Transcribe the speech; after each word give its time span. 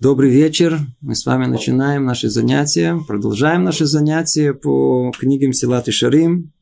Добрый 0.00 0.30
вечер. 0.30 0.78
Мы 1.00 1.16
с 1.16 1.26
вами 1.26 1.46
начинаем 1.46 2.04
наши 2.04 2.28
занятия. 2.28 3.00
Продолжаем 3.06 3.64
наши 3.64 3.84
занятия 3.84 4.54
по 4.54 5.10
книгам 5.10 5.52
Силат 5.52 5.88
и 5.88 5.90
Шарим. 5.90 6.52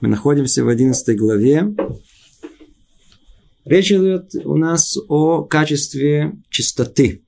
Мы 0.00 0.08
находимся 0.08 0.64
в 0.64 0.68
11 0.68 1.18
главе. 1.18 1.74
Речь 3.64 3.90
идет 3.90 4.34
у 4.44 4.56
нас 4.56 4.96
о 5.08 5.42
качестве 5.42 6.34
чистоты. 6.50 7.24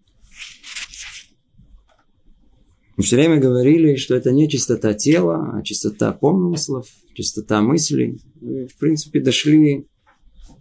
Мы 2.97 3.03
все 3.03 3.17
время 3.17 3.41
говорили, 3.41 3.97
что 3.97 4.15
это 4.15 4.31
не 4.31 4.49
чистота 4.49 4.95
тела, 4.95 5.53
а 5.53 5.63
чистота 5.63 6.13
помыслов, 6.13 6.87
чистота 7.15 7.61
мыслей. 7.61 8.21
Мы, 8.41 8.69
в 8.69 8.77
принципе, 8.77 9.21
дошли, 9.21 9.89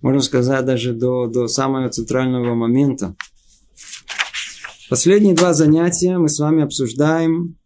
можно 0.04 0.22
сказать, 0.22 0.64
даже 0.64 0.94
до, 0.94 1.26
до 1.26 1.48
самого 1.48 1.90
центрального 1.90 2.54
момента– 2.54 3.16
Последние 4.94 5.34
два 5.34 5.54
занятия 5.56 6.20
мы 6.20 6.30
с 6.30 6.38
вами 6.38 6.62
обсуждаем 6.62 7.58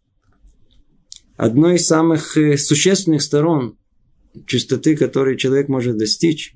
одно 1.36 1.72
из 1.72 1.84
самых 1.84 2.38
э, 2.38 2.56
существенных 2.56 3.20
сторон 3.20 3.76
чистоты, 4.46 4.96
которой 4.96 5.36
человек 5.36 5.68
может 5.68 5.98
достичь. 5.98 6.54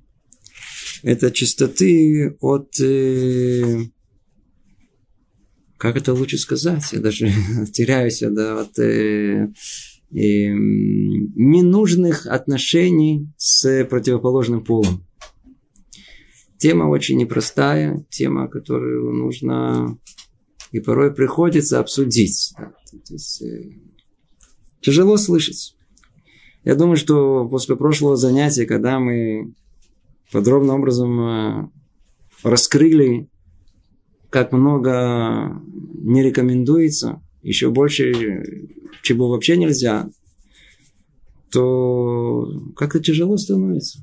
Это 1.02 1.30
чистоты 1.30 2.38
от... 2.40 2.80
Э, 2.80 3.82
как 5.76 5.96
это 5.96 6.14
лучше 6.14 6.38
сказать? 6.38 6.84
Я 6.92 7.00
даже 7.00 7.30
теряюсь 7.74 8.20
да, 8.20 8.60
от 8.62 8.78
э, 8.78 9.48
э, 9.48 9.48
ненужных 11.36 12.26
отношений 12.26 13.28
с 13.36 13.84
противоположным 13.84 14.64
полом. 14.64 15.06
Тема 16.62 16.84
очень 16.84 17.16
непростая, 17.16 18.06
тема, 18.08 18.46
которую 18.46 19.12
нужно 19.14 19.98
и 20.70 20.78
порой 20.78 21.12
приходится 21.12 21.80
обсудить. 21.80 22.54
То 22.56 23.14
есть, 23.14 23.42
э, 23.42 23.72
тяжело 24.80 25.16
слышать. 25.16 25.74
Я 26.62 26.76
думаю, 26.76 26.96
что 26.96 27.48
после 27.48 27.74
прошлого 27.74 28.16
занятия, 28.16 28.64
когда 28.64 29.00
мы 29.00 29.54
подробным 30.30 30.76
образом 30.76 31.20
э, 31.20 31.68
раскрыли, 32.44 33.28
как 34.30 34.52
много 34.52 35.60
не 35.98 36.22
рекомендуется, 36.22 37.20
еще 37.42 37.70
больше, 37.70 38.44
чего 39.02 39.30
вообще 39.30 39.56
нельзя, 39.56 40.08
то 41.50 42.46
как-то 42.76 43.00
тяжело 43.00 43.36
становится. 43.36 43.98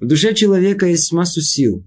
В 0.00 0.06
душе 0.06 0.34
человека 0.34 0.86
есть 0.86 1.12
массу 1.12 1.40
сил. 1.40 1.84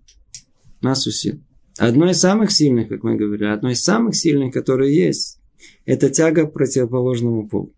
Массу 0.81 1.11
сил. 1.11 1.39
Одно 1.77 2.09
из 2.09 2.19
самых 2.19 2.51
сильных, 2.51 2.89
как 2.89 3.03
мы 3.03 3.15
говорили, 3.15 3.45
одно 3.45 3.69
из 3.69 3.83
самых 3.83 4.15
сильных, 4.15 4.53
которые 4.53 4.95
есть, 4.95 5.39
это 5.85 6.09
тяга 6.09 6.47
к 6.47 6.53
противоположному 6.53 7.47
полу. 7.47 7.73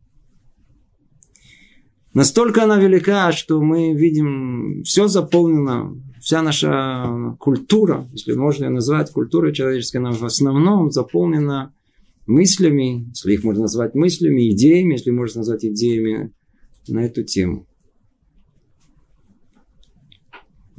Настолько 2.14 2.64
она 2.64 2.80
велика, 2.80 3.32
что 3.32 3.62
мы 3.62 3.94
видим, 3.94 4.84
все 4.84 5.08
заполнено, 5.08 5.96
вся 6.22 6.42
наша 6.42 7.36
культура, 7.40 8.10
если 8.14 8.34
можно 8.34 8.66
ее 8.66 8.72
назвать 8.72 9.12
культурой 9.12 9.54
человеческой, 9.54 9.98
она 9.98 10.12
в 10.12 10.26
основном 10.26 10.92
заполнена 10.92 11.74
мыслями, 12.26 13.08
если 13.10 13.34
их 13.34 13.44
можно 13.44 13.64
назвать 13.64 13.94
мыслями, 13.94 14.52
идеями, 14.52 14.94
если 14.94 15.12
можно 15.12 15.40
назвать 15.40 15.66
идеями 15.66 16.34
на 16.88 17.06
эту 17.06 17.24
тему. 17.24 17.69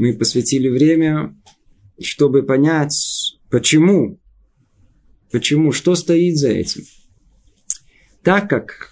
Мы 0.01 0.15
посвятили 0.15 0.71
время 0.71 1.37
чтобы 2.01 2.43
понять, 2.43 3.37
почему, 3.51 4.19
почему, 5.31 5.73
что 5.73 5.95
стоит 5.95 6.39
за 6.39 6.49
этим. 6.49 6.85
Так 8.23 8.49
как 8.49 8.89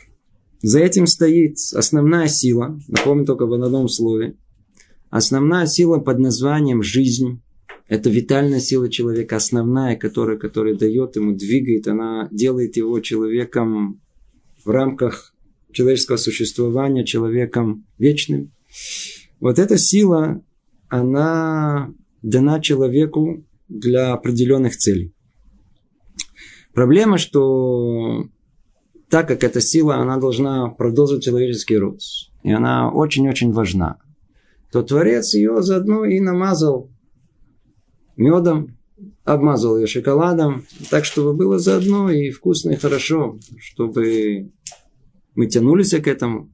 за 0.60 0.80
этим 0.80 1.06
стоит 1.06 1.56
основная 1.72 2.28
сила, 2.28 2.78
напомню 2.88 3.24
только 3.24 3.46
в 3.46 3.54
одном 3.54 3.88
слове, 3.88 4.36
основная 5.08 5.66
сила 5.66 5.98
под 5.98 6.18
названием 6.18 6.82
жизнь, 6.82 7.40
это 7.86 8.10
витальная 8.10 8.60
сила 8.60 8.90
человека, 8.90 9.36
основная, 9.36 9.96
которая, 9.96 10.36
которая 10.36 10.74
дает 10.74 11.16
ему, 11.16 11.34
двигает, 11.34 11.88
она 11.88 12.28
делает 12.30 12.76
его 12.76 13.00
человеком 13.00 14.02
в 14.62 14.68
рамках 14.68 15.34
человеческого 15.72 16.18
существования, 16.18 17.06
человеком 17.06 17.86
вечным. 17.96 18.52
Вот 19.40 19.58
эта 19.58 19.78
сила, 19.78 20.42
она 20.88 21.92
дана 22.22 22.60
человеку 22.60 23.44
для 23.68 24.12
определенных 24.12 24.76
целей. 24.76 25.14
Проблема, 26.72 27.18
что 27.18 28.26
так 29.08 29.26
как 29.28 29.42
эта 29.42 29.60
сила, 29.60 29.96
она 29.96 30.18
должна 30.18 30.68
продолжить 30.68 31.24
человеческий 31.24 31.78
род, 31.78 32.00
и 32.42 32.52
она 32.52 32.90
очень-очень 32.90 33.52
важна, 33.52 33.98
то 34.70 34.82
Творец 34.82 35.34
ее 35.34 35.62
заодно 35.62 36.04
и 36.04 36.20
намазал 36.20 36.90
медом, 38.16 38.76
обмазал 39.24 39.78
ее 39.78 39.86
шоколадом, 39.86 40.64
так, 40.90 41.04
чтобы 41.04 41.32
было 41.34 41.58
заодно 41.58 42.10
и 42.10 42.30
вкусно, 42.30 42.70
и 42.70 42.76
хорошо, 42.76 43.38
чтобы 43.58 44.50
мы 45.34 45.46
тянулись 45.46 45.90
к 45.90 46.06
этому. 46.06 46.52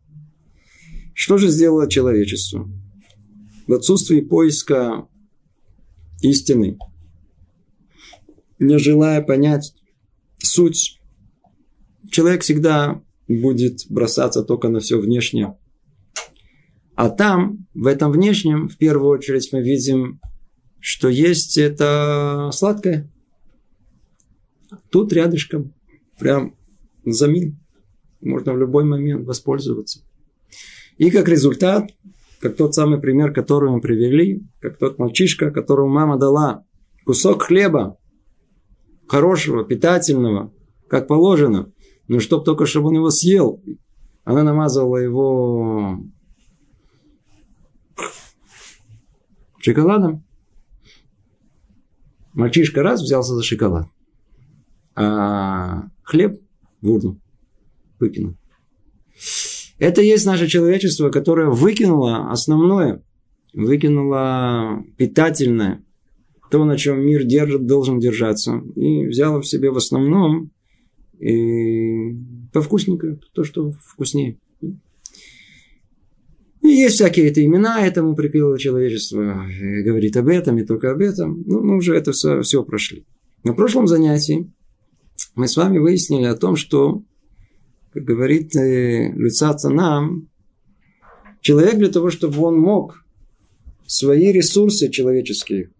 Что 1.14 1.38
же 1.38 1.48
сделало 1.48 1.88
человечество? 1.88 2.68
В 3.66 3.72
отсутствии 3.72 4.20
поиска 4.20 5.08
истины, 6.20 6.78
не 8.58 8.78
желая 8.78 9.22
понять 9.22 9.74
суть, 10.38 11.00
человек 12.10 12.42
всегда 12.42 13.02
будет 13.26 13.86
бросаться 13.88 14.42
только 14.42 14.68
на 14.68 14.80
все 14.80 15.00
внешнее. 15.00 15.56
А 16.94 17.08
там, 17.08 17.66
в 17.74 17.86
этом 17.86 18.12
внешнем, 18.12 18.68
в 18.68 18.76
первую 18.76 19.10
очередь 19.10 19.50
мы 19.52 19.62
видим, 19.62 20.20
что 20.78 21.08
есть 21.08 21.58
это 21.58 22.50
сладкое. 22.52 23.10
Тут 24.90 25.12
рядышком, 25.12 25.74
прям 26.18 26.56
за 27.04 27.26
миль. 27.26 27.56
Можно 28.20 28.52
в 28.52 28.58
любой 28.58 28.84
момент 28.84 29.26
воспользоваться. 29.26 30.00
И 30.98 31.10
как 31.10 31.28
результат 31.28 31.90
как 32.44 32.56
тот 32.56 32.74
самый 32.74 33.00
пример, 33.00 33.32
который 33.32 33.70
мы 33.70 33.80
привели, 33.80 34.46
как 34.60 34.76
тот 34.76 34.98
мальчишка, 34.98 35.50
которому 35.50 35.88
мама 35.88 36.18
дала 36.18 36.62
кусок 37.06 37.44
хлеба, 37.44 37.96
хорошего, 39.08 39.64
питательного, 39.64 40.52
как 40.86 41.08
положено, 41.08 41.72
но 42.06 42.20
чтоб 42.20 42.44
только, 42.44 42.66
чтобы 42.66 42.88
он 42.88 42.96
его 42.96 43.08
съел, 43.08 43.62
она 44.24 44.42
намазала 44.42 44.98
его 44.98 46.04
шоколадом. 49.56 50.22
Мальчишка 52.34 52.82
раз 52.82 53.00
взялся 53.00 53.32
за 53.36 53.42
шоколад, 53.42 53.86
а 54.94 55.88
хлеб 56.02 56.42
в 56.82 56.90
урну 56.90 57.18
выкинул. 57.98 58.36
Это 59.78 60.02
есть 60.02 60.26
наше 60.26 60.46
человечество, 60.46 61.10
которое 61.10 61.48
выкинуло 61.48 62.30
основное, 62.30 63.02
выкинуло 63.52 64.84
питательное, 64.96 65.84
то, 66.50 66.64
на 66.64 66.76
чем 66.76 67.04
мир 67.04 67.24
держит, 67.24 67.66
должен 67.66 67.98
держаться, 67.98 68.62
и 68.76 69.06
взяло 69.06 69.40
в 69.40 69.46
себе 69.46 69.70
в 69.70 69.76
основном 69.76 70.50
и 71.18 72.14
повкусненькое, 72.52 73.18
то, 73.32 73.44
что 73.44 73.72
вкуснее. 73.72 74.38
И 76.62 76.68
есть 76.68 76.94
всякие 76.94 77.28
это 77.28 77.44
имена 77.44 77.86
этому 77.86 78.14
прикрыло 78.14 78.58
человечество, 78.58 79.46
говорит 79.84 80.16
об 80.16 80.28
этом 80.28 80.58
и 80.58 80.64
только 80.64 80.92
об 80.92 81.00
этом. 81.00 81.42
Ну, 81.46 81.62
мы 81.62 81.76
уже 81.76 81.94
это 81.94 82.12
все, 82.12 82.40
все 82.40 82.64
прошли. 82.64 83.04
На 83.42 83.52
прошлом 83.52 83.86
занятии 83.86 84.50
мы 85.34 85.46
с 85.46 85.56
вами 85.56 85.78
выяснили 85.78 86.24
о 86.24 86.36
том, 86.36 86.56
что 86.56 87.02
как 87.94 88.02
говорит 88.02 88.56
э, 88.56 89.12
Люцаца 89.12 89.70
нам, 89.70 90.28
человек 91.40 91.76
для 91.76 91.88
того, 91.88 92.10
чтобы 92.10 92.42
он 92.42 92.58
мог 92.58 93.04
свои 93.86 94.32
ресурсы 94.32 94.90
человеческие 94.90 95.70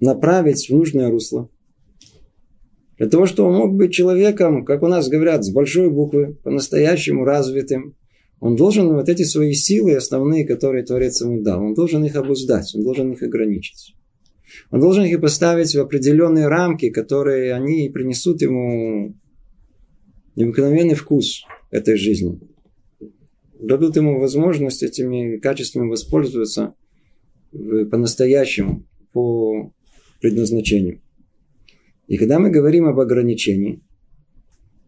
направить 0.00 0.68
в 0.68 0.74
нужное 0.74 1.10
русло, 1.10 1.48
для 2.98 3.08
того, 3.08 3.24
чтобы 3.24 3.48
он 3.48 3.56
мог 3.56 3.74
быть 3.74 3.94
человеком, 3.94 4.66
как 4.66 4.82
у 4.82 4.86
нас 4.86 5.08
говорят, 5.08 5.42
с 5.42 5.50
большой 5.50 5.88
буквы, 5.88 6.36
по-настоящему 6.44 7.24
развитым, 7.24 7.96
он 8.38 8.56
должен 8.56 8.92
вот 8.92 9.08
эти 9.08 9.22
свои 9.22 9.54
силы 9.54 9.94
основные, 9.94 10.46
которые 10.46 10.84
Творец 10.84 11.22
ему 11.22 11.40
дал, 11.40 11.62
он 11.62 11.72
должен 11.72 12.04
их 12.04 12.16
обуздать, 12.16 12.74
он 12.74 12.82
должен 12.82 13.12
их 13.12 13.22
ограничить. 13.22 13.94
Он 14.70 14.80
должен 14.80 15.04
их 15.04 15.20
поставить 15.20 15.74
в 15.74 15.80
определенные 15.80 16.48
рамки, 16.48 16.90
которые 16.90 17.54
они 17.54 17.88
принесут 17.88 18.42
ему 18.42 19.14
необыкновенный 20.40 20.94
вкус 20.94 21.44
этой 21.70 21.96
жизни. 21.96 22.40
Дадут 23.60 23.96
ему 23.96 24.18
возможность 24.18 24.82
этими 24.82 25.36
качествами 25.36 25.88
воспользоваться 25.88 26.74
по-настоящему, 27.52 28.86
по 29.12 29.72
предназначением. 30.20 31.02
И 32.06 32.16
когда 32.16 32.38
мы 32.38 32.50
говорим 32.50 32.86
об 32.86 32.98
ограничении, 32.98 33.82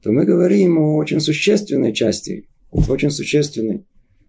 то 0.03 0.11
мы 0.11 0.25
говорим 0.25 0.79
о 0.79 0.97
очень 0.97 1.21
существенной 1.21 1.93
части, 1.93 2.49
очень 2.71 3.11
существенной, 3.11 3.85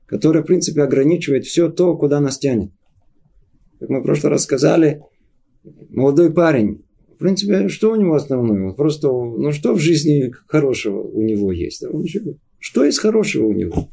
которая, 0.06 0.44
в 0.44 0.46
принципе, 0.46 0.84
ограничивает 0.84 1.46
все 1.46 1.70
то, 1.70 1.98
куда 1.98 2.20
нас 2.20 2.38
тянет. 2.38 2.72
Как 3.80 3.90
мы 3.90 4.02
в 4.02 4.04
прошлый 4.04 4.32
раз 4.32 4.44
сказали, 4.44 5.02
молодой 5.90 6.34
парень, 6.34 6.86
в 7.16 7.18
принципе, 7.18 7.68
что 7.70 7.92
у 7.92 7.96
него 7.96 8.16
основное? 8.16 8.74
Просто, 8.74 9.08
ну 9.08 9.52
что 9.52 9.74
в 9.74 9.80
жизни 9.80 10.34
хорошего 10.48 11.02
у 11.02 11.22
него 11.22 11.52
есть? 11.52 11.84
Что 12.60 12.84
есть 12.84 13.00
хорошего 13.00 13.48
у 13.48 13.54
него? 13.54 13.90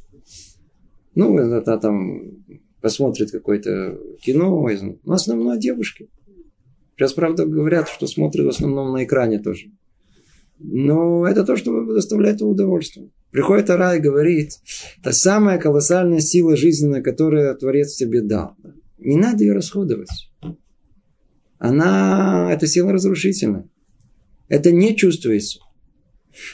Ну, 1.14 1.36
это 1.38 1.76
там 1.78 2.44
посмотрит 2.80 3.30
какое-то 3.30 3.98
кино, 4.22 4.68
но 5.04 5.12
основное 5.12 5.58
девушки. 5.58 6.08
Сейчас, 6.96 7.12
правда, 7.12 7.46
говорят, 7.46 7.88
что 7.88 8.06
смотрят 8.06 8.46
в 8.46 8.50
основном 8.50 8.92
на 8.92 9.04
экране 9.04 9.38
тоже. 9.38 9.70
Но 10.58 11.26
это 11.26 11.44
то, 11.44 11.56
что 11.56 11.84
доставляет 11.86 12.42
удовольствие. 12.42 13.10
Приходит 13.30 13.70
Ара 13.70 13.96
и 13.96 14.00
говорит, 14.00 14.52
та 15.02 15.12
самая 15.12 15.58
колоссальная 15.58 16.20
сила 16.20 16.56
жизненная, 16.56 17.02
которую 17.02 17.56
Творец 17.56 17.94
тебе 17.96 18.20
дал. 18.20 18.54
Не 18.98 19.16
надо 19.16 19.44
ее 19.44 19.54
расходовать. 19.54 20.29
Она, 21.60 22.48
эта 22.50 22.66
сила 22.66 22.90
разрушительная. 22.90 23.68
Это 24.48 24.72
не 24.72 24.96
чувствуется. 24.96 25.60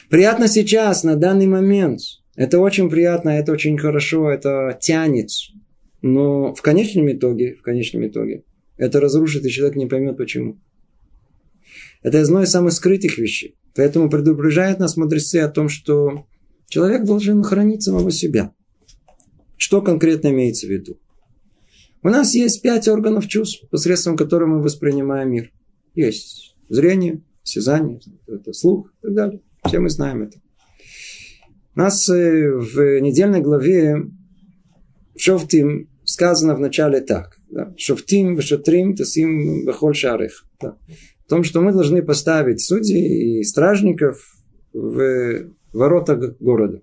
Приятно 0.09 0.49
сейчас, 0.49 1.03
на 1.03 1.15
данный 1.15 1.47
момент. 1.47 2.01
Это 2.35 2.59
очень 2.59 2.89
приятно, 2.89 3.29
это 3.29 3.53
очень 3.53 3.77
хорошо, 3.77 4.29
это 4.29 4.77
тянет. 4.79 5.29
Но 6.01 6.53
в 6.53 6.61
конечном 6.61 7.09
итоге, 7.09 7.55
в 7.55 7.61
конечном 7.61 8.05
итоге, 8.05 8.43
это 8.75 8.99
разрушит, 8.99 9.45
и 9.45 9.49
человек 9.49 9.77
не 9.77 9.85
поймет 9.85 10.17
почему. 10.17 10.59
Это 12.03 12.21
одно 12.21 12.43
из 12.43 12.51
самых 12.51 12.73
скрытых 12.73 13.17
вещей. 13.17 13.55
Поэтому 13.75 14.09
предупреждают 14.09 14.77
нас 14.77 14.97
мудрецы 14.97 15.37
о 15.37 15.49
том, 15.49 15.69
что 15.69 16.25
человек 16.67 17.05
должен 17.05 17.43
хранить 17.43 17.81
самого 17.81 18.11
себя. 18.11 18.53
Что 19.55 19.81
конкретно 19.81 20.27
имеется 20.27 20.67
в 20.67 20.69
виду? 20.69 20.99
У 22.03 22.09
нас 22.09 22.35
есть 22.35 22.61
пять 22.61 22.87
органов 22.87 23.27
чувств, 23.27 23.67
посредством 23.69 24.15
которых 24.15 24.49
мы 24.49 24.61
воспринимаем 24.61 25.31
мир. 25.31 25.51
Есть 25.95 26.55
зрение, 26.69 27.23
осязание, 27.43 27.99
это 28.27 28.53
слух 28.53 28.93
и 28.99 29.07
так 29.07 29.13
далее. 29.13 29.41
Все 29.65 29.79
мы 29.79 29.89
знаем 29.89 30.23
это. 30.23 30.39
У 31.75 31.79
нас 31.79 32.07
э, 32.09 32.51
в 32.51 32.99
недельной 33.01 33.41
главе 33.41 34.09
Шофтим 35.15 35.89
сказано 36.03 36.55
в 36.55 36.59
начале 36.59 37.01
так. 37.01 37.37
Да? 37.49 37.73
Шофтим, 37.77 38.35
вешатрим, 38.35 38.95
тасим, 38.95 39.65
вехоль 39.65 39.95
шарых. 39.95 40.45
Да. 40.61 40.77
В 41.25 41.29
том, 41.29 41.43
что 41.43 41.61
мы 41.61 41.73
должны 41.73 42.01
поставить 42.01 42.61
судей 42.61 43.39
и 43.39 43.43
стражников 43.43 44.37
в 44.73 45.49
ворота 45.73 46.35
города. 46.39 46.81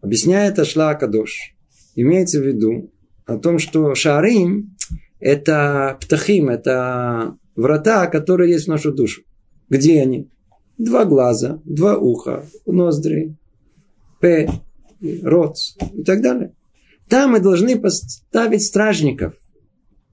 Объясняет 0.00 0.58
Ашла 0.58 0.94
Кадош. 0.94 1.54
Имеется 1.94 2.40
в 2.40 2.46
виду 2.46 2.92
о 3.26 3.38
том, 3.38 3.58
что 3.58 3.94
шарим– 3.94 4.76
это 5.20 5.98
птахим, 6.00 6.48
это 6.48 7.36
врата, 7.56 8.06
которые 8.06 8.52
есть 8.52 8.66
в 8.66 8.68
нашу 8.68 8.92
душу. 8.92 9.22
Где 9.68 10.02
они? 10.02 10.28
Два 10.76 11.04
глаза, 11.04 11.60
два 11.64 11.96
уха, 11.96 12.44
ноздри, 12.66 13.36
п, 14.20 14.50
рот 15.22 15.56
и 15.94 16.02
так 16.02 16.20
далее. 16.20 16.54
Там 17.08 17.32
мы 17.32 17.40
должны 17.40 17.78
поставить 17.78 18.64
стражников. 18.64 19.34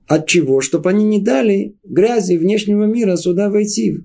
От 0.08 0.28
чего? 0.28 0.62
Чтобы 0.62 0.90
они 0.90 1.06
не 1.06 1.22
дали 1.22 1.76
грязи 1.84 2.36
внешнего 2.36 2.86
мира 2.86 3.16
сюда 3.16 3.50
войти. 3.50 4.00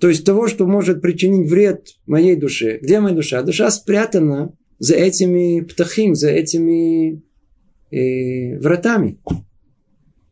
То 0.00 0.08
есть 0.08 0.24
того, 0.24 0.48
что 0.48 0.66
может 0.66 1.02
причинить 1.02 1.48
вред 1.48 1.88
моей 2.06 2.34
душе. 2.34 2.78
Где 2.78 3.00
моя 3.00 3.14
душа? 3.14 3.42
Душа 3.42 3.70
спрятана 3.70 4.52
за 4.78 4.96
этими 4.96 5.60
птахим, 5.60 6.14
за 6.14 6.30
этими 6.30 7.22
э, 7.90 8.58
вратами. 8.58 9.18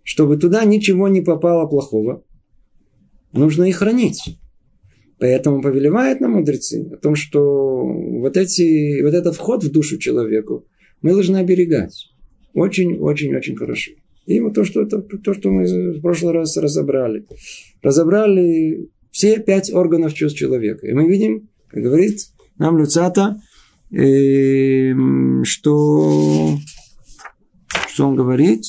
Чтобы 0.02 0.36
туда 0.36 0.64
ничего 0.64 1.08
не 1.08 1.20
попало 1.20 1.66
плохого. 1.66 2.24
Нужно 3.32 3.64
их 3.64 3.76
хранить. 3.76 4.38
Поэтому 5.18 5.60
повелевает 5.60 6.20
нам 6.20 6.32
мудрецы 6.32 6.88
о 6.92 6.96
том, 6.96 7.14
что 7.14 7.84
вот, 7.84 8.36
эти, 8.36 9.02
вот 9.02 9.14
этот 9.14 9.34
вход 9.34 9.64
в 9.64 9.70
душу 9.70 9.98
человеку 9.98 10.66
мы 11.02 11.12
должны 11.12 11.38
оберегать. 11.38 12.10
Очень-очень-очень 12.54 13.56
хорошо. 13.56 13.92
И 14.26 14.40
вот 14.40 14.54
то, 14.54 14.64
что, 14.64 14.82
это, 14.82 15.00
то, 15.00 15.34
что 15.34 15.50
мы 15.50 15.64
в 15.64 16.00
прошлый 16.00 16.34
раз 16.34 16.56
разобрали. 16.56 17.24
Разобрали 17.82 18.88
все 19.10 19.40
пять 19.40 19.72
органов 19.72 20.14
чувств 20.14 20.38
человека. 20.38 20.86
И 20.86 20.92
мы 20.92 21.08
видим, 21.08 21.48
как 21.68 21.82
говорит 21.82 22.20
нам 22.58 22.78
Люцата, 22.78 23.40
э, 23.90 24.92
что, 25.44 26.56
что 27.98 28.06
он 28.06 28.14
говорит. 28.14 28.62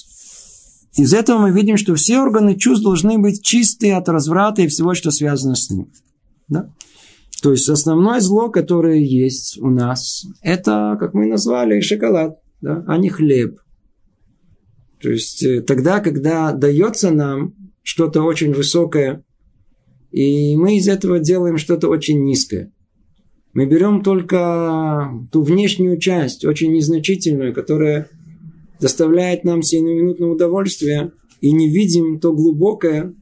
Из 0.97 1.13
этого 1.13 1.37
мы 1.37 1.51
видим, 1.51 1.77
что 1.77 1.93
все 1.93 2.19
органы 2.19 2.55
чувств 2.55 2.83
должны 2.83 3.19
быть 3.19 3.43
чистые 3.43 3.95
от 3.95 4.09
разврата 4.09 4.63
и 4.63 4.67
всего, 4.67 4.95
что 4.95 5.11
связано 5.11 5.53
с 5.53 5.69
ним. 5.69 5.91
Да? 6.47 6.73
То 7.43 7.51
есть 7.51 7.69
основное 7.69 8.21
зло, 8.21 8.49
которое 8.49 8.97
есть 8.97 9.59
у 9.61 9.69
нас, 9.69 10.25
это, 10.41 10.97
как 10.99 11.13
мы 11.13 11.27
назвали, 11.27 11.79
шоколад, 11.79 12.39
да, 12.59 12.83
а 12.87 12.97
не 12.97 13.09
хлеб. 13.09 13.59
То 14.99 15.11
есть 15.11 15.43
э, 15.43 15.61
тогда, 15.61 15.99
когда 15.99 16.51
дается 16.51 17.11
нам 17.11 17.53
что-то 17.83 18.23
очень 18.23 18.51
высокое, 18.51 19.23
и 20.11 20.57
мы 20.57 20.77
из 20.77 20.87
этого 20.87 21.19
делаем 21.19 21.59
что-то 21.59 21.87
очень 21.87 22.23
низкое. 22.23 22.73
Мы 23.53 23.67
берем 23.67 24.01
только 24.01 25.11
ту 25.31 25.43
внешнюю 25.43 25.99
часть, 25.99 26.45
очень 26.45 26.73
незначительную, 26.73 27.53
которая 27.53 28.09
доставляет 28.79 29.43
нам 29.43 29.61
сиюминутное 29.61 30.29
удовольствие, 30.29 31.11
и 31.41 31.51
не 31.51 31.69
видим 31.69 32.19
то 32.19 32.33
глубокое 32.33 33.15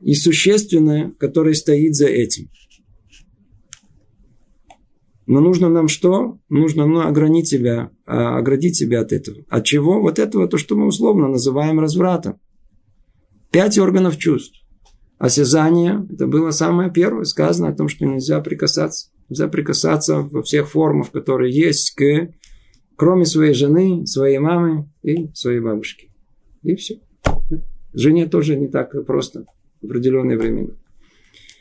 и 0.00 0.14
существенное, 0.14 1.12
которое 1.18 1.54
стоит 1.54 1.94
за 1.94 2.06
этим. 2.06 2.48
Но 5.26 5.40
нужно 5.40 5.68
нам 5.68 5.88
что? 5.88 6.38
Нужно 6.48 6.86
ну, 6.86 7.00
огранить 7.00 7.48
себя, 7.48 7.90
а, 8.06 8.38
оградить 8.38 8.76
себя 8.76 9.02
от 9.02 9.12
этого. 9.12 9.44
От 9.50 9.64
чего? 9.64 10.00
Вот 10.00 10.18
этого, 10.18 10.48
то, 10.48 10.56
что 10.56 10.74
мы 10.74 10.86
условно 10.86 11.28
называем 11.28 11.80
развратом. 11.80 12.40
Пять 13.50 13.78
органов 13.78 14.16
чувств. 14.16 14.58
Осязание, 15.18 16.06
это 16.10 16.26
было 16.26 16.50
самое 16.50 16.90
первое, 16.90 17.24
сказано 17.24 17.68
о 17.68 17.74
том, 17.74 17.88
что 17.88 18.06
нельзя 18.06 18.40
прикасаться. 18.40 19.10
Нельзя 19.28 19.48
прикасаться 19.48 20.20
во 20.20 20.42
всех 20.42 20.70
формах, 20.70 21.10
которые 21.10 21.54
есть, 21.54 21.90
к, 21.94 22.30
кроме 22.98 23.24
своей 23.24 23.54
жены, 23.54 24.06
своей 24.06 24.38
мамы 24.38 24.88
и 25.04 25.28
своей 25.32 25.60
бабушки. 25.60 26.10
И 26.64 26.74
все. 26.74 26.98
Жене 27.94 28.26
тоже 28.26 28.56
не 28.56 28.66
так 28.66 29.06
просто 29.06 29.46
в 29.80 29.86
определенное 29.86 30.36
время. 30.36 30.70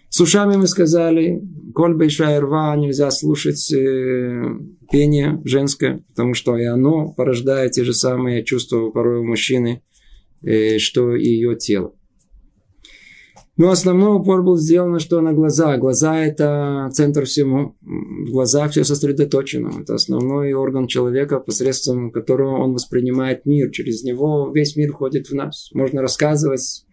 С 0.10 0.20
ушами 0.20 0.56
мы 0.56 0.66
сказали, 0.66 1.44
коль 1.76 1.94
большая 1.94 2.42
рва, 2.42 2.76
нельзя 2.76 3.12
слушать 3.12 3.72
э, 3.72 4.46
пение 4.92 5.40
женское, 5.46 6.04
потому 6.10 6.34
что 6.34 6.58
и 6.58 6.64
оно 6.64 7.14
порождает 7.14 7.74
те 7.74 7.84
же 7.84 7.94
самые 7.94 8.44
чувства 8.44 8.90
порой 8.90 9.20
у 9.20 9.24
мужчины, 9.24 9.84
э, 10.42 10.80
что 10.80 11.16
и 11.16 11.28
ее 11.28 11.56
тело. 11.56 11.94
Но 13.58 13.72
основной 13.72 14.16
упор 14.18 14.44
был 14.44 14.58
сделан 14.58 15.00
что 15.00 15.20
на 15.20 15.34
глаза. 15.34 15.78
Глаза– 15.78 16.18
это 16.26 16.90
центр 16.94 17.26
всему. 17.26 17.76
В 17.82 18.30
глазах 18.30 18.72
все 18.72 18.84
сосредоточено. 18.84 19.72
Это 19.82 19.96
основной 19.96 20.54
орган 20.54 20.86
человека, 20.86 21.40
посредством 21.40 22.12
которого 22.12 22.64
он 22.64 22.74
воспринимает 22.74 23.48
мир. 23.48 23.72
Через 23.72 24.04
него 24.04 24.52
весь 24.54 24.76
мир 24.76 24.92
входит 24.92 25.28
в 25.28 25.34
нас. 25.34 25.70
Можно 25.74 26.04
рассказывать 26.04 26.86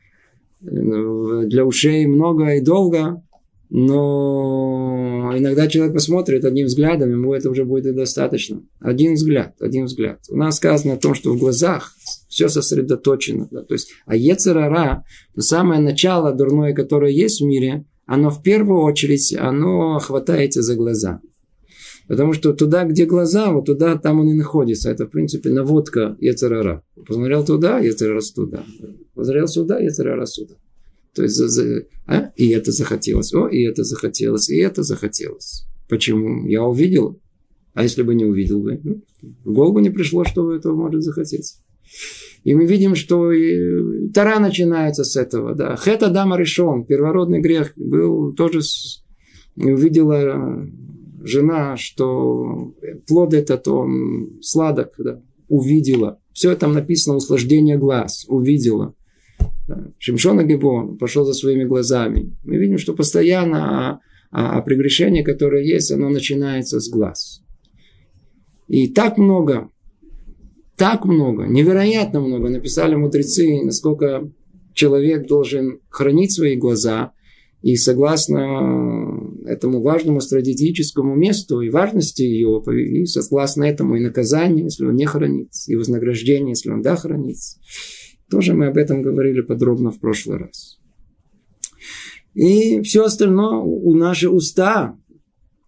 для 0.63 1.67
ушей 1.67 2.07
много 2.07 2.55
и 2.55 2.63
долго, 2.63 3.23
но 3.71 5.33
иногда 5.37 5.67
человек 5.67 5.95
посмотрит 5.95 6.45
одним 6.45 6.67
взглядом, 6.67 7.11
ему 7.11 7.35
это 7.35 7.51
уже 7.51 7.65
будет 7.65 7.97
достаточно. 7.97 8.63
Один 8.81 9.15
взгляд, 9.15 9.55
один 9.61 9.87
взгляд. 9.87 10.21
У 10.29 10.37
нас 10.37 10.57
сказано 10.57 10.95
о 10.95 10.99
том, 10.99 11.15
что 11.15 11.33
в 11.33 11.39
глазах 11.39 11.93
все 12.29 12.49
сосредоточено. 12.49 13.49
Да? 13.51 13.63
То 13.63 13.75
есть, 13.75 13.91
а 14.07 14.17
Ецерара, 14.17 15.05
то 15.35 15.41
самое 15.41 15.81
начало 15.81 16.33
дурное, 16.33 16.75
которое 16.75 17.13
есть 17.13 17.41
в 17.41 17.45
мире, 17.45 17.85
оно 18.07 18.31
в 18.31 18.43
первую 18.43 18.83
очередь, 18.83 19.35
оно 19.39 19.99
хватается 19.99 20.63
за 20.63 20.77
глаза. 20.77 21.21
Потому 22.07 22.35
что 22.35 22.53
туда, 22.53 22.85
где 22.85 23.07
глаза, 23.07 23.51
вот 23.51 23.65
туда, 23.65 23.97
там 23.97 24.21
он 24.21 24.29
и 24.29 24.35
находится. 24.35 24.91
Это, 24.91 25.07
в 25.07 25.11
принципе, 25.11 25.51
наводка 25.51 26.17
Ецерара. 26.21 26.83
Посмотрел 27.07 27.45
туда, 27.45 27.79
Ецерара 27.79 28.21
туда. 28.35 28.63
Посмотрел 29.15 29.49
сюда, 29.49 29.79
Ецерара 29.79 30.27
сюда. 30.27 30.55
То 31.15 31.23
есть, 31.23 31.41
а? 32.07 32.33
и 32.37 32.49
это 32.51 32.73
захотелось, 32.73 33.33
о, 33.35 33.49
и 33.49 33.63
это 33.63 33.85
захотелось, 33.85 34.49
и 34.49 34.59
это 34.59 34.83
захотелось. 34.83 35.67
Почему? 35.89 36.47
Я 36.47 36.65
увидел. 36.65 37.21
А 37.73 37.83
если 37.83 38.03
бы 38.03 38.15
не 38.15 38.25
увидел 38.25 38.61
бы? 38.61 38.81
Ну, 38.83 39.03
в 39.45 39.53
голову 39.53 39.81
не 39.81 39.91
пришло, 39.91 40.25
что 40.25 40.55
этого 40.55 40.75
может 40.75 41.03
захотеться. 41.03 41.57
И 42.45 42.55
мы 42.55 42.67
видим, 42.67 42.95
что 42.95 43.33
и 43.33 44.09
Тара 44.13 44.39
начинается 44.39 45.05
с 45.05 45.17
этого. 45.17 45.55
Да. 45.55 45.77
Хета 45.77 46.11
Дама 46.11 46.37
решен, 46.39 46.85
первородный 46.85 47.41
грех, 47.41 47.73
был 47.77 48.35
тоже 48.35 48.63
с... 48.63 49.05
увидела 49.57 50.69
жена, 51.23 51.77
что 51.77 52.75
плод 53.07 53.35
этот, 53.35 53.67
он 53.67 54.39
сладок, 54.43 54.93
да, 54.99 55.23
увидела. 55.49 56.21
Все 56.33 56.55
там 56.55 56.75
написано, 56.75 57.17
услаждение 57.17 57.79
глаз, 57.79 58.27
увидела. 58.29 58.95
Да. 59.69 59.87
Шимшона 59.99 60.45
Гебон 60.45 60.99
пошел 60.99 61.25
за 61.25 61.33
своими 61.33 61.65
глазами. 61.65 62.37
Мы 62.45 62.57
видим, 62.57 62.79
что 62.79 62.95
постоянно 62.95 64.01
а, 64.31 64.59
а 64.59 64.63
прегрешение, 64.63 65.25
которое 65.25 65.65
есть, 65.65 65.91
оно 65.91 66.09
начинается 66.09 66.81
с 66.81 66.89
глаз. 66.89 67.43
И 68.69 68.89
так 68.89 69.19
много 69.19 69.71
так 70.77 71.05
много, 71.05 71.45
невероятно 71.45 72.21
много 72.21 72.49
написали 72.49 72.95
мудрецы, 72.97 73.63
насколько 73.63 74.29
человек 74.73 75.27
должен 75.27 75.81
хранить 75.89 76.33
свои 76.33 76.57
глаза. 76.57 77.13
И 77.63 77.77
согласно 77.77 79.33
этому 79.47 79.81
важному 79.81 80.21
стратегическому 80.21 81.15
месту 81.15 81.63
и 81.63 81.71
важности 81.71 82.21
ее, 82.21 82.63
и 82.71 83.07
согласно 83.07 83.65
этому 83.65 83.97
и 83.97 84.01
наказание, 84.01 84.65
если 84.65 84.85
он 84.85 84.97
не 84.97 85.07
хранит, 85.07 85.49
и 85.67 85.75
вознаграждение, 85.75 86.51
если 86.51 86.71
он 86.71 86.83
да 86.83 86.95
хранит. 86.97 87.37
Тоже 88.35 88.53
мы 88.53 88.67
об 88.67 88.77
этом 88.77 89.01
говорили 89.01 89.43
подробно 89.43 89.93
в 89.93 90.01
прошлый 90.01 90.39
раз. 90.39 90.81
И 92.35 92.83
все 92.83 93.05
остальное 93.05 93.59
у 93.59 93.95
наши 93.95 94.29
уста, 94.29 94.99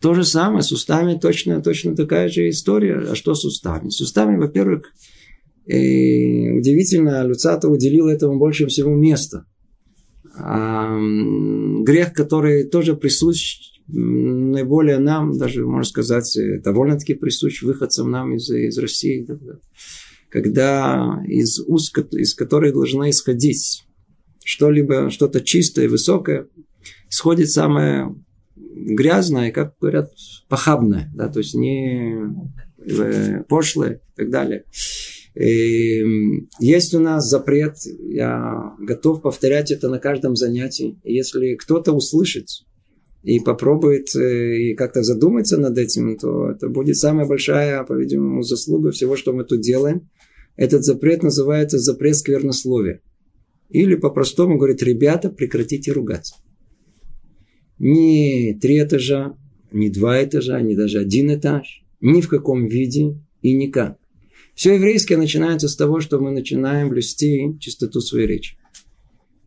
то 0.00 0.14
же 0.14 0.25
самое, 0.25 0.62
с 0.62 0.73
устами 0.73 1.16
точно, 1.16 1.62
точно 1.62 1.94
такая 1.94 2.28
же 2.28 2.49
история. 2.49 3.06
А 3.08 3.14
что 3.14 3.37
с 3.37 3.44
устами? 3.44 3.90
С 3.90 4.00
устами, 4.00 4.37
во-первых, 4.37 4.92
и 5.64 6.50
удивительно, 6.50 7.25
Люцата 7.25 7.68
уделил 7.68 8.08
этому 8.08 8.37
больше 8.37 8.66
всего 8.66 8.90
места. 8.90 9.46
А, 10.37 10.88
грех, 11.85 12.14
который 12.14 12.64
тоже 12.64 12.96
присущ 12.96 13.61
наиболее 13.87 14.99
нам, 14.99 15.38
даже, 15.38 15.64
можно 15.64 15.88
сказать, 15.88 16.37
довольно-таки 16.64 17.14
присущ 17.14 17.62
выходцам 17.62 18.11
нам 18.11 18.35
из, 18.35 18.50
из 18.50 18.76
России. 18.76 19.25
Когда 20.37 21.23
из 21.26 21.61
уст, 21.61 21.97
из 22.12 22.35
которой 22.35 22.71
должна 22.71 23.09
исходить 23.09 23.87
что-либо, 24.45 25.09
что-то 25.09 25.40
чистое, 25.40 25.88
высокое, 25.88 26.49
исходит 27.09 27.49
самое 27.49 28.14
грязное, 28.55 29.50
как 29.50 29.76
говорят, 29.81 30.12
похабное, 30.50 31.11
да, 31.16 31.31
то 31.31 31.38
есть 31.38 31.55
не 31.55 32.19
э, 32.87 33.45
пошлое 33.49 33.95
и 33.95 34.14
так 34.14 34.28
далее. 34.28 34.64
И 35.35 36.02
есть 36.61 36.93
у 36.93 37.00
нас 37.00 37.31
запрет, 37.31 37.76
я 37.87 38.75
готов 38.78 39.23
повторять 39.23 39.71
это 39.71 39.88
на 39.88 39.99
каждом 39.99 40.37
занятии. 40.37 41.00
Если 41.02 41.55
кто-то 41.55 41.93
услышит 41.93 42.49
и 43.23 43.40
попробует 43.40 44.14
э, 44.14 44.57
и 44.59 44.75
как-то 44.75 45.02
задуматься 45.02 45.57
над 45.57 45.78
этим, 45.78 46.19
то 46.19 46.50
это 46.50 46.69
будет 46.69 46.99
самая 46.99 47.26
большая, 47.26 47.85
по-видимому, 47.85 48.43
заслуга 48.43 48.90
всего, 48.90 49.16
что 49.16 49.33
мы 49.33 49.45
тут 49.45 49.62
делаем. 49.62 50.11
Этот 50.56 50.84
запрет 50.84 51.22
называется 51.22 51.78
запрет 51.78 52.16
сквернословия. 52.16 53.00
Или 53.68 53.94
по-простому 53.94 54.56
говорит, 54.56 54.82
ребята, 54.82 55.28
прекратите 55.28 55.92
ругаться 55.92 56.36
ни 57.78 58.56
три 58.60 58.82
этажа, 58.82 59.36
ни 59.72 59.88
два 59.88 60.22
этажа, 60.22 60.60
ни 60.60 60.75
даже 60.75 60.98
один 60.98 61.34
этаж, 61.34 61.84
ни 62.00 62.20
в 62.20 62.28
каком 62.28 62.66
виде 62.66 63.18
и 63.42 63.52
никак. 63.52 63.98
Все 64.54 64.75
еврейское 64.75 65.18
начинается 65.18 65.68
с 65.68 65.76
того, 65.76 66.00
что 66.00 66.18
мы 66.18 66.30
начинаем 66.30 66.88
блюсти 66.88 67.56
чистоту 67.60 68.00
своей 68.00 68.26
речи. 68.26 68.56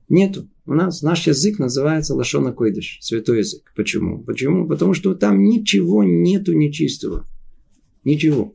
Нету. 0.08 0.50
У 0.66 0.74
нас 0.74 1.02
наш 1.02 1.26
язык 1.28 1.58
называется 1.60 2.16
Лашона 2.16 2.52
Койдыш, 2.52 3.00
святой 3.02 3.40
язык. 3.40 3.72
Почему? 3.76 4.24
Почему? 4.24 4.68
Потому 4.68 4.94
что 4.94 5.16
там 5.16 5.44
ничего 5.44 6.04
нету 6.04 6.54
нечистого. 6.54 7.26
Ничего. 8.04 8.54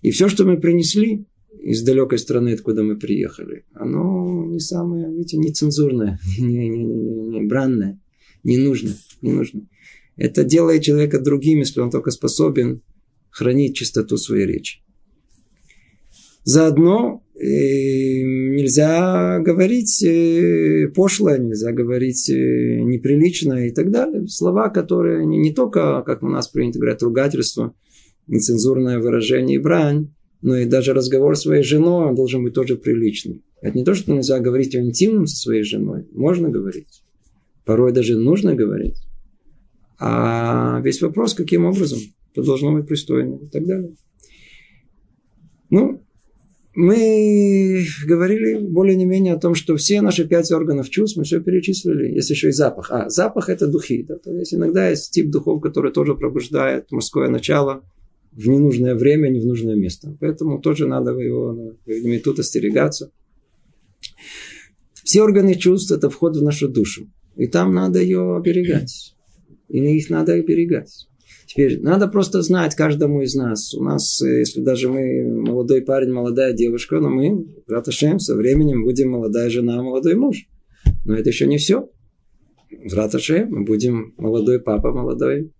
И 0.00 0.10
все, 0.10 0.28
что 0.28 0.44
мы 0.44 0.58
принесли 0.58 1.26
из 1.62 1.82
далекой 1.82 2.18
страны, 2.18 2.54
откуда 2.54 2.82
мы 2.82 2.96
приехали, 2.96 3.64
оно 3.74 4.46
не 4.46 4.60
самое, 4.60 5.10
видите, 5.10 5.36
нецензурное, 5.36 6.18
не, 6.38 6.68
не, 6.68 6.84
не, 6.84 7.28
не 7.28 7.46
бранное 7.46 8.00
не 8.44 8.58
нужно, 8.58 8.90
не 9.22 9.32
нужно. 9.32 9.68
Это 10.16 10.44
делает 10.44 10.82
человека 10.82 11.20
другим, 11.20 11.60
если 11.60 11.80
он 11.80 11.90
только 11.90 12.10
способен 12.10 12.82
хранить 13.30 13.76
чистоту 13.76 14.16
своей 14.16 14.46
речи. 14.46 14.80
Заодно 16.42 17.22
э, 17.34 17.40
нельзя 17.40 19.38
говорить 19.40 20.02
э, 20.02 20.88
пошло, 20.94 21.36
нельзя 21.36 21.72
говорить 21.72 22.28
э, 22.30 22.34
неприлично 22.34 23.66
и 23.66 23.70
так 23.70 23.90
далее. 23.90 24.26
Слова, 24.26 24.70
которые 24.70 25.26
не, 25.26 25.38
не 25.38 25.52
только, 25.54 26.02
как 26.02 26.22
у 26.22 26.28
нас 26.28 26.48
принято 26.48 26.78
говорить, 26.78 27.02
ругательство, 27.02 27.74
нецензурное 28.26 28.98
выражение 28.98 29.56
и 29.56 29.62
брань, 29.62 30.12
но 30.42 30.56
и 30.56 30.64
даже 30.64 30.94
разговор 30.94 31.36
с 31.36 31.42
своей 31.42 31.62
женой 31.62 32.06
он 32.06 32.14
должен 32.14 32.42
быть 32.42 32.54
тоже 32.54 32.76
приличным. 32.76 33.42
Это 33.60 33.76
не 33.76 33.84
то, 33.84 33.94
что 33.94 34.12
нельзя 34.12 34.38
говорить 34.40 34.74
о 34.74 34.80
интимном 34.80 35.26
со 35.26 35.36
своей 35.36 35.62
женой. 35.62 36.06
Можно 36.12 36.48
говорить. 36.48 37.02
Порой 37.64 37.92
даже 37.92 38.16
нужно 38.16 38.54
говорить. 38.54 38.96
А 39.98 40.80
весь 40.82 41.02
вопрос, 41.02 41.34
каким 41.34 41.66
образом. 41.66 41.98
Это 42.32 42.46
должно 42.46 42.72
быть 42.72 42.86
пристойно 42.86 43.36
и 43.42 43.48
так 43.48 43.66
далее. 43.66 43.94
Ну, 45.68 46.02
мы 46.74 47.84
говорили 48.06 48.58
более 48.66 48.96
не 48.96 49.04
менее 49.04 49.34
о 49.34 49.38
том, 49.38 49.54
что 49.54 49.76
все 49.76 50.00
наши 50.00 50.26
пять 50.26 50.50
органов 50.52 50.88
чувств 50.88 51.18
мы 51.18 51.24
все 51.24 51.40
перечислили. 51.40 52.14
Есть 52.14 52.30
еще 52.30 52.48
и 52.48 52.52
запах. 52.52 52.90
А, 52.90 53.10
запах 53.10 53.50
это 53.50 53.66
духи. 53.66 54.04
Да? 54.04 54.16
То 54.16 54.32
есть 54.32 54.54
иногда 54.54 54.88
есть 54.88 55.12
тип 55.12 55.30
духов, 55.30 55.60
который 55.60 55.92
тоже 55.92 56.14
пробуждает 56.14 56.90
мужское 56.90 57.28
начало 57.28 57.84
в 58.40 58.48
ненужное 58.48 58.94
время, 58.94 59.28
не 59.28 59.40
в 59.40 59.46
нужное 59.46 59.76
место. 59.76 60.16
Поэтому 60.20 60.60
тоже 60.60 60.86
надо 60.86 61.12
его, 61.12 61.76
видимо, 61.84 62.18
тут 62.20 62.38
остерегаться. 62.38 63.12
Все 65.04 65.22
органы 65.22 65.54
чувств– 65.54 65.92
это 65.92 66.08
вход 66.08 66.36
в 66.36 66.42
нашу 66.42 66.68
душу. 66.68 67.10
И 67.36 67.46
там 67.46 67.74
надо 67.74 68.00
ее 68.00 68.36
оберегать. 68.36 69.14
И 69.68 69.78
их 69.78 70.08
надо 70.10 70.34
оберегать. 70.34 71.06
Теперь 71.46 71.80
надо 71.82 72.06
просто 72.06 72.42
знать 72.42 72.76
каждому 72.76 73.22
из 73.22 73.34
нас. 73.34 73.74
У 73.74 73.82
нас, 73.82 74.22
э, 74.22 74.38
если 74.38 74.60
даже 74.60 74.88
мы 74.88 75.24
молодой 75.24 75.82
парень, 75.82 76.12
молодая 76.12 76.52
девушка, 76.52 77.00
но 77.00 77.10
мы, 77.10 77.44
Раташем, 77.66 78.20
со 78.20 78.36
временем 78.36 78.84
будем 78.84 79.10
молодая 79.10 79.50
жена, 79.50 79.82
молодой 79.82 80.14
муж. 80.14 80.46
Но 81.04 81.14
это 81.14 81.30
еще 81.30 81.46
не 81.46 81.58
все. 81.58 81.90
Раташем, 82.92 83.50
мы 83.50 83.64
будем 83.64 84.14
молодой 84.16 84.60
папа, 84.60 84.92
молодой, 84.92 85.52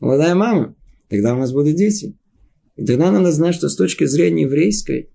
молодая 0.00 0.34
мама. 0.34 0.76
Тогда 1.08 1.34
у 1.34 1.38
нас 1.38 1.52
будут 1.52 1.76
дети. 1.76 2.17
И 2.78 2.84
тогда 2.84 3.10
надо 3.10 3.32
знать, 3.32 3.56
что 3.56 3.68
с 3.68 3.74
точки 3.74 4.04
зрения 4.04 4.44
еврейской, 4.44 5.10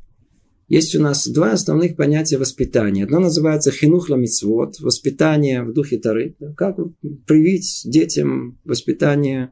есть 0.67 0.96
у 0.96 1.01
нас 1.01 1.25
два 1.27 1.53
основных 1.53 1.96
понятия 1.96 2.38
воспитания. 2.38 3.05
Одно 3.05 3.20
называется 3.20 3.72
хинухла 3.72 4.15
мицвод, 4.15 4.82
воспитание 4.82 5.63
в 5.63 5.72
духе 5.72 5.98
Тары. 5.98 6.36
Как 6.58 6.77
привить 7.25 7.84
детям 7.86 8.60
воспитание 8.65 9.51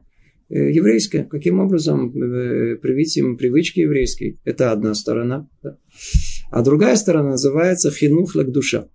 э, 0.50 0.72
еврейское, 0.72 1.24
каким 1.24 1.60
образом 1.60 2.10
э, 2.10 2.76
привить 2.76 3.16
им 3.16 3.38
привычки 3.38 3.80
еврейские. 3.80 4.38
Это 4.44 4.72
одна 4.72 4.92
сторона. 4.92 5.48
А 6.50 6.62
другая 6.62 6.96
сторона 6.96 7.30
называется 7.30 7.90
хинухлак 7.90 8.50
душа. 8.50 8.88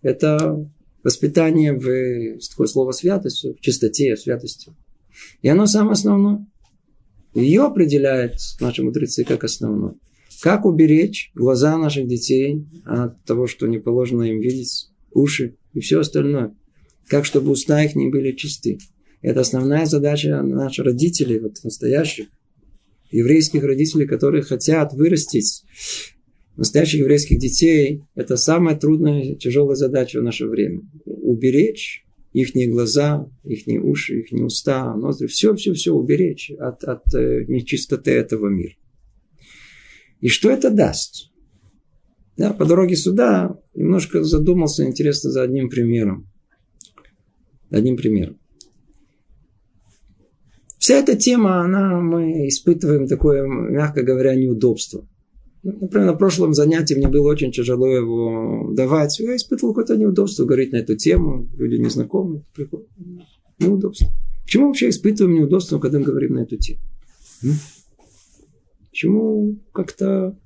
Это 0.00 0.66
воспитание 1.04 1.74
в 1.74 2.38
такое 2.48 2.66
слово 2.68 2.92
святость, 2.92 3.44
в 3.44 3.60
чистоте, 3.60 4.14
в 4.14 4.20
святости. 4.20 4.72
И 5.42 5.48
оно 5.48 5.66
самое 5.66 5.92
основное. 5.92 6.46
Ее 7.38 7.62
определяют 7.66 8.34
наши 8.60 8.82
мудрецы 8.82 9.24
как 9.24 9.44
основное. 9.44 9.94
Как 10.42 10.64
уберечь 10.64 11.30
глаза 11.34 11.78
наших 11.78 12.08
детей 12.08 12.66
от 12.84 13.22
того, 13.24 13.46
что 13.46 13.68
не 13.68 13.78
положено 13.78 14.24
им 14.24 14.40
видеть, 14.40 14.90
уши 15.12 15.56
и 15.72 15.78
все 15.78 16.00
остальное. 16.00 16.56
Как, 17.06 17.24
чтобы 17.24 17.52
уста 17.52 17.82
их 17.84 17.94
не 17.94 18.08
были 18.08 18.32
чисты. 18.32 18.78
Это 19.22 19.40
основная 19.40 19.86
задача 19.86 20.42
наших 20.42 20.84
родителей, 20.84 21.38
вот 21.38 21.58
настоящих 21.62 22.26
еврейских 23.10 23.62
родителей, 23.62 24.06
которые 24.06 24.42
хотят 24.42 24.92
вырастить 24.92 25.62
настоящих 26.56 27.00
еврейских 27.00 27.38
детей. 27.38 28.02
Это 28.16 28.36
самая 28.36 28.76
трудная, 28.76 29.36
тяжелая 29.36 29.76
задача 29.76 30.18
в 30.20 30.24
наше 30.24 30.46
время. 30.46 30.82
Уберечь 31.04 32.04
их 32.42 32.70
глаза, 32.70 33.28
их 33.44 33.66
уши, 33.82 34.20
их 34.20 34.32
уста, 34.44 34.94
ноздри. 34.94 35.26
Все, 35.26 35.54
все, 35.54 35.72
все 35.72 35.92
уберечь 35.92 36.50
от, 36.58 36.84
от 36.84 37.14
э, 37.14 37.44
нечистоты 37.48 38.12
этого 38.12 38.48
мира. 38.48 38.74
И 40.20 40.28
что 40.28 40.50
это 40.50 40.70
даст? 40.70 41.30
Я 42.36 42.52
по 42.52 42.64
дороге 42.64 42.96
сюда 42.96 43.58
немножко 43.74 44.22
задумался, 44.22 44.84
интересно, 44.84 45.30
за 45.30 45.42
одним 45.42 45.68
примером. 45.68 46.30
Одним 47.70 47.96
примером. 47.96 48.38
Вся 50.78 50.94
эта 50.94 51.16
тема, 51.16 51.60
она, 51.60 52.00
мы 52.00 52.48
испытываем 52.48 53.08
такое, 53.08 53.46
мягко 53.46 54.02
говоря, 54.02 54.34
неудобство. 54.34 55.06
Например, 55.80 56.06
на 56.06 56.14
прошлом 56.14 56.54
занятии 56.54 56.94
мне 56.94 57.08
было 57.08 57.28
очень 57.30 57.52
тяжело 57.52 57.86
его 57.86 58.72
давать. 58.72 59.18
Я 59.20 59.36
испытывал 59.36 59.74
какое-то 59.74 59.96
неудобство 59.96 60.44
говорить 60.44 60.72
на 60.72 60.78
эту 60.78 60.96
тему. 60.96 61.48
Люди 61.56 61.76
незнакомые. 61.76 62.44
Неудобство. 63.58 64.08
Почему 64.44 64.68
вообще 64.68 64.88
испытываем 64.88 65.36
неудобство, 65.36 65.78
когда 65.78 65.98
мы 65.98 66.04
говорим 66.04 66.34
на 66.34 66.40
эту 66.40 66.56
тему? 66.56 66.80
Почему 68.90 69.58
как-то... 69.72 70.36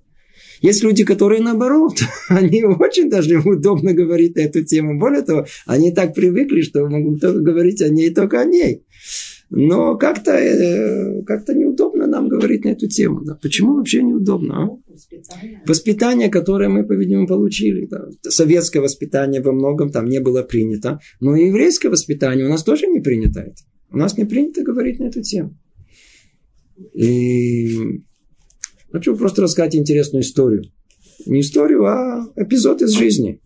Есть 0.61 0.83
люди, 0.83 1.05
которые 1.05 1.41
наоборот, 1.41 1.99
они 2.29 2.64
очень 2.64 3.09
даже 3.11 3.38
удобно 3.38 3.93
говорить 3.93 4.37
на 4.37 4.41
эту 4.41 4.64
тему. 4.64 4.99
Более 4.99 5.23
того, 5.23 5.47
они 5.67 5.93
так 5.93 6.14
привыкли, 6.14 6.62
что 6.62 6.87
могут 6.88 7.21
только 7.21 7.41
говорить 7.41 7.81
о 7.83 7.88
ней, 7.88 8.12
только 8.12 8.41
о 8.41 8.45
ней. 8.45 8.85
Но 9.50 9.97
как-то 9.97 10.33
э, 10.33 11.23
как 11.25 11.47
неудобно 11.49 11.91
говорить 12.42 12.64
на 12.64 12.70
эту 12.70 12.88
тему. 12.88 13.22
Да. 13.25 13.34
Почему 13.40 13.76
вообще 13.76 14.02
неудобно? 14.02 14.64
А? 14.64 14.92
Воспитание. 14.92 15.62
воспитание, 15.66 16.28
которое 16.28 16.68
мы, 16.68 16.84
по-видимому, 16.84 17.26
получили. 17.26 17.87
Да. 17.87 18.08
Советское 18.28 18.80
воспитание 18.80 19.40
во 19.40 19.52
многом 19.52 19.90
там 19.90 20.06
не 20.06 20.20
было 20.20 20.42
принято. 20.42 20.99
Но 21.20 21.37
и 21.37 21.46
еврейское 21.46 21.88
воспитание 21.88 22.46
у 22.46 22.49
нас 22.49 22.64
тоже 22.64 22.87
не 22.87 23.00
принято. 23.00 23.40
Это. 23.40 23.62
У 23.90 23.96
нас 23.96 24.16
не 24.16 24.25
принято 24.25 24.62
говорить 24.62 24.99
на 24.99 25.04
эту 25.04 25.22
тему. 25.22 25.56
И 26.94 28.02
хочу 28.90 29.16
просто 29.16 29.42
рассказать 29.42 29.76
интересную 29.76 30.22
историю. 30.22 30.64
Не 31.26 31.40
историю, 31.40 31.84
а 31.87 32.26
эпизод 32.37 32.82
из 32.82 32.90
жизни. 32.90 33.40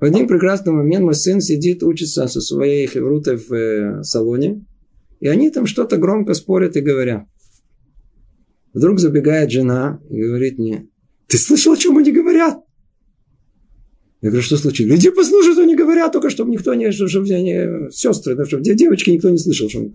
В 0.00 0.04
один 0.04 0.26
прекрасный 0.26 0.72
момент 0.72 1.04
мой 1.04 1.14
сын 1.14 1.40
сидит, 1.40 1.84
учится 1.84 2.26
со 2.26 2.40
своей 2.40 2.88
хеврутой 2.88 3.36
в 3.36 3.52
э, 3.52 4.02
салоне, 4.02 4.64
и 5.22 5.28
они 5.28 5.50
там 5.50 5.66
что-то 5.66 5.98
громко 5.98 6.34
спорят 6.34 6.76
и 6.76 6.80
говорят. 6.80 7.28
Вдруг 8.74 8.98
забегает 8.98 9.52
жена 9.52 10.00
и 10.10 10.20
говорит 10.20 10.58
мне, 10.58 10.88
ты 11.28 11.38
слышал, 11.38 11.74
о 11.74 11.76
чем 11.76 11.96
они 11.96 12.10
говорят? 12.10 12.58
Я 14.20 14.30
говорю, 14.30 14.42
что 14.42 14.56
случилось? 14.56 14.98
Иди 14.98 15.10
послушай, 15.10 15.52
что 15.52 15.62
они 15.62 15.76
говорят, 15.76 16.10
только 16.10 16.28
чтобы 16.28 16.50
никто 16.50 16.74
не, 16.74 16.90
чтобы 16.90 17.32
они, 17.32 17.92
сестры, 17.92 18.34
да, 18.34 18.44
чтобы 18.44 18.64
девочки 18.64 19.10
никто 19.10 19.30
не 19.30 19.38
слышал, 19.38 19.70
что. 19.70 19.92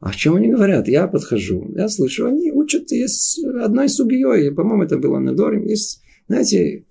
А 0.00 0.10
о 0.10 0.14
чем 0.14 0.34
они 0.34 0.48
говорят? 0.48 0.88
Я 0.88 1.06
подхожу, 1.06 1.72
я 1.76 1.88
слышу, 1.88 2.26
они 2.26 2.50
учат, 2.50 2.90
есть 2.90 3.38
одной 3.44 3.88
сугией, 3.88 4.52
по-моему, 4.52 4.82
это 4.82 4.98
было 4.98 5.20
на 5.20 5.32
Доре, 5.32 5.64
есть, 5.64 6.02
знаете, 6.26 6.86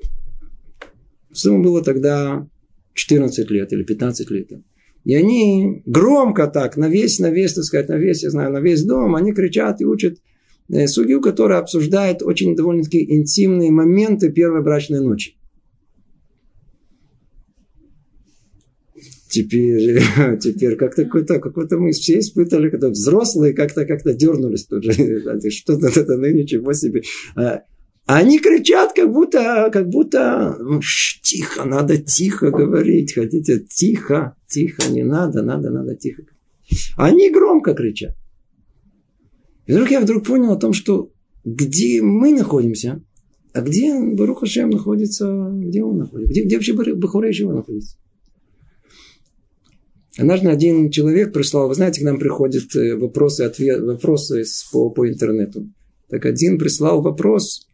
Сыну 1.33 1.61
было 1.61 1.83
тогда 1.83 2.47
14 2.93 3.51
лет 3.51 3.73
или 3.73 3.83
15 3.83 4.31
лет. 4.31 4.51
И 5.07 5.15
они 5.15 5.83
громко 5.85 6.47
так, 6.47 6.75
на 6.75 6.89
весь, 6.89 7.19
на 7.19 7.31
весь, 7.31 7.53
так 7.53 7.63
сказать, 7.63 7.87
на 7.87 7.97
весь, 7.97 8.23
я 8.23 8.29
знаю, 8.29 8.51
на 8.51 8.59
весь 8.59 8.83
дом, 8.83 9.15
они 9.15 9.31
кричат 9.31 9.79
и 9.79 9.85
учат 9.85 10.17
э, 10.69 10.85
судью, 10.87 11.21
которая 11.21 11.59
обсуждает 11.59 12.21
очень 12.21 12.57
довольно-таки 12.57 13.15
интимные 13.15 13.71
моменты 13.71 14.29
первой 14.29 14.61
брачной 14.61 14.99
ночи. 14.99 15.37
Теперь, 19.29 20.01
теперь 20.41 20.75
как-то 20.75 21.05
какой-то, 21.05 21.39
какой-то 21.39 21.77
мы 21.77 21.91
все 21.93 22.19
испытали, 22.19 22.69
когда 22.69 22.89
взрослые 22.89 23.53
как-то 23.53 23.85
как-то 23.85 24.13
дернулись 24.13 24.65
тут 24.65 24.83
же. 24.83 24.91
Что-то 25.51 25.87
это, 25.95 26.17
ну 26.17 26.27
ничего 26.27 26.73
себе. 26.73 27.03
Они 28.07 28.39
кричат, 28.39 28.93
как 28.93 29.11
будто, 29.11 29.69
как 29.71 29.89
будто, 29.89 30.55
ну, 30.59 30.79
тихо, 31.21 31.65
надо 31.65 31.97
тихо 31.97 32.51
говорить. 32.51 33.13
Хотите, 33.13 33.59
тихо, 33.59 34.37
тихо, 34.47 34.89
не 34.89 35.03
надо, 35.03 35.43
надо, 35.43 35.69
надо 35.69 35.93
тихо. 35.93 36.23
Они 36.95 37.29
громко 37.29 37.73
кричат. 37.73 38.15
И 39.65 39.73
вдруг 39.73 39.91
я 39.91 39.99
вдруг 39.99 40.25
понял 40.25 40.53
о 40.53 40.57
том, 40.57 40.71
что 40.71 41.11
где 41.43 42.01
мы 42.01 42.33
находимся, 42.33 43.03
а 43.53 43.61
где 43.61 43.93
Баруха 43.99 44.45
Шем 44.45 44.69
находится, 44.69 45.49
где 45.51 45.83
он 45.83 45.97
находится, 45.97 46.31
где, 46.31 46.43
где 46.45 46.55
вообще 46.55 46.73
Бахурей 46.73 47.33
Шива 47.33 47.53
находится. 47.53 47.97
Однажды 50.17 50.47
один 50.47 50.91
человек 50.91 51.33
прислал, 51.33 51.67
вы 51.67 51.75
знаете, 51.75 52.01
к 52.01 52.05
нам 52.05 52.19
приходят 52.19 52.73
э, 52.75 52.95
вопросы, 52.95 53.41
ответ, 53.41 53.81
вопросы 53.81 54.45
по, 54.71 54.89
по 54.89 55.09
интернету. 55.09 55.69
Так 56.09 56.25
один 56.25 56.57
прислал 56.57 57.01
вопрос, 57.01 57.67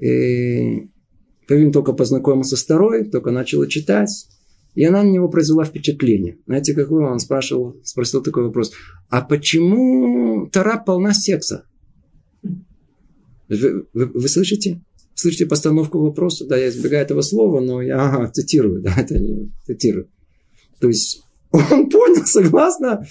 и 0.00 0.88
Павин 1.48 1.72
только 1.72 1.92
познакомился 1.92 2.56
с 2.56 2.62
второй, 2.62 3.04
только 3.04 3.30
начала 3.30 3.66
читать. 3.66 4.28
И 4.74 4.84
она 4.84 5.02
на 5.02 5.08
него 5.08 5.28
произвела 5.28 5.64
впечатление. 5.64 6.38
Знаете, 6.46 6.74
какое? 6.74 7.06
Он 7.06 7.18
спрашивал, 7.18 7.76
спросил 7.82 8.22
такой 8.22 8.44
вопрос. 8.44 8.72
А 9.08 9.22
почему 9.22 10.48
Тара 10.52 10.82
полна 10.84 11.14
секса? 11.14 11.64
Вы, 13.48 13.86
вы, 13.94 14.06
вы 14.06 14.28
слышите? 14.28 14.82
Слышите 15.14 15.46
постановку 15.46 15.98
вопроса? 16.00 16.46
Да, 16.46 16.58
я 16.58 16.68
избегаю 16.68 17.02
этого 17.02 17.22
слова, 17.22 17.60
но 17.60 17.80
я 17.80 18.02
ага, 18.02 18.30
цитирую. 18.30 18.82
Да, 18.82 18.94
это 18.98 19.18
не 19.18 19.50
цитирую. 19.64 20.10
То 20.78 20.88
есть 20.88 21.22
он 21.52 21.62
понял, 21.90 22.26
согласно 22.26 23.06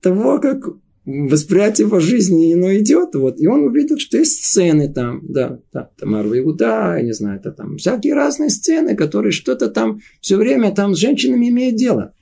того, 0.00 0.40
как 0.40 0.64
восприятие 1.06 1.86
его 1.86 2.00
жизни, 2.00 2.52
оно 2.52 2.74
идет, 2.76 3.14
вот, 3.14 3.40
и 3.40 3.46
он 3.46 3.64
увидел, 3.64 3.96
что 3.96 4.18
есть 4.18 4.44
сцены 4.44 4.92
там, 4.92 5.20
да, 5.22 5.60
да, 5.72 5.90
Тамар 5.96 6.26
Иуда, 6.26 6.96
я 6.96 7.02
не 7.02 7.12
знаю, 7.12 7.38
это 7.38 7.52
там 7.52 7.76
всякие 7.76 8.14
разные 8.14 8.50
сцены, 8.50 8.96
которые 8.96 9.30
что-то 9.30 9.68
там 9.70 10.00
все 10.20 10.36
время 10.36 10.74
там 10.74 10.94
с 10.94 10.98
женщинами 10.98 11.48
имеют 11.48 11.76
дело. 11.76 12.12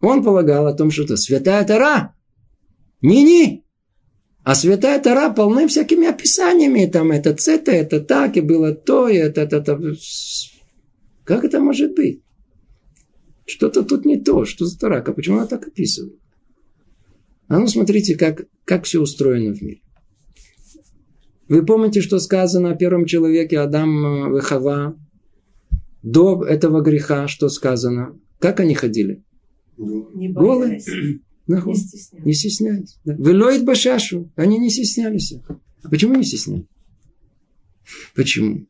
Он 0.00 0.24
полагал 0.24 0.66
о 0.66 0.72
том, 0.72 0.90
что 0.90 1.02
это 1.04 1.18
святая 1.18 1.64
Тара, 1.66 2.14
не-не, 3.02 3.66
а 4.42 4.54
святая 4.54 4.98
Тара 5.00 5.30
полны 5.30 5.68
всякими 5.68 6.08
описаниями, 6.08 6.86
там 6.86 7.12
это 7.12 7.34
цета, 7.34 7.72
это 7.72 8.00
так, 8.00 8.38
и 8.38 8.40
было 8.40 8.72
то, 8.72 9.08
и 9.08 9.16
это, 9.16 9.42
это, 9.42 9.56
это. 9.56 9.94
Как 11.24 11.44
это 11.44 11.60
может 11.60 11.94
быть? 11.94 12.22
Что-то 13.44 13.82
тут 13.82 14.06
не 14.06 14.18
то, 14.18 14.46
что 14.46 14.64
за 14.64 14.78
Тарака, 14.78 15.12
почему 15.12 15.38
она 15.38 15.46
так 15.46 15.66
описывает? 15.66 16.14
А 17.50 17.58
ну 17.58 17.66
смотрите, 17.66 18.16
как, 18.16 18.46
как 18.64 18.84
все 18.84 19.00
устроено 19.00 19.52
в 19.52 19.60
мире. 19.60 19.80
Вы 21.48 21.66
помните, 21.66 22.00
что 22.00 22.20
сказано 22.20 22.70
о 22.70 22.76
первом 22.76 23.06
человеке 23.06 23.58
Адам 23.58 24.32
Вехава? 24.32 24.96
До 26.04 26.44
этого 26.44 26.80
греха, 26.80 27.26
что 27.26 27.48
сказано? 27.48 28.16
Как 28.38 28.60
они 28.60 28.74
ходили? 28.74 29.24
Не 29.76 30.28
Голые? 30.28 30.74
Не 30.74 30.78
стеснялись. 30.78 32.24
Не 32.24 32.32
стеснялись. 32.34 32.98
Да. 33.04 33.14
Велоид 33.14 33.64
башашу. 33.64 34.30
Они 34.36 34.56
не 34.56 34.70
стеснялись. 34.70 35.34
А 35.82 35.88
почему 35.88 36.14
не 36.14 36.22
стеснялись? 36.22 36.66
Почему? 38.14 38.68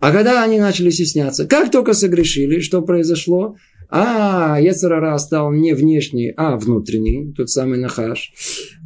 А 0.00 0.10
когда 0.10 0.42
они 0.42 0.58
начали 0.58 0.90
стесняться, 0.90 1.46
как 1.46 1.70
только 1.70 1.92
согрешили, 1.92 2.58
что 2.58 2.82
произошло? 2.82 3.54
А, 3.90 4.60
Ецарара 4.60 5.16
стал 5.16 5.50
не 5.50 5.72
внешний, 5.72 6.32
а 6.36 6.58
внутренний, 6.58 7.32
тот 7.32 7.48
самый 7.48 7.78
Нахаш. 7.78 8.32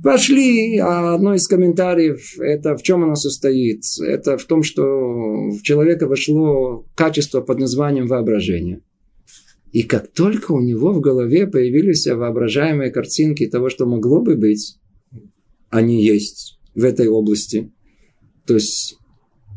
Пошли, 0.02 0.78
а 0.78 1.14
одно 1.14 1.34
из 1.34 1.48
комментариев, 1.48 2.38
это 2.38 2.76
в 2.76 2.82
чем 2.82 3.02
оно 3.02 3.16
состоит? 3.16 3.82
Это 4.00 4.38
в 4.38 4.44
том, 4.44 4.62
что 4.62 4.82
в 4.82 5.60
человека 5.62 6.06
вошло 6.06 6.86
качество 6.94 7.40
под 7.40 7.58
названием 7.58 8.06
воображение. 8.06 8.80
И 9.72 9.82
как 9.82 10.12
только 10.12 10.52
у 10.52 10.60
него 10.60 10.92
в 10.92 11.00
голове 11.00 11.48
появились 11.48 12.06
воображаемые 12.06 12.92
картинки 12.92 13.46
того, 13.46 13.70
что 13.70 13.86
могло 13.86 14.22
бы 14.22 14.36
быть, 14.36 14.76
они 15.70 16.04
есть 16.04 16.60
в 16.76 16.84
этой 16.84 17.08
области. 17.08 17.72
То 18.46 18.54
есть, 18.54 18.98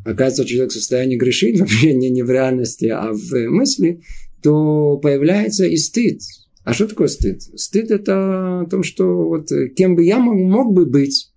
оказывается, 0.05 0.45
человек 0.45 0.71
в 0.71 0.75
состоянии 0.75 1.17
грешить 1.17 1.59
вообще 1.59 1.93
не, 1.93 2.09
не 2.09 2.23
в 2.23 2.31
реальности, 2.31 2.85
а 2.87 3.11
в 3.11 3.31
мысли– 3.49 4.01
то 4.45 4.97
появляется 4.97 5.65
и 5.65 5.75
стыд. 5.75 6.21
А 6.63 6.73
что 6.73 6.87
такое 6.87 7.07
стыд? 7.07 7.41
Стыд 7.41 7.89
это 7.89 8.61
о 8.61 8.65
том, 8.69 8.83
что 8.83 9.25
вот 9.25 9.51
э, 9.51 9.69
кем 9.69 9.95
бы 9.95 10.03
я 10.03 10.19
мог, 10.19 10.35
мог 10.35 10.71
бы 10.71 10.85
быть, 10.85 11.31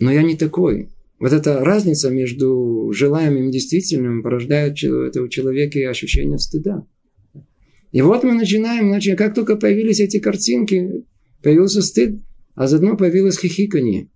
но 0.00 0.10
я 0.10 0.22
не 0.22 0.34
такой. 0.34 0.88
Вот 1.18 1.34
эта 1.34 1.62
разница 1.62 2.08
между 2.08 2.90
желаемым 2.94 3.50
и 3.50 3.52
действительным 3.52 4.22
порождает 4.22 4.82
у 4.82 5.28
человека 5.28 5.90
ощущение 5.90 6.38
стыда. 6.38 6.86
И 7.92 8.00
вот 8.00 8.24
мы 8.24 8.32
начинаем, 8.32 8.88
значит, 8.88 9.18
как 9.18 9.34
только 9.34 9.56
появились 9.56 10.00
эти 10.00 10.18
картинки, 10.18 11.04
появился 11.42 11.82
стыд, 11.82 12.18
а 12.54 12.66
заодно 12.66 12.96
появилось 12.96 13.38
хихиканье. 13.38 14.08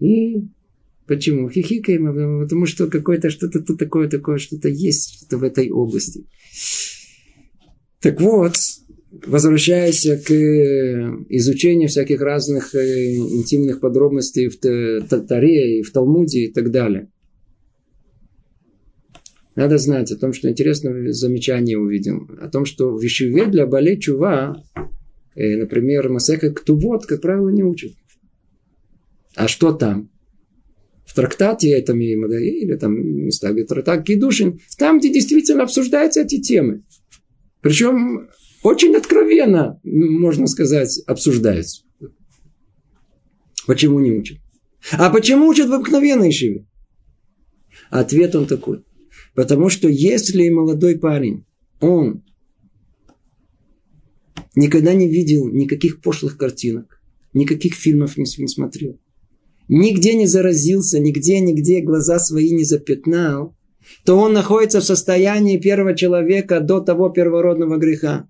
И 0.00 0.48
почему? 1.08 1.50
Хихикаем, 1.50 2.42
потому 2.42 2.66
что 2.66 2.86
какое-то 2.86 3.30
что-то 3.30 3.60
тут 3.60 3.78
такое, 3.78 4.08
такое, 4.08 4.38
что-то 4.38 4.68
есть 4.68 5.14
что-то 5.16 5.38
в 5.38 5.42
этой 5.42 5.70
области. 5.70 6.26
Так 8.00 8.20
вот, 8.20 8.54
возвращаясь 9.26 10.02
к 10.24 10.30
изучению 11.30 11.88
всяких 11.88 12.20
разных 12.20 12.74
э, 12.74 13.14
интимных 13.16 13.80
подробностей 13.80 14.48
в 14.48 14.58
Таре 14.58 15.80
и 15.80 15.82
в 15.82 15.90
Талмуде 15.90 16.44
и 16.44 16.52
так 16.52 16.70
далее. 16.70 17.10
Надо 19.56 19.78
знать 19.78 20.12
о 20.12 20.16
том, 20.16 20.32
что 20.32 20.48
интересное 20.48 21.10
замечание 21.10 21.78
увидим. 21.78 22.38
О 22.40 22.48
том, 22.48 22.64
что 22.64 22.96
в 22.96 23.04
Ишиве 23.04 23.46
для 23.46 23.66
Балей 23.66 23.98
Чува, 23.98 24.62
э, 25.34 25.56
например, 25.56 26.10
Масеха 26.10 26.52
Ктубот, 26.52 27.06
как 27.06 27.20
правило, 27.20 27.48
не 27.48 27.64
учат. 27.64 27.92
А 29.34 29.48
что 29.48 29.72
там? 29.72 30.10
В 31.08 31.14
трактате 31.14 31.70
этом 31.70 31.98
или 32.00 32.76
там 32.76 32.92
места, 32.94 33.50
где 33.52 33.64
трактат 33.64 34.04
Кедушин, 34.04 34.60
там, 34.76 34.98
где 34.98 35.10
действительно 35.10 35.62
обсуждаются 35.62 36.20
эти 36.20 36.38
темы. 36.38 36.84
Причем 37.62 38.28
очень 38.62 38.94
откровенно, 38.94 39.80
можно 39.82 40.46
сказать, 40.46 41.00
обсуждаются. 41.06 41.82
Почему 43.66 44.00
не 44.00 44.12
учат? 44.12 44.36
А 44.92 45.08
почему 45.08 45.48
учат 45.48 45.70
в 45.70 45.72
обыкновенной 45.72 46.30
шиве? 46.30 46.66
Ответ 47.88 48.36
он 48.36 48.46
такой. 48.46 48.84
Потому 49.34 49.70
что 49.70 49.88
если 49.88 50.50
молодой 50.50 50.98
парень, 50.98 51.46
он 51.80 52.22
никогда 54.54 54.92
не 54.92 55.08
видел 55.08 55.48
никаких 55.48 56.02
пошлых 56.02 56.36
картинок, 56.36 57.00
никаких 57.32 57.74
фильмов 57.74 58.18
не 58.18 58.26
смотрел, 58.26 59.00
нигде 59.68 60.14
не 60.14 60.26
заразился, 60.26 60.98
нигде, 60.98 61.40
нигде 61.40 61.80
глаза 61.80 62.18
свои 62.18 62.50
не 62.50 62.64
запятнал, 62.64 63.54
то 64.04 64.18
он 64.18 64.32
находится 64.32 64.80
в 64.80 64.84
состоянии 64.84 65.58
первого 65.58 65.94
человека 65.94 66.60
до 66.60 66.80
того 66.80 67.10
первородного 67.10 67.76
греха. 67.76 68.28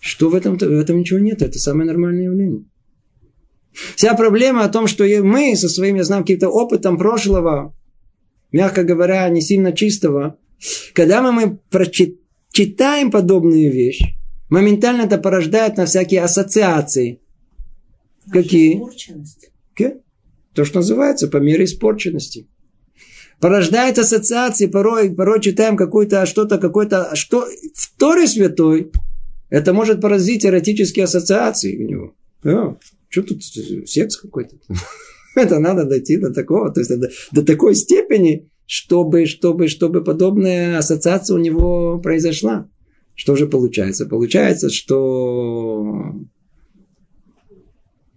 Что 0.00 0.28
в 0.28 0.34
этом? 0.34 0.56
В 0.56 0.62
этом 0.62 0.98
ничего 0.98 1.18
нет. 1.18 1.42
Это 1.42 1.58
самое 1.58 1.86
нормальное 1.86 2.24
явление. 2.24 2.64
Вся 3.96 4.14
проблема 4.14 4.64
о 4.64 4.68
том, 4.68 4.86
что 4.86 5.04
мы 5.22 5.56
со 5.56 5.68
своим, 5.68 5.96
я 5.96 6.04
знаю, 6.04 6.22
каким-то 6.22 6.48
опытом 6.48 6.98
прошлого, 6.98 7.74
мягко 8.50 8.84
говоря, 8.84 9.28
не 9.28 9.40
сильно 9.40 9.72
чистого, 9.72 10.36
когда 10.92 11.22
мы, 11.22 11.32
мы 11.32 11.58
прочитаем 11.70 13.10
подобную 13.10 13.72
вещь, 13.72 14.02
моментально 14.50 15.02
это 15.02 15.18
порождает 15.18 15.76
на 15.76 15.86
всякие 15.86 16.22
ассоциации. 16.22 17.20
Какие? 18.30 18.82
Okay? 19.78 20.00
То, 20.54 20.64
что 20.64 20.80
называется 20.80 21.28
по 21.28 21.38
мере 21.38 21.64
испорченности. 21.64 22.48
Порождает 23.40 23.98
ассоциации, 23.98 24.66
порой, 24.66 25.14
порой 25.14 25.40
читаем 25.40 25.76
какое-то 25.76 26.26
что-то, 26.26 26.58
какое-то, 26.58 27.16
что 27.16 27.46
в 27.74 27.98
Торе 27.98 28.26
святой, 28.26 28.92
это 29.50 29.72
может 29.72 30.00
поразить 30.00 30.46
эротические 30.46 31.04
ассоциации 31.04 31.76
у 31.76 31.88
него. 31.88 32.14
Да. 32.44 32.76
Что 33.08 33.22
тут 33.22 33.42
секс 33.86 34.16
какой-то? 34.16 34.56
Это 35.34 35.58
надо 35.58 35.84
дойти 35.84 36.18
до 36.18 36.32
такого, 36.32 36.70
то 36.72 36.80
есть 36.80 36.90
до, 36.90 37.10
до 37.32 37.42
такой 37.42 37.74
степени, 37.74 38.50
чтобы, 38.66 39.26
чтобы, 39.26 39.68
чтобы 39.68 40.04
подобная 40.04 40.78
ассоциация 40.78 41.34
у 41.34 41.38
него 41.38 41.98
произошла. 41.98 42.68
Что 43.14 43.36
же 43.36 43.46
получается? 43.46 44.06
Получается, 44.06 44.70
что 44.70 46.14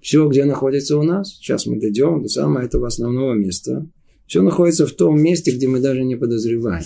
все, 0.06 0.28
где 0.28 0.46
находится 0.46 1.00
у 1.00 1.02
нас, 1.02 1.36
сейчас 1.36 1.65
мы 1.65 1.80
дойдем 1.80 2.22
до 2.22 2.30
самого 2.30 2.63
этого 2.63 2.86
основного 2.86 3.34
места, 3.34 3.89
все 4.28 4.44
находится 4.44 4.86
в 4.86 4.91
том 4.91 5.20
месте, 5.20 5.50
где 5.50 5.68
мы 5.68 5.80
даже 5.80 6.04
не 6.04 6.15
подозреваем. 6.15 6.86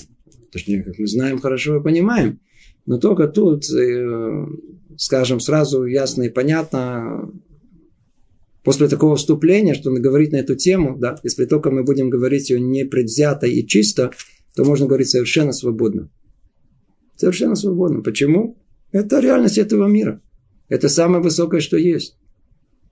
Точнее, 0.53 0.83
как 0.83 0.97
мы 0.97 1.05
знаем 1.05 1.37
хорошо 1.37 1.75
и 1.75 1.83
понимаем. 1.83 2.39
Но 2.85 2.97
только 2.97 3.27
тут, 3.27 3.69
э, 3.71 4.45
скажем, 4.95 5.41
сразу 5.41 5.83
ясно 5.83 6.23
и 6.23 6.29
понятно, 6.29 7.29
после 8.63 8.87
такого 8.87 9.17
вступления, 9.17 9.73
что 9.73 9.89
он 9.89 10.01
говорит 10.01 10.31
на 10.31 10.37
эту 10.37 10.55
тему, 10.55 10.97
да, 10.97 11.19
если 11.21 11.43
только 11.43 11.71
мы 11.71 11.83
будем 11.83 12.09
говорить 12.09 12.49
ее 12.49 12.61
непредвзято 12.61 13.47
и 13.47 13.67
чисто, 13.67 14.11
то 14.55 14.63
можно 14.63 14.87
говорить 14.87 15.09
совершенно 15.09 15.51
свободно. 15.51 16.09
Совершенно 17.17 17.55
свободно. 17.55 18.01
Почему? 18.01 18.57
Это 18.93 19.19
реальность 19.19 19.57
этого 19.57 19.87
мира. 19.87 20.21
Это 20.69 20.87
самое 20.87 21.21
высокое, 21.21 21.59
что 21.59 21.75
есть. 21.75 22.15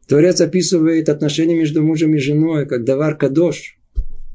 Творец 0.07 0.39
описывает 0.39 1.09
отношения 1.09 1.55
между 1.55 1.83
мужем 1.83 2.15
и 2.15 2.19
женой, 2.19 2.65
как 2.65 2.85
давар 2.85 3.17
кадош, 3.17 3.77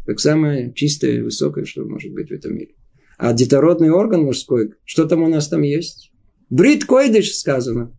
как 0.07 0.21
самое 0.21 0.73
чистое 0.75 1.19
и 1.19 1.21
высокое, 1.23 1.65
что 1.65 1.85
может 1.85 2.13
быть 2.13 2.29
в 2.29 2.33
этом 2.33 2.55
мире. 2.55 2.75
А 3.17 3.33
детородный 3.33 3.91
орган 3.91 4.23
мужской, 4.23 4.75
что 4.85 5.07
там 5.07 5.23
у 5.23 5.29
нас 5.29 5.49
там 5.49 5.63
есть? 5.63 6.13
Брит 6.51 6.85
койдыш 6.85 7.35
сказано. 7.35 7.93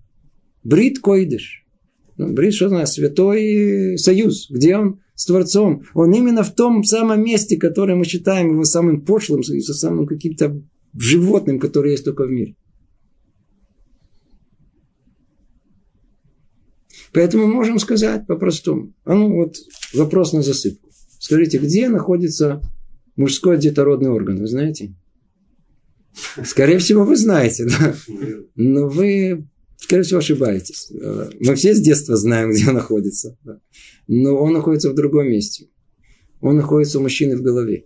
Брит 0.63 0.99
койдыш. 0.99 1.65
Ну, 2.17 2.31
Брит, 2.33 2.53
что 2.53 2.69
значит? 2.69 2.93
Святой 2.93 3.97
союз. 3.97 4.47
Где 4.49 4.77
он? 4.77 5.01
С 5.15 5.25
Творцом. 5.25 5.83
Он 5.93 6.13
именно 6.13 6.43
в 6.43 6.53
том 6.53 6.83
самом 6.83 7.23
месте, 7.23 7.57
которое 7.57 7.95
мы 7.95 8.05
считаем 8.05 8.51
его 8.51 8.63
самым 8.63 9.01
пошлым, 9.01 9.43
самым 9.43 10.07
каким-то 10.07 10.61
животным, 10.95 11.59
которое 11.59 11.91
есть 11.91 12.05
только 12.05 12.25
в 12.25 12.31
мире. 12.31 12.55
Поэтому 17.13 17.47
можем 17.47 17.79
сказать 17.79 18.25
по-простому. 18.27 18.93
А 19.05 19.13
ну 19.13 19.33
вот 19.35 19.55
вопрос 19.93 20.33
на 20.33 20.41
засыпку. 20.41 20.89
Скажите, 21.19 21.57
где 21.57 21.87
находится 21.89 22.61
мужской 23.15 23.57
детородный 23.57 24.09
орган, 24.09 24.39
вы 24.39 24.47
знаете? 24.47 24.93
Скорее 26.43 26.79
всего, 26.79 27.03
вы 27.03 27.15
знаете, 27.15 27.65
да? 27.65 27.95
Но 28.55 28.87
вы 28.87 29.47
Скорее 29.83 30.03
всего, 30.03 30.19
ошибаетесь. 30.19 30.91
Э, 30.91 31.29
мы 31.41 31.55
все 31.55 31.75
с 31.75 31.81
детства 31.81 32.15
знаем, 32.15 32.51
где 32.51 32.69
он 32.69 32.75
находится. 32.75 33.37
Но 34.07 34.33
он 34.37 34.53
находится 34.53 34.89
в 34.89 34.95
другом 34.95 35.27
месте. 35.27 35.67
Он 36.39 36.55
находится 36.55 36.99
у 36.99 37.01
мужчины 37.01 37.35
в 37.35 37.41
голове. 37.41 37.85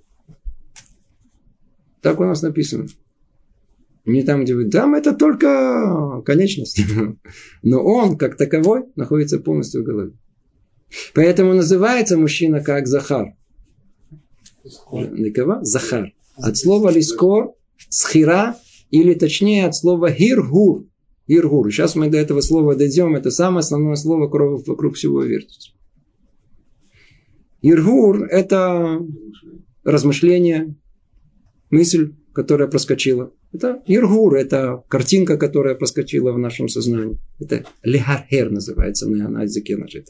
Так 2.02 2.20
у 2.20 2.24
нас 2.24 2.44
написано. 2.44 2.88
Не 4.08 4.24
там, 4.24 4.46
где 4.46 4.56
вы... 4.56 4.70
Там 4.70 4.96
это 4.96 5.14
только 5.14 6.22
конечность. 6.26 6.82
Но 7.62 7.84
он, 7.84 8.18
как 8.18 8.38
таковой, 8.38 8.86
находится 8.96 9.38
полностью 9.38 9.82
в 9.82 9.86
голове. 9.86 10.14
Поэтому 11.14 11.54
называется 11.54 12.18
мужчина 12.18 12.64
как 12.64 12.88
Захар. 12.88 13.36
Никого? 14.92 15.60
Захар. 15.62 16.14
От 16.38 16.58
слова 16.58 16.90
лискор, 16.90 17.56
схира, 17.90 18.56
или 18.92 19.14
точнее 19.14 19.68
от 19.68 19.76
слова 19.76 20.10
хиргур. 20.10 20.86
Иргур. 21.28 21.70
Сейчас 21.70 21.96
мы 21.96 22.10
до 22.10 22.18
этого 22.18 22.40
слова 22.40 22.76
дойдем. 22.76 23.14
Это 23.18 23.30
самое 23.30 23.60
основное 23.60 23.96
слово 23.96 24.30
вокруг 24.30 24.96
всего 24.96 25.22
вертится. 25.22 25.72
Иргур– 27.62 28.24
это 28.32 29.02
размышление, 29.84 30.78
мысль, 31.70 32.14
которая 32.38 32.68
проскочила. 32.68 33.34
Это 33.52 33.82
Иргур, 33.88 34.36
это 34.36 34.84
картинка, 34.90 35.38
которая 35.38 35.74
проскочила 35.74 36.32
в 36.32 36.38
нашем 36.38 36.70
сознании. 36.70 37.18
Это 37.40 37.66
лихархер 37.82 38.52
называется 38.52 39.10
на, 39.10 39.28
на 39.28 39.42
языке 39.42 39.76
нашей 39.76 40.06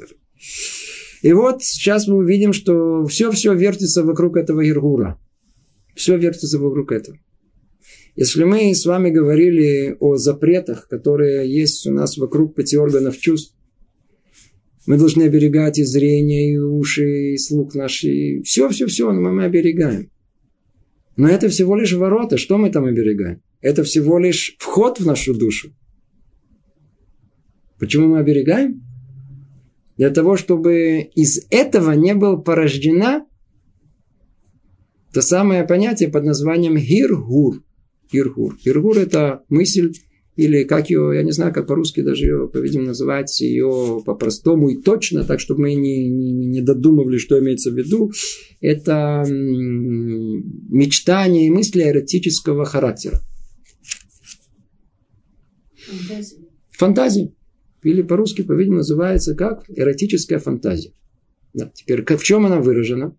И 1.22 1.32
вот 1.32 1.64
сейчас 1.64 2.06
мы 2.06 2.18
увидим, 2.18 2.52
что 2.52 3.06
все-все 3.06 3.54
вертится 3.54 4.04
вокруг 4.04 4.36
этого 4.36 4.60
Иргура. 4.68 5.18
Все 5.96 6.18
вертится 6.18 6.60
вокруг 6.60 6.92
этого. 6.92 7.18
Если 8.18 8.44
мы 8.44 8.76
с 8.76 8.86
вами 8.86 9.10
говорили 9.10 9.96
о 10.02 10.18
запретах, 10.18 10.90
которые 10.90 11.50
есть 11.50 11.88
у 11.88 11.94
нас 11.94 12.18
вокруг 12.18 12.56
пяти 12.56 12.76
органов 12.76 13.18
чувств, 13.18 13.56
мы 14.86 14.98
должны 14.98 15.24
оберегать 15.24 15.80
и 15.80 15.86
зрение, 15.86 16.56
и 16.56 16.58
уши, 16.58 17.36
и 17.36 17.38
слух 17.38 17.74
наш, 17.74 18.04
и 18.04 18.42
все-все-все, 18.42 19.14
мы 19.14 19.46
оберегаем. 19.46 20.12
Но 21.18 21.28
это 21.28 21.50
всего 21.50 21.76
лишь 21.76 21.94
ворота. 21.94 22.38
Что 22.38 22.58
мы 22.58 22.70
там 22.70 22.86
оберегаем? 22.86 23.42
Это 23.60 23.84
всего 23.84 24.20
лишь 24.20 24.56
вход 24.60 25.00
в 25.00 25.06
нашу 25.06 25.34
душу. 25.34 25.74
Почему 27.80 28.08
мы 28.08 28.20
оберегаем? 28.20 28.84
Для 29.98 30.12
того, 30.12 30.38
чтобы 30.38 31.10
из 31.16 31.46
этого 31.50 31.92
не 31.94 32.14
была 32.14 32.38
порождена 32.38 33.26
то 35.12 35.22
самое 35.22 35.64
понятие 35.64 36.10
под 36.10 36.26
названием 36.26 36.76
гиргур. 36.78 37.64
Иргур. 38.12 38.58
Иргур– 38.64 38.98
это 39.00 39.44
мысль, 39.50 39.94
или 40.38 40.64
как 40.64 40.90
ее, 40.92 41.12
я 41.16 41.24
не 41.24 41.32
знаю, 41.32 41.52
как 41.52 41.66
по-русски 41.66 42.02
даже 42.02 42.26
ее, 42.26 42.48
по-видимому, 42.48 42.90
называть 42.90 43.42
ее 43.42 44.02
по-простому 44.06 44.70
и 44.70 44.80
точно, 44.80 45.24
так, 45.24 45.40
чтобы 45.40 45.62
мы 45.62 45.74
не, 45.74 46.08
не, 46.08 46.32
не 46.32 46.62
додумывали, 46.62 47.18
что 47.18 47.40
имеется 47.40 47.72
в 47.72 47.76
виду. 47.76 48.12
Это 48.62 49.26
мечтание 50.70 51.48
и 51.48 51.50
мысли 51.50 51.82
эротического 51.82 52.66
характера. 52.66 53.20
Фантазия. 55.88 56.38
Фантазия. 56.70 57.34
Или 57.82 58.04
по-русски, 58.04 58.44
по-видимому, 58.44 58.78
называется 58.78 59.34
как 59.34 59.64
эротическая 59.70 60.38
фантазия. 60.38 60.94
Да. 61.54 61.72
Теперь, 61.74 62.06
в 62.06 62.24
чем 62.24 62.46
она 62.46 62.62
выражена? 62.62 63.18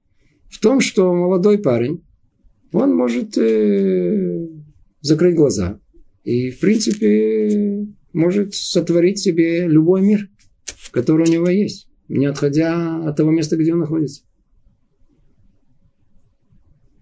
В 0.49 0.61
том, 0.61 0.81
что 0.81 1.13
молодой 1.13 1.59
парень, 1.59 2.05
он 2.73 2.95
может 2.95 3.37
э, 3.37 4.47
закрыть 5.01 5.35
глаза. 5.35 5.81
И, 6.29 6.51
в 6.51 6.61
принципе, 6.61 7.87
может 8.13 8.55
сотворить 8.55 9.19
себе 9.19 9.67
любой 9.67 10.03
мир, 10.03 10.29
который 10.91 11.27
у 11.27 11.33
него 11.33 11.49
есть, 11.49 11.89
не 12.07 12.27
отходя 12.27 13.03
от 13.09 13.17
того 13.17 13.31
места, 13.31 13.57
где 13.57 13.73
он 13.73 13.79
находится. 13.79 14.25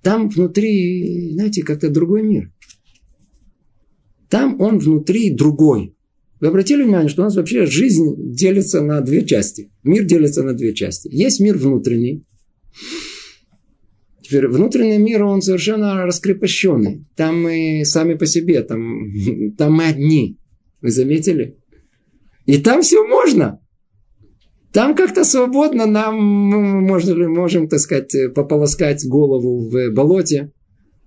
Там 0.00 0.28
внутри, 0.28 1.32
знаете, 1.32 1.64
как-то 1.64 1.90
другой 1.90 2.22
мир. 2.22 2.52
Там 4.28 4.60
он 4.60 4.78
внутри 4.78 5.34
другой. 5.34 5.96
Вы 6.38 6.46
обратили 6.46 6.84
внимание, 6.84 7.08
что 7.08 7.22
у 7.22 7.24
нас 7.24 7.34
вообще 7.34 7.66
жизнь 7.66 8.14
делится 8.32 8.80
на 8.80 9.00
две 9.00 9.26
части. 9.26 9.72
Мир 9.82 10.04
делится 10.04 10.44
на 10.44 10.52
две 10.52 10.72
части. 10.72 11.08
Есть 11.10 11.40
мир 11.40 11.58
внутренний. 11.58 12.24
Теперь 14.26 14.48
внутренний 14.48 14.98
мир, 14.98 15.22
он 15.22 15.40
совершенно 15.40 16.04
раскрепощенный. 16.04 17.06
Там 17.14 17.42
мы 17.44 17.82
сами 17.84 18.14
по 18.14 18.26
себе, 18.26 18.60
там, 18.62 19.12
там 19.58 19.74
мы 19.74 19.84
одни. 19.86 20.36
Вы 20.82 20.90
заметили? 20.90 21.56
И 22.44 22.58
там 22.58 22.82
все 22.82 23.06
можно. 23.06 23.60
Там 24.72 24.96
как-то 24.96 25.22
свободно 25.22 25.86
нам 25.86 26.20
можно, 26.20 27.28
можем, 27.28 27.68
так 27.68 27.78
сказать, 27.78 28.12
пополоскать 28.34 29.06
голову 29.06 29.70
в 29.70 29.90
болоте, 29.92 30.50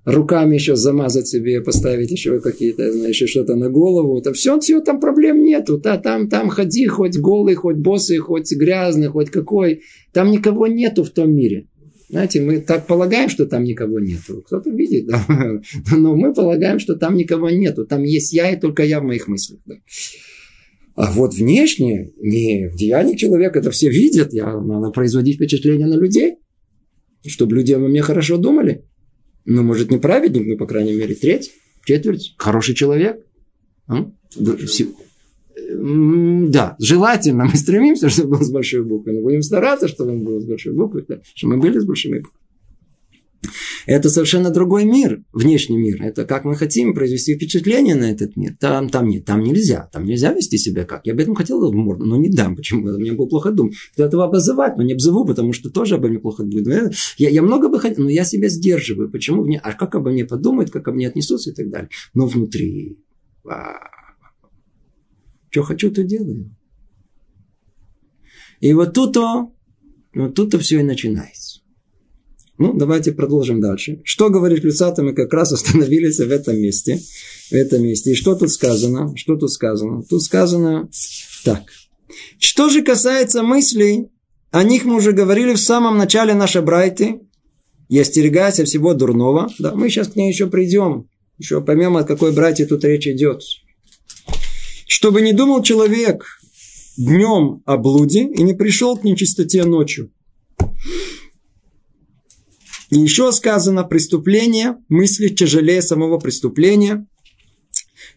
руками 0.06 0.56
еще 0.56 0.78
замазать 0.78 1.28
себе, 1.28 1.60
поставить 1.60 2.12
еще 2.12 2.40
какие-то, 2.40 2.90
знаешь, 2.94 3.22
что-то 3.28 3.56
на 3.58 3.70
голову. 3.70 4.22
Там 4.22 4.34
все, 4.34 4.58
все, 4.62 4.80
там 4.80 5.02
проблем 5.02 5.44
нету. 5.44 5.78
Да, 5.78 5.98
там, 5.98 6.30
там 6.30 6.48
ходи, 6.48 6.88
хоть 6.88 7.18
голый, 7.20 7.56
хоть 7.56 7.76
босый, 7.76 8.18
хоть 8.20 8.50
грязный, 8.56 9.10
хоть 9.10 9.30
какой. 9.30 9.82
Там 10.14 10.32
никого 10.32 10.68
нету 10.68 11.04
в 11.04 11.10
том 11.10 11.36
мире. 11.36 11.68
Знаете, 12.10 12.42
мы 12.42 12.60
так 12.60 12.88
полагаем, 12.88 13.30
что 13.30 13.46
там 13.46 13.64
никого 13.64 14.00
нету. 14.00 14.42
Кто-то 14.42 14.72
видит, 14.72 15.06
да? 15.06 15.24
но 15.96 16.16
мы 16.16 16.34
полагаем, 16.34 16.80
что 16.80 16.96
там 16.96 17.16
никого 17.16 17.52
нету. 17.52 17.86
Там 17.86 18.04
есть 18.04 18.34
я 18.34 18.52
и 18.52 18.60
только 18.60 18.84
я 18.84 19.00
в 19.00 19.04
моих 19.04 19.28
мыслях. 19.28 19.60
Да? 19.68 19.76
А 20.96 21.12
вот 21.12 21.36
внешне, 21.36 22.12
не 22.18 22.68
в 22.68 22.76
деянии 22.76 23.16
человека, 23.16 23.60
это 23.60 23.70
все 23.70 23.90
видят. 23.90 24.34
Я, 24.34 24.60
надо 24.60 24.90
производить 24.90 25.36
впечатление 25.36 25.86
на 25.86 25.98
людей, 25.98 26.38
чтобы 27.26 27.56
люди 27.56 27.74
обо 27.74 27.88
мне 27.88 28.02
хорошо 28.02 28.38
думали. 28.38 28.86
Ну, 29.46 29.62
может, 29.62 29.92
не 29.92 29.98
праведник, 29.98 30.48
но, 30.48 30.58
по 30.58 30.66
крайней 30.66 30.96
мере, 30.96 31.14
треть, 31.14 31.52
четверть, 31.86 32.34
хороший 32.38 32.74
человек. 32.74 33.24
А? 33.88 34.12
Да, 35.72 36.76
желательно 36.80 37.46
мы 37.52 37.56
стремимся, 37.56 38.10
чтобы 38.10 38.38
был 38.38 38.46
с 38.46 38.52
большой 38.52 38.84
буквы, 38.84 39.14
но 39.14 39.22
будем 39.22 39.42
стараться, 39.42 39.88
чтобы 39.88 40.12
он 40.12 40.24
был 40.24 40.40
с 40.40 40.46
большой 40.46 40.74
буквы, 40.74 41.06
да, 41.08 41.20
чтобы 41.36 41.56
мы 41.56 41.62
были 41.62 41.80
с 41.80 41.86
большими 41.86 42.20
буквами. 42.20 42.40
Это 43.86 44.10
совершенно 44.10 44.50
другой 44.52 44.86
мир, 44.86 45.24
внешний 45.34 45.78
мир. 45.78 46.02
Это 46.04 46.26
как 46.26 46.44
мы 46.44 46.56
хотим 46.56 46.94
произвести 46.94 47.36
впечатление 47.36 47.96
на 47.96 48.12
этот 48.12 48.36
мир. 48.36 48.56
Там, 48.60 48.90
там 48.90 49.08
нет, 49.08 49.26
там 49.26 49.42
нельзя. 49.42 49.90
Там 49.92 50.06
нельзя 50.06 50.34
вести 50.34 50.58
себя 50.58 50.86
как. 50.86 51.06
Я 51.06 51.14
об 51.14 51.20
этом 51.20 51.36
хотел 51.36 51.60
в 51.60 51.74
морду, 51.74 52.06
но 52.06 52.18
не 52.18 52.30
дам. 52.30 52.56
Почему? 52.56 52.82
Мне 52.98 53.14
было 53.14 53.28
плохо 53.28 53.52
думать. 53.52 53.76
Кто 53.94 54.04
этого 54.04 54.26
обозывать, 54.26 54.78
но 54.78 54.84
не 54.84 54.94
обзову, 54.94 55.26
потому 55.26 55.54
что 55.54 55.70
тоже 55.70 55.96
обо 55.96 56.10
мне 56.10 56.20
плохо 56.20 56.44
будет. 56.44 56.94
Я, 57.18 57.30
я 57.30 57.42
много 57.42 57.70
бы 57.70 57.80
хотел, 57.80 58.04
но 58.04 58.10
я 58.10 58.26
себя 58.26 58.50
сдерживаю. 58.50 59.10
Почему? 59.10 59.44
Мне, 59.44 59.60
а 59.64 59.74
как 59.74 59.96
обо 59.96 60.12
мне 60.12 60.26
подумают, 60.26 60.70
как 60.70 60.86
ко 60.86 60.92
мне 60.92 61.08
отнесутся 61.08 61.52
и 61.52 61.54
так 61.54 61.70
далее. 61.70 61.90
Но 62.14 62.28
внутри... 62.28 62.98
Что 65.50 65.64
хочу, 65.64 65.92
то 65.92 66.04
делаю. 66.04 66.56
И 68.60 68.74
вот 68.74 68.94
тут-то, 68.94 69.52
вот 70.14 70.36
тут-то 70.36 70.60
все 70.60 70.80
и 70.80 70.84
начинается. 70.84 71.62
Ну, 72.58 72.74
давайте 72.74 73.14
продолжим 73.14 73.62
дальше. 73.62 74.02
Что 74.04 74.30
говорит 74.30 74.66
Люцата, 74.66 75.02
мы 75.02 75.14
как 75.14 75.34
раз 75.34 75.54
остановились 75.54 76.20
в 76.20 76.30
этом 76.30 76.58
месте. 76.58 77.00
В 77.50 77.54
этом 77.54 77.84
месте. 77.84 78.12
И 78.12 78.16
что 78.16 78.36
тут 78.36 78.52
сказано? 78.52 79.16
Что 79.16 79.38
тут 79.38 79.52
сказано? 79.52 80.04
Тут 80.04 80.22
сказано 80.22 80.90
так. 81.46 81.64
Что 82.38 82.70
же 82.70 82.82
касается 82.82 83.44
мыслей, 83.44 84.10
о 84.52 84.64
них 84.64 84.84
мы 84.84 84.96
уже 84.96 85.14
говорили 85.14 85.54
в 85.54 85.60
самом 85.60 85.98
начале 85.98 86.34
нашей 86.34 86.62
брайты. 86.62 87.22
И 87.88 87.98
остерегайся 87.98 88.66
всего 88.66 88.94
дурного. 88.94 89.50
Да, 89.58 89.74
мы 89.74 89.90
сейчас 89.90 90.10
к 90.10 90.16
ней 90.16 90.30
еще 90.30 90.48
придем. 90.48 91.08
Еще 91.38 91.62
поймем, 91.62 91.96
о 91.96 92.04
какой 92.04 92.34
брате 92.34 92.66
тут 92.66 92.84
речь 92.84 93.08
идет. 93.08 93.42
Чтобы 95.00 95.22
не 95.22 95.32
думал 95.32 95.64
человек 95.64 96.26
днем 96.98 97.64
о 97.66 97.78
блуде 97.78 98.26
и 98.26 98.44
не 98.44 98.54
пришел 98.54 98.98
к 98.98 99.06
нечистоте 99.06 99.64
ночью. 99.64 100.12
И 102.90 102.98
еще 103.00 103.32
сказано 103.32 103.86
преступление, 103.86 104.76
мысли 104.90 105.30
тяжелее 105.30 105.82
самого 105.82 106.20
преступления. 106.20 107.08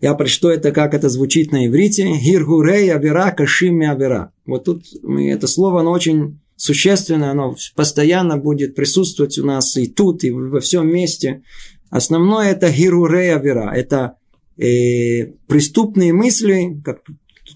Я 0.00 0.14
прочту 0.14 0.48
это, 0.48 0.72
как 0.72 0.92
это 0.94 1.08
звучит 1.08 1.52
на 1.52 1.68
иврите. 1.68 2.14
Гиргурей 2.18 2.92
авера 2.92 3.30
кашими 3.30 3.86
авера. 3.86 4.32
Вот 4.44 4.64
тут 4.64 4.82
это 5.04 5.46
слово, 5.46 5.82
оно 5.82 5.92
очень 5.92 6.40
существенное, 6.56 7.30
оно 7.30 7.54
постоянно 7.76 8.38
будет 8.38 8.74
присутствовать 8.74 9.38
у 9.38 9.46
нас 9.46 9.76
и 9.76 9.86
тут, 9.86 10.24
и 10.24 10.32
во 10.32 10.58
всем 10.58 10.88
месте. 10.88 11.44
Основное 11.90 12.50
это 12.50 12.72
гирурей 12.72 13.32
авера. 13.36 13.72
Это 13.72 14.16
э, 14.56 15.32
преступные 15.46 16.12
мысли, 16.12 16.80
как 16.84 17.02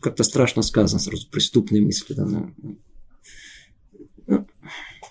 как-то 0.00 0.24
страшно 0.24 0.62
сказано 0.62 1.00
сразу, 1.00 1.28
преступные 1.30 1.82
мысли. 1.82 2.14
Да, 2.14 2.26
ну, 4.26 4.46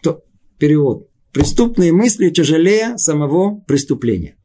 то, 0.02 0.24
перевод 0.58 1.10
преступные 1.36 1.92
мысли 1.92 2.30
тяжелее 2.30 2.98
самого 2.98 3.60
преступления. 3.68 4.38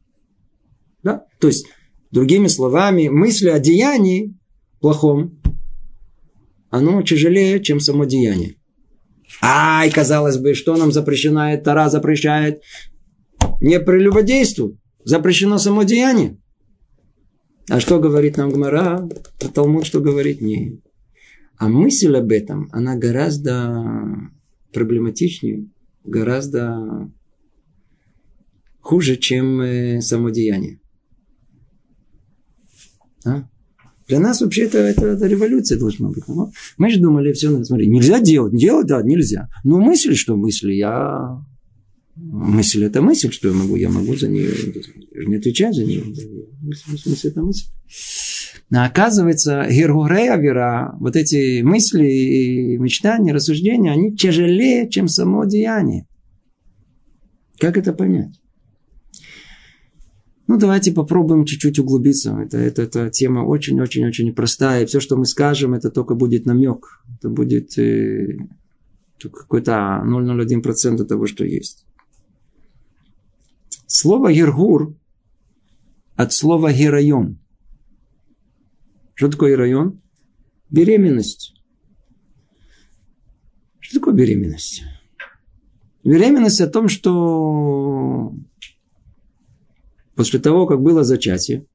Да? 1.03 1.23
То 1.39 1.47
есть, 1.47 1.65
другими 2.11 2.47
словами, 2.47 3.07
мысли 3.07 3.47
о 3.47 3.59
деянии 3.59 4.37
плохом, 4.81 5.41
оно 6.69 7.01
тяжелее, 7.01 7.63
чем 7.63 7.79
само 7.79 8.03
деяние. 8.03 8.57
Ай, 9.41 9.89
казалось 9.89 10.37
бы, 10.37 10.53
что 10.53 10.75
нам 10.75 10.91
запрещено, 10.91 11.53
это 11.53 11.63
Тара 11.63 11.87
запрещает? 11.87 12.61
Не 13.61 13.79
прелюбодейству, 13.79 14.77
запрещено 15.05 15.59
само 15.59 15.83
деяние. 15.83 16.40
А 17.69 17.79
что 17.79 17.99
говорит 17.99 18.37
нам 18.37 18.51
Гмара? 18.51 19.07
А 19.41 19.47
Талмуд 19.47 19.85
что 19.85 20.01
говорит? 20.01 20.41
Не. 20.41 20.81
А 21.57 21.67
мысль 21.67 22.15
об 22.15 22.31
этом, 22.31 22.69
она 22.71 22.95
гораздо 22.95 23.85
проблематичнее, 24.73 25.67
гораздо 26.03 27.11
хуже, 28.79 29.15
чем 29.15 29.61
э, 29.61 30.01
само 30.01 30.31
деяние. 30.31 30.79
А? 33.25 33.47
Для 34.07 34.19
нас 34.19 34.41
вообще 34.41 34.63
это, 34.63 34.79
это, 34.79 35.05
это 35.05 35.27
революция 35.27 35.77
должна 35.79 36.09
быть. 36.09 36.27
Ну, 36.27 36.51
мы 36.77 36.89
же 36.89 36.99
думали, 36.99 37.31
все, 37.31 37.63
смотри, 37.63 37.87
нельзя 37.87 38.19
делать. 38.19 38.53
Делать, 38.53 38.87
да, 38.87 39.01
нельзя. 39.01 39.47
Но 39.63 39.79
мысль, 39.79 40.15
что 40.15 40.35
мысль, 40.35 40.73
я... 40.73 41.45
Мысль– 42.23 42.83
это 42.85 43.01
мысль, 43.01 43.31
что 43.31 43.47
я 43.47 43.53
могу, 43.55 43.75
я 43.75 43.89
могу 43.89 44.15
за 44.15 44.27
нее, 44.27 44.51
не 45.25 45.37
отвечать 45.37 45.73
за 45.73 45.83
нее. 45.83 46.03
Мысль, 46.61 46.91
мысль– 47.09 47.27
это 47.29 47.41
мысль. 47.41 47.65
Но 48.69 48.85
оказывается, 48.85 49.65
Гергурея 49.67 50.37
вера, 50.37 50.95
вот 50.99 51.15
эти 51.15 51.61
мысли, 51.63 52.77
мечтания, 52.77 53.33
рассуждения, 53.33 53.91
они 53.91 54.15
тяжелее, 54.15 54.87
чем 54.87 55.07
само 55.07 55.45
деяние. 55.45 56.05
Как 57.59 57.77
это 57.77 57.91
понять? 57.91 58.39
Ну, 60.47 60.57
давайте 60.57 60.91
попробуем 60.91 61.45
чуть-чуть 61.45 61.79
углубиться. 61.79 62.37
Это, 62.37 62.57
это, 62.57 62.83
это 62.83 63.09
тема 63.09 63.39
очень-очень-очень 63.39 64.33
простая. 64.33 64.83
И 64.83 64.85
все, 64.85 64.99
что 64.99 65.17
мы 65.17 65.25
скажем, 65.25 65.73
это 65.73 65.89
только 65.89 66.13
будет 66.13 66.45
намек. 66.45 67.01
Это 67.17 67.29
будет 67.29 67.77
э, 67.79 68.37
какой-то 69.19 70.03
0,01% 70.05 71.03
того, 71.05 71.25
что 71.25 71.45
есть. 71.45 71.85
Слово 73.93 74.31
«гергур» 74.31 74.95
от 76.15 76.31
слова 76.31 76.71
«герайон». 76.71 77.37
Что 79.15 79.29
такое 79.29 79.57
район? 79.57 80.01
Беременность. 80.69 81.53
Что 83.81 83.99
такое 83.99 84.13
беременность? 84.13 84.83
Беременность 86.05 86.61
о 86.61 86.69
том, 86.69 86.87
что 86.87 88.33
после 90.15 90.39
того, 90.39 90.67
как 90.67 90.81
было 90.81 91.03
зачатие, 91.03 91.67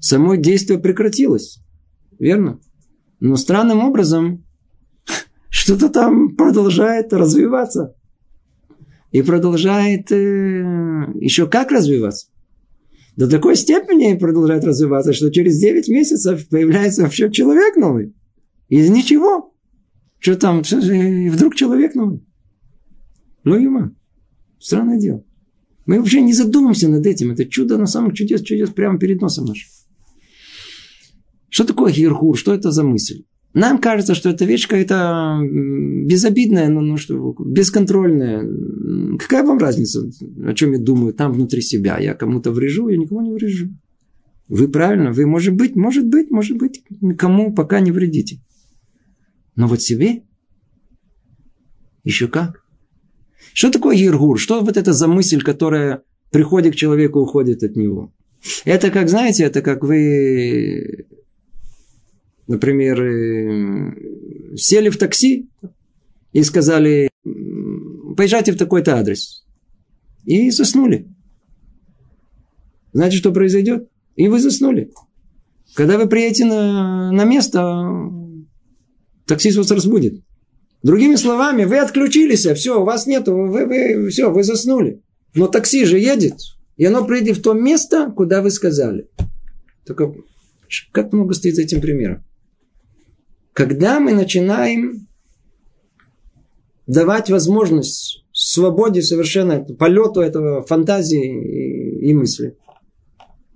само 0.00 0.36
действие 0.36 0.78
прекратилось. 0.78 1.58
Верно? 2.18 2.60
Но 3.20 3.36
странным 3.36 3.80
образом 3.80 4.42
что-то 5.50 5.90
там 5.90 6.34
продолжает 6.34 7.12
развиваться. 7.12 7.94
И 9.10 9.22
продолжает 9.22 10.12
э, 10.12 11.06
еще 11.20 11.46
как 11.46 11.70
развиваться 11.70 12.28
до 13.18 13.28
такой 13.28 13.56
степени 13.56 14.16
продолжает 14.16 14.62
развиваться, 14.62 15.12
что 15.12 15.28
через 15.30 15.58
9 15.58 15.88
месяцев 15.88 16.48
появляется 16.48 17.02
вообще 17.02 17.28
человек 17.32 17.74
новый. 17.74 18.14
Из 18.68 18.88
ничего. 18.90 19.52
Что 20.20 20.36
там, 20.36 20.62
вдруг 20.62 21.56
человек 21.56 21.96
новый. 21.96 22.24
Ну, 23.42 23.58
юма. 23.58 23.92
Странное 24.60 25.00
дело. 25.00 25.24
Мы 25.84 25.98
вообще 25.98 26.20
не 26.20 26.32
задумываемся 26.32 26.88
над 26.88 27.04
этим. 27.06 27.32
Это 27.32 27.44
чудо 27.44 27.76
на 27.76 27.86
самом 27.86 28.14
чудес, 28.14 28.40
чудес 28.42 28.70
прямо 28.70 29.00
перед 29.00 29.20
носом 29.20 29.46
нашим. 29.46 29.68
Что 31.48 31.64
такое 31.64 31.92
хирхур? 31.92 32.38
Что 32.38 32.54
это 32.54 32.70
за 32.70 32.84
мысль? 32.84 33.24
Нам 33.54 33.78
кажется, 33.78 34.14
что 34.14 34.28
эта 34.28 34.44
вещь 34.44 34.68
какая-то 34.68 35.40
безобидная, 35.42 36.68
ну, 36.68 36.80
ну 36.80 36.96
что, 36.96 37.34
бесконтрольная. 37.38 38.46
Какая 39.18 39.42
вам 39.42 39.58
разница, 39.58 40.10
о 40.44 40.54
чем 40.54 40.72
я 40.72 40.78
думаю 40.78 41.14
там 41.14 41.32
внутри 41.32 41.62
себя? 41.62 41.98
Я 41.98 42.14
кому-то 42.14 42.52
врежу, 42.52 42.88
я 42.88 42.96
никому 42.96 43.22
не 43.22 43.32
врежу. 43.32 43.68
Вы 44.48 44.68
правильно, 44.68 45.12
вы, 45.12 45.26
может 45.26 45.54
быть, 45.54 45.76
может 45.76 46.06
быть, 46.06 46.30
может 46.30 46.56
быть, 46.56 46.82
никому 47.00 47.54
пока 47.54 47.80
не 47.80 47.90
вредите. 47.90 48.40
Но 49.56 49.66
вот 49.66 49.82
себе 49.82 50.22
еще 52.04 52.28
как. 52.28 52.62
Что 53.52 53.70
такое 53.70 53.96
Ергур? 53.96 54.38
Что 54.38 54.60
вот 54.60 54.76
это 54.76 54.92
за 54.92 55.08
мысль, 55.08 55.42
которая 55.42 56.02
приходит 56.30 56.74
к 56.74 56.76
человеку, 56.76 57.20
уходит 57.20 57.62
от 57.62 57.76
него? 57.76 58.12
Это 58.64 58.90
как, 58.90 59.08
знаете, 59.08 59.44
это 59.44 59.62
как 59.62 59.82
вы, 59.82 61.06
например, 62.48 63.00
э, 63.00 64.56
сели 64.56 64.88
в 64.88 64.98
такси 64.98 65.48
и 66.32 66.42
сказали, 66.42 67.10
поезжайте 68.16 68.52
в 68.52 68.58
такой-то 68.58 68.96
адрес. 68.96 69.44
И 70.24 70.50
заснули. 70.50 71.06
Знаете, 72.92 73.18
что 73.18 73.32
произойдет? 73.32 73.88
И 74.16 74.26
вы 74.28 74.40
заснули. 74.40 74.90
Когда 75.74 75.96
вы 75.96 76.08
приедете 76.08 76.46
на, 76.46 77.12
на 77.12 77.24
место, 77.24 78.10
таксист 79.26 79.58
вас 79.58 79.70
разбудит. 79.70 80.24
Другими 80.82 81.16
словами, 81.16 81.64
вы 81.64 81.78
отключились, 81.78 82.46
а 82.46 82.54
все, 82.54 82.80
у 82.80 82.84
вас 82.84 83.06
нету, 83.06 83.34
вы, 83.34 83.66
вы, 83.66 84.08
все, 84.08 84.30
вы 84.30 84.42
заснули. 84.42 85.02
Но 85.34 85.48
такси 85.48 85.84
же 85.84 85.98
едет, 85.98 86.34
и 86.76 86.84
оно 86.84 87.04
придет 87.04 87.38
в 87.38 87.42
то 87.42 87.52
место, 87.52 88.10
куда 88.16 88.42
вы 88.42 88.50
сказали. 88.50 89.08
Только 89.84 90.14
как 90.92 91.12
много 91.12 91.34
стоит 91.34 91.56
за 91.56 91.62
этим 91.62 91.80
примером? 91.80 92.24
Когда 93.58 93.98
мы 93.98 94.12
начинаем 94.12 95.08
давать 96.86 97.28
возможность 97.28 98.24
свободе 98.32 99.02
совершенно, 99.02 99.64
полету 99.64 100.20
этого 100.20 100.62
фантазии 100.62 101.98
и, 102.04 102.10
и 102.10 102.14
мысли, 102.14 102.56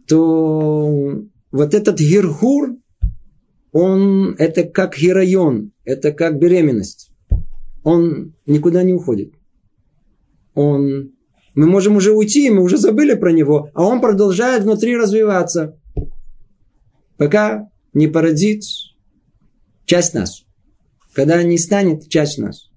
то 0.09 1.23
вот 1.53 1.75
этот 1.75 2.01
гирхур, 2.01 2.79
он 3.71 4.35
это 4.39 4.65
как 4.65 4.99
героин, 4.99 5.71
это 5.85 6.11
как 6.11 6.37
беременность 6.37 7.13
он 7.85 8.35
никуда 8.45 8.83
не 8.83 8.95
уходит. 8.95 9.35
Он... 10.55 11.13
Мы 11.55 11.67
можем 11.67 11.95
уже 11.95 12.11
уйти, 12.11 12.51
мы 12.51 12.65
уже 12.65 12.77
забыли 12.77 13.15
про 13.15 13.31
него, 13.31 13.71
а 13.73 13.85
он 13.85 14.01
продолжает 14.01 14.65
внутри 14.65 14.97
развиваться, 14.97 15.79
пока 17.19 17.69
не 17.95 18.09
породит 18.09 18.65
часть 19.87 20.15
нас. 20.15 20.45
Когда 21.15 21.43
не 21.43 21.59
станет 21.59 22.09
часть 22.09 22.39
нас. 22.39 22.71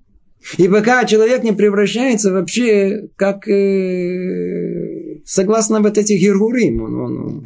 И 0.57 0.67
пока 0.67 1.05
человек 1.05 1.43
не 1.43 1.53
превращается 1.53 2.31
вообще 2.31 3.09
как 3.15 3.47
э, 3.47 5.21
согласно 5.25 5.81
вот 5.81 5.97
этих 5.97 6.19
гергурим, 6.19 6.83
он, 6.83 6.99
он, 6.99 7.45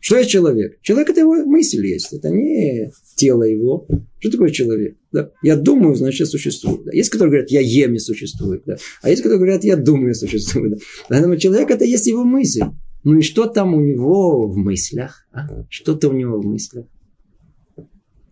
что 0.00 0.16
есть 0.16 0.30
человек? 0.30 0.80
Человек 0.80 1.10
это 1.10 1.20
его 1.20 1.34
мысль 1.44 1.86
есть, 1.86 2.12
это 2.12 2.30
не 2.30 2.90
тело 3.16 3.42
его. 3.42 3.86
Что 4.20 4.30
такое 4.30 4.50
человек? 4.50 4.96
Да? 5.12 5.30
Я 5.42 5.56
думаю, 5.56 5.94
значит, 5.94 6.20
я 6.20 6.26
существую. 6.26 6.84
Да? 6.84 6.92
Есть, 6.92 7.10
которые 7.10 7.30
говорят, 7.30 7.50
я 7.50 7.60
ем 7.60 7.94
и 7.94 7.98
существую. 7.98 8.62
Да? 8.64 8.76
А 9.02 9.10
есть, 9.10 9.22
которые 9.22 9.40
говорят, 9.40 9.64
я 9.64 9.76
думаю 9.76 10.12
и 10.12 10.14
существую. 10.14 10.70
Да? 10.70 10.76
Поэтому 11.10 11.36
человек 11.36 11.70
это 11.70 11.84
есть 11.84 12.06
его 12.06 12.24
мысль. 12.24 12.62
Ну 13.04 13.18
и 13.18 13.22
что 13.22 13.46
там 13.46 13.74
у 13.74 13.80
него 13.80 14.48
в 14.48 14.56
мыслях? 14.56 15.26
А? 15.32 15.48
Что-то 15.68 16.08
у 16.08 16.12
него 16.12 16.40
в 16.40 16.46
мыслях. 16.46 16.86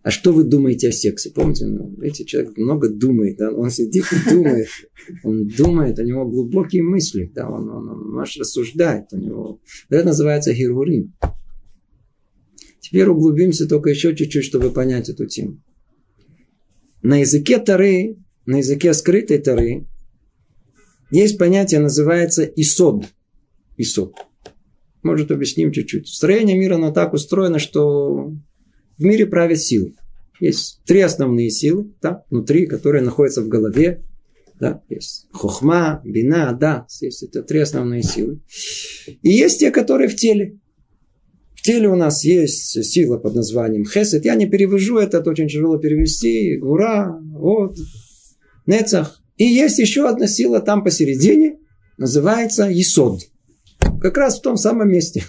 А 0.07 0.09
что 0.09 0.31
вы 0.31 0.45
думаете 0.45 0.87
о 0.87 0.91
сексе? 0.93 1.31
Помните, 1.31 1.65
ну, 1.65 1.93
видите, 1.99 2.23
человек 2.23 2.55
много 2.55 2.87
думает, 2.87 3.35
да? 3.39 3.51
он 3.51 3.69
сидит 3.69 4.05
и 4.13 4.29
думает. 4.29 4.69
Он 5.25 5.47
думает, 5.47 5.99
у 5.99 6.03
него 6.03 6.25
глубокие 6.25 6.81
мысли, 6.81 7.29
да? 7.35 7.49
он, 7.49 7.67
он, 7.67 7.89
он, 7.89 8.17
он 8.17 8.19
рассуждает, 8.19 9.07
у 9.11 9.17
него... 9.17 9.59
Это 9.89 10.05
называется 10.05 10.53
гирурим. 10.53 11.13
Теперь 12.79 13.09
углубимся 13.09 13.67
только 13.67 13.89
еще 13.89 14.15
чуть-чуть, 14.15 14.45
чтобы 14.45 14.69
понять 14.69 15.09
эту 15.09 15.25
тему. 15.25 15.61
На 17.01 17.17
языке 17.17 17.57
Тары, 17.57 18.15
на 18.45 18.59
языке 18.59 18.93
скрытой 18.93 19.39
Тары, 19.39 19.87
есть 21.11 21.37
понятие, 21.37 21.81
называется 21.81 22.45
исод. 22.45 23.03
Исод. 23.75 24.15
Может, 25.03 25.31
объясним 25.31 25.73
чуть-чуть. 25.73 26.07
Строение 26.07 26.57
мира, 26.57 26.75
оно 26.75 26.93
так 26.93 27.13
устроено, 27.13 27.59
что 27.59 28.31
в 28.97 29.03
мире 29.03 29.25
правят 29.25 29.59
силы. 29.59 29.95
Есть 30.39 30.81
три 30.85 31.01
основные 31.01 31.49
силы 31.49 31.93
да, 32.01 32.23
внутри, 32.29 32.65
которые 32.67 33.03
находятся 33.03 33.41
в 33.41 33.47
голове. 33.47 34.03
Да, 34.59 34.81
есть 34.89 35.27
хохма, 35.31 36.01
бина, 36.03 36.51
да, 36.51 36.87
есть 37.01 37.23
это 37.23 37.43
три 37.43 37.59
основные 37.59 38.01
силы. 38.01 38.41
И 39.21 39.29
есть 39.29 39.59
те, 39.59 39.71
которые 39.71 40.09
в 40.09 40.15
теле 40.15 40.59
теле 41.67 41.89
у 41.89 41.97
нас 41.97 42.23
есть 42.23 42.81
сила 42.85 43.17
под 43.17 43.35
названием 43.35 43.85
хесед. 43.85 44.23
Я 44.23 44.35
не 44.35 44.47
перевожу 44.47 44.99
это, 44.99 45.17
это 45.17 45.29
очень 45.29 45.49
тяжело 45.49 45.77
перевести. 45.77 46.55
Гура, 46.55 47.19
вот, 47.21 47.77
нецах. 48.65 49.21
И 49.35 49.43
есть 49.43 49.77
еще 49.77 50.07
одна 50.07 50.27
сила 50.27 50.61
там 50.61 50.81
посередине, 50.81 51.57
называется 51.97 52.69
Есод. 52.69 53.19
Как 53.99 54.15
раз 54.15 54.39
в 54.39 54.43
том 54.43 54.55
самом 54.55 54.89
месте. 54.89 55.25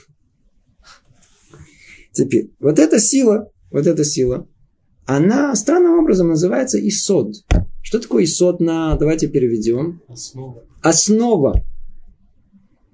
Теперь, 2.12 2.52
вот 2.60 2.78
эта 2.78 3.00
сила, 3.00 3.50
вот 3.70 3.86
эта 3.86 4.04
сила, 4.04 4.48
она 5.06 5.54
странным 5.54 5.98
образом 5.98 6.28
называется 6.28 6.78
Исод. 6.86 7.34
Что 7.82 8.00
такое 8.00 8.24
Исод 8.24 8.60
на, 8.60 8.96
давайте 8.96 9.28
переведем. 9.28 10.02
Основа. 10.08 10.64
Основа. 10.82 11.64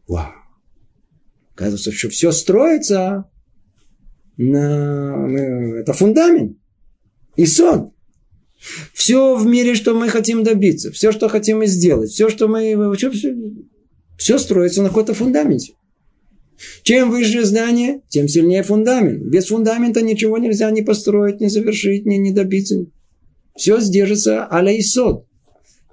Вау. 0.07 0.33
Кажется, 1.55 1.93
что 1.93 2.09
все 2.09 2.33
строится 2.33 3.31
на... 4.37 5.29
это 5.79 5.93
фундамент. 5.93 6.59
И 7.37 7.47
сон. 7.47 7.93
Все 8.93 9.37
в 9.37 9.45
мире, 9.47 9.75
что 9.75 9.95
мы 9.95 10.09
хотим 10.09 10.43
добиться, 10.43 10.91
все, 10.91 11.13
что 11.13 11.29
хотим 11.29 11.65
сделать, 11.67 12.11
все, 12.11 12.31
что 12.31 12.49
мы... 12.49 12.95
Все, 12.97 13.11
все, 13.11 13.35
все 14.17 14.39
строится 14.39 14.83
на 14.83 14.89
какой-то 14.89 15.15
фундаменте. 15.15 15.75
Чем 16.83 17.11
выше 17.11 17.45
здание, 17.45 18.03
тем 18.09 18.29
сильнее 18.29 18.62
фундамент. 18.62 19.23
Без 19.23 19.47
фундамента 19.47 20.03
ничего 20.03 20.38
нельзя 20.38 20.71
ни 20.71 20.83
построить, 20.83 21.40
ни 21.40 21.49
завершить, 21.49 22.07
ни, 22.07 22.17
ни 22.17 22.33
добиться. 22.33 22.87
Все 23.57 23.81
сдержится 23.81 24.45
а-ля 24.47 24.79
исод. 24.79 25.27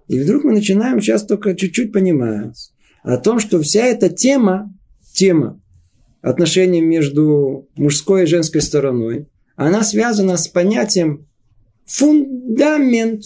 И 0.07 0.19
вдруг 0.19 0.43
мы 0.43 0.53
начинаем 0.53 0.99
сейчас 0.99 1.25
только 1.25 1.55
чуть-чуть 1.55 1.91
понимать 1.91 2.71
о 3.03 3.17
том, 3.17 3.39
что 3.39 3.61
вся 3.61 3.85
эта 3.85 4.09
тема, 4.09 4.73
тема 5.13 5.61
отношения 6.21 6.81
между 6.81 7.67
мужской 7.75 8.23
и 8.23 8.27
женской 8.27 8.61
стороной, 8.61 9.27
она 9.55 9.83
связана 9.83 10.37
с 10.37 10.47
понятием 10.47 11.27
фундамент, 11.85 13.23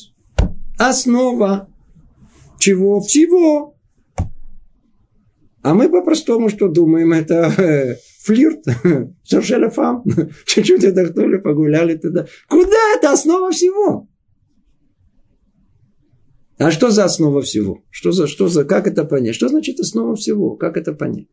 основа 0.77 1.69
чего? 2.59 2.99
Всего. 3.01 3.74
А 5.65 5.73
мы 5.73 5.89
по-простому 5.89 6.49
что 6.49 6.67
думаем? 6.67 7.11
Это 7.11 7.51
э, 7.57 7.95
флирт, 8.21 8.65
шершеля 9.23 9.71
фам, 9.71 10.03
чуть-чуть 10.45 10.85
отдохнули, 10.85 11.37
погуляли 11.37 11.97
туда. 11.97 12.27
Куда 12.47 12.93
это 12.95 13.11
основа 13.11 13.49
всего? 13.49 14.07
А 16.59 16.69
что 16.69 16.91
за 16.91 17.05
основа 17.05 17.41
всего? 17.41 17.83
Что 17.89 18.11
за, 18.11 18.27
что 18.27 18.47
за, 18.47 18.63
как 18.63 18.85
это 18.85 19.05
понять? 19.05 19.33
Что 19.33 19.47
значит 19.47 19.79
основа 19.79 20.15
всего? 20.15 20.55
Как 20.55 20.77
это 20.77 20.93
понять? 20.93 21.29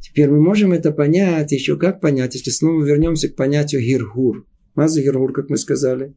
Теперь 0.00 0.28
мы 0.28 0.40
можем 0.40 0.72
это 0.72 0.90
понять, 0.90 1.52
еще 1.52 1.76
как 1.78 2.00
понять, 2.00 2.34
если 2.34 2.50
снова 2.50 2.82
вернемся 2.82 3.28
к 3.28 3.36
понятию 3.36 3.82
гиргур. 3.82 4.48
Маза 4.74 5.00
гиргур, 5.00 5.32
как 5.32 5.48
мы 5.48 5.58
сказали. 5.58 6.16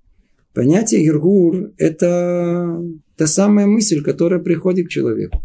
Понятие 0.56 1.04
гиргур– 1.04 1.72
это 1.78 2.82
та 3.16 3.28
самая 3.28 3.68
мысль, 3.68 4.02
которая 4.02 4.40
приходит 4.40 4.88
к 4.88 4.90
человеку. 4.90 5.44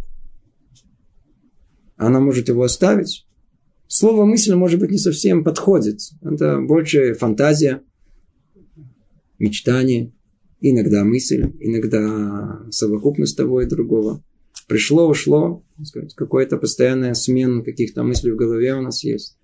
Она 1.97 2.21
может 2.21 2.49
его 2.49 2.63
оставить. 2.63 3.27
Слово 3.87 4.25
мысль, 4.25 4.55
может 4.55 4.81
быть, 4.81 4.91
не 4.91 4.99
совсем 4.99 5.45
подходит. 5.45 6.01
Это 6.23 6.61
больше 6.61 7.15
фантазия, 7.15 7.83
мечтание, 9.39 10.13
иногда 10.61 11.05
мысль, 11.05 11.53
иногда 11.61 12.63
совокупность 12.71 13.37
того 13.37 13.63
и 13.63 13.67
другого 13.67 14.23
пришло, 14.67 15.09
ушло, 15.09 15.65
какая-то 16.17 16.57
постоянная 16.57 17.15
смена 17.15 17.63
каких-то 17.63 18.03
мыслей 18.03 18.33
в 18.33 18.37
голове 18.37 18.75
у 18.75 18.83
нас 18.83 19.05
есть. 19.05 19.37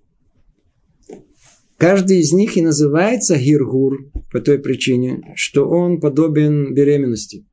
Каждый 1.76 2.20
из 2.20 2.32
них 2.32 2.56
и 2.56 2.62
называется 2.62 3.36
гиргур 3.36 4.10
по 4.30 4.40
той 4.40 4.58
причине, 4.58 5.32
что 5.34 5.66
он 5.66 5.98
подобен 6.00 6.74
беременности. 6.74 7.46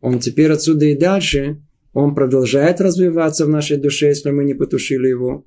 Он 0.00 0.18
теперь 0.18 0.52
отсюда 0.52 0.86
и 0.86 0.96
дальше, 0.96 1.62
он 1.92 2.14
продолжает 2.14 2.80
развиваться 2.80 3.46
в 3.46 3.48
нашей 3.48 3.76
душе, 3.76 4.08
если 4.08 4.30
мы 4.30 4.44
не 4.44 4.54
потушили 4.54 5.08
его. 5.08 5.44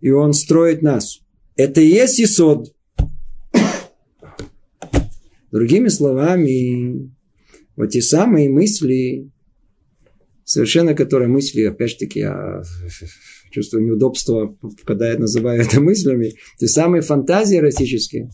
И 0.00 0.10
он 0.10 0.32
строит 0.32 0.82
нас. 0.82 1.20
Это 1.56 1.80
и 1.80 1.86
есть 1.86 2.20
Исод. 2.20 2.74
Другими 5.50 5.88
словами, 5.88 7.12
вот 7.76 7.90
те 7.90 8.00
самые 8.00 8.48
мысли, 8.48 9.30
совершенно 10.44 10.94
которые 10.94 11.28
мысли, 11.28 11.64
опять 11.64 11.90
же 11.90 11.98
таки, 11.98 12.20
я 12.20 12.62
чувствую 13.50 13.84
неудобство, 13.84 14.56
когда 14.84 15.12
я 15.12 15.18
называю 15.18 15.60
это 15.60 15.80
мыслями, 15.80 16.34
те 16.58 16.66
самые 16.66 17.02
фантазии 17.02 17.58
эротические, 17.58 18.30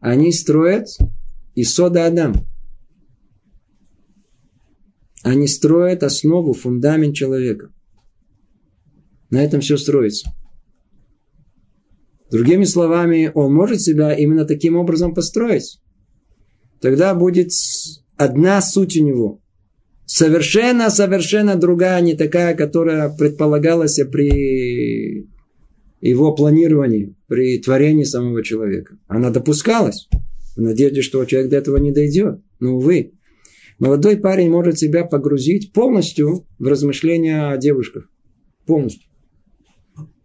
они 0.00 0.30
строят 0.30 0.88
из 1.54 1.72
сода 1.72 2.06
Адам. 2.06 2.34
Они 5.22 5.48
строят 5.48 6.02
основу, 6.02 6.52
фундамент 6.52 7.14
человека. 7.14 7.72
На 9.30 9.44
этом 9.44 9.60
все 9.60 9.76
строится. 9.76 10.32
Другими 12.30 12.64
словами, 12.64 13.30
он 13.34 13.54
может 13.54 13.80
себя 13.80 14.14
именно 14.14 14.44
таким 14.44 14.76
образом 14.76 15.14
построить. 15.14 15.80
Тогда 16.80 17.14
будет 17.14 17.50
одна 18.16 18.60
суть 18.60 18.96
у 18.96 19.04
него. 19.04 19.40
Совершенно-совершенно 20.04 21.56
другая, 21.56 22.00
не 22.00 22.14
такая, 22.14 22.54
которая 22.54 23.14
предполагалась 23.14 23.98
при 24.10 25.28
его 26.00 26.34
планировании, 26.34 27.16
при 27.26 27.58
творении 27.58 28.04
самого 28.04 28.42
человека. 28.42 28.96
Она 29.06 29.30
допускалась 29.30 30.08
в 30.56 30.60
надежде, 30.60 31.02
что 31.02 31.24
человек 31.24 31.50
до 31.50 31.56
этого 31.56 31.76
не 31.78 31.92
дойдет. 31.92 32.40
Но, 32.60 32.76
увы, 32.76 33.12
молодой 33.78 34.16
парень 34.16 34.50
может 34.50 34.78
себя 34.78 35.04
погрузить 35.04 35.72
полностью 35.72 36.46
в 36.58 36.66
размышления 36.66 37.50
о 37.50 37.56
девушках. 37.56 38.10
Полностью. 38.66 39.08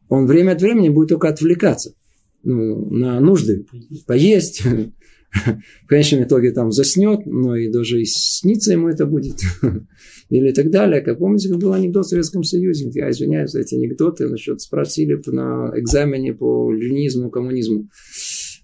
Он 0.10 0.28
время 0.28 0.52
от 0.52 0.62
времени 0.62 0.90
будет 0.90 1.10
только 1.10 1.30
отвлекаться 1.30 1.96
ну, 2.44 2.90
на 2.90 3.20
нужды. 3.20 3.66
Поесть, 4.06 4.64
в 4.64 5.88
конечном 5.88 6.24
итоге 6.24 6.52
там 6.52 6.72
заснет, 6.72 7.26
но 7.26 7.56
и 7.56 7.72
даже 7.72 8.02
и 8.02 8.06
снится 8.06 8.74
ему 8.74 8.90
это 8.90 9.06
будет. 9.06 9.40
Или 10.30 10.52
так 10.52 10.70
далее. 10.70 11.02
Как 11.02 11.18
помните, 11.18 11.50
как 11.50 11.60
был 11.60 11.74
анекдот 11.74 12.06
в 12.06 12.10
Советском 12.10 12.44
Союзе? 12.44 12.90
Я 12.94 13.10
извиняюсь 13.10 13.52
за 13.52 13.62
эти 13.62 13.76
анекдоты. 13.76 14.28
Насчет 14.28 14.62
спросили 14.62 15.20
на 15.28 15.72
экзамене 15.76 16.34
по 16.34 16.72
ленинизму, 16.72 17.30
коммунизму. 17.30 17.90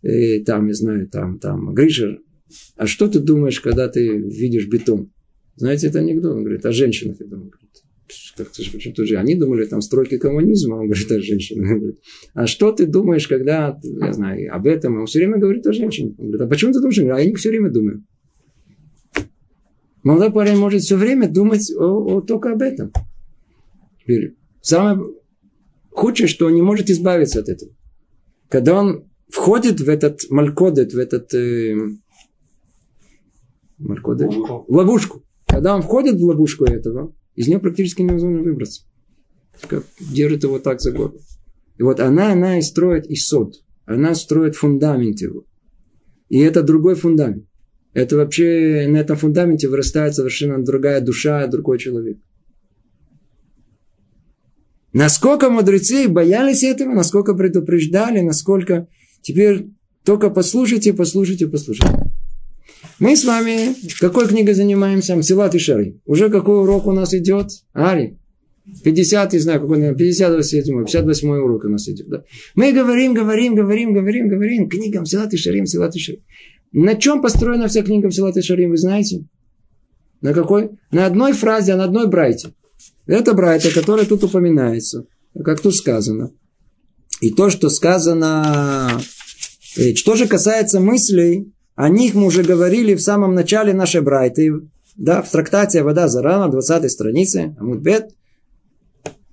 И 0.02 0.40
там, 0.44 0.68
не 0.68 0.74
знаю, 0.74 1.10
там, 1.10 1.40
там, 1.40 1.74
Гриша, 1.74 2.20
а 2.76 2.88
что 2.88 3.08
ты 3.08 3.20
думаешь, 3.20 3.60
когда 3.60 3.88
ты 3.88 4.08
видишь 4.08 4.68
бетон? 4.68 5.12
Знаете, 5.56 5.88
это 5.88 6.00
анекдот. 6.00 6.36
Он 6.36 6.44
говорит, 6.44 6.66
о 6.66 6.72
женщинах, 6.72 7.18
я 7.20 7.28
думаю 7.28 7.52
как-то 7.52 7.70
почему-то 8.46 9.06
же 9.06 9.18
они 9.18 9.36
думали, 9.36 9.66
там, 9.66 9.82
стройки 9.82 10.18
коммунизма, 10.18 10.76
он 10.76 10.86
говорит 10.86 11.12
о 11.12 11.22
женщинах. 11.22 11.96
а 12.34 12.48
что 12.48 12.72
ты 12.72 12.86
думаешь, 12.86 13.28
когда, 13.28 13.78
я 13.84 14.14
знаю, 14.14 14.54
об 14.54 14.68
этом, 14.68 15.00
он 15.00 15.06
все 15.06 15.20
время 15.20 15.38
говорит 15.38 15.66
о 15.68 15.74
женщинах. 15.74 16.14
Он 16.18 16.28
говорит, 16.28 16.42
а 16.42 16.48
почему 16.48 16.74
ты 16.74 16.80
думаешь? 16.80 17.00
А 17.00 17.22
я 17.22 17.26
не 17.26 17.36
все 17.36 17.50
время 17.50 17.70
думаю. 17.70 18.04
Молодой 20.04 20.32
парень 20.32 20.58
может 20.58 20.82
все 20.82 20.96
время 20.96 21.30
думать 21.30 21.72
о, 21.76 22.18
о, 22.18 22.22
только 22.22 22.54
об 22.54 22.62
этом. 22.62 22.92
Самое 24.62 25.14
худшее, 25.92 26.28
что 26.28 26.48
он 26.48 26.56
не 26.56 26.62
может 26.62 26.90
избавиться 26.90 27.40
от 27.40 27.50
этого. 27.50 27.72
Когда 28.48 28.80
он 28.80 29.06
входит 29.28 29.82
в 29.82 29.90
этот 29.90 30.22
малькодет, 30.30 30.94
в 30.94 30.98
этот 30.98 31.34
э, 31.34 31.76
малькодет, 33.80 34.34
в 34.34 34.66
ловушку. 34.68 35.24
Когда 35.48 35.76
он 35.76 35.82
входит 35.82 36.20
в 36.20 36.24
ловушку 36.24 36.66
этого, 36.66 37.14
из 37.36 37.48
нее 37.48 37.60
практически 37.60 38.02
невозможно 38.02 38.44
выбраться. 38.44 38.84
Держит 40.00 40.44
его 40.44 40.60
так 40.60 40.82
за 40.82 40.92
горло. 40.92 41.20
И 41.78 41.84
вот 41.84 42.00
она, 42.00 42.34
она 42.34 42.60
и 42.60 42.62
строит 42.62 43.08
и 43.08 43.16
сод. 43.16 43.56
Она 43.86 44.14
строит 44.14 44.56
фундамент 44.56 45.20
его. 45.22 45.46
И 46.28 46.40
это 46.40 46.62
другой 46.62 46.96
фундамент. 46.96 47.46
Это 47.94 48.18
вообще 48.18 48.86
на 48.88 48.98
этом 48.98 49.18
фундаменте 49.18 49.68
вырастает 49.68 50.14
совершенно 50.14 50.64
другая 50.64 51.02
душа, 51.02 51.48
другой 51.48 51.80
человек. 51.80 52.20
Насколько 54.94 55.50
мудрецы 55.50 56.08
боялись 56.08 56.64
этого, 56.64 56.94
насколько 56.94 57.34
предупреждали, 57.34 58.22
насколько 58.22 58.88
теперь 59.22 59.70
только 60.04 60.30
послушайте, 60.30 60.94
послушайте, 60.94 61.48
послушайте. 61.48 62.09
Мы 63.00 63.16
с 63.16 63.24
вами 63.24 63.76
какой 64.00 64.28
книгой 64.28 64.54
занимаемся? 64.54 65.16
Мсилат 65.16 65.56
и 65.56 65.60
Шары. 65.60 66.00
Уже 66.06 66.30
какой 66.30 66.62
урок 66.62 66.88
у 66.88 66.92
нас 66.92 67.14
идет? 67.14 67.52
Ари. 67.74 68.18
50, 68.84 69.34
не 69.34 69.40
знаю, 69.40 69.62
какой, 69.62 69.96
57, 69.96 70.86
58 70.86 71.30
урок 71.30 71.64
у 71.64 71.70
нас 71.70 71.88
идет. 71.88 72.08
Да? 72.10 72.24
Мы 72.56 72.72
говорим, 72.72 73.14
говорим, 73.14 73.56
говорим, 73.56 73.94
говорим, 73.94 74.28
говорим. 74.28 74.70
Книга 74.70 75.02
Мсилат 75.02 75.34
и 75.34 75.38
Шарим, 75.38 75.64
Мсилат 75.64 75.96
и 75.96 76.00
Шарим. 76.00 76.22
На 76.72 76.96
чем 76.96 77.22
построена 77.22 77.68
вся 77.68 77.82
книга 77.82 78.10
Мсилат 78.10 78.38
и 78.38 78.42
Шарим, 78.42 78.72
вы 78.72 78.78
знаете? 78.78 79.26
На 80.22 80.34
какой? 80.34 80.72
На 80.92 81.06
одной 81.06 81.34
фразе, 81.34 81.76
на 81.76 81.86
одной 81.86 82.08
брайте. 82.08 82.50
Это 83.08 83.34
брайта, 83.34 83.74
которая 83.74 84.06
тут 84.06 84.24
упоминается. 84.24 85.06
Как 85.44 85.62
тут 85.62 85.76
сказано. 85.76 86.32
И 87.22 87.32
то, 87.32 87.50
что 87.50 87.70
сказано... 87.70 89.02
Что 89.96 90.16
же 90.16 90.28
касается 90.28 90.80
мыслей, 90.80 91.54
о 91.80 91.88
них 91.88 92.14
мы 92.14 92.26
уже 92.26 92.44
говорили 92.44 92.94
в 92.94 93.02
самом 93.02 93.34
начале 93.34 93.72
нашей 93.72 94.02
брайты, 94.02 94.52
да, 94.98 95.22
в 95.22 95.32
трактате 95.32 95.82
«Вода 95.82 96.10
за 96.10 96.22
рано», 96.22 96.52
20 96.52 96.92
странице, 96.92 97.56
Амудбет. 97.58 98.10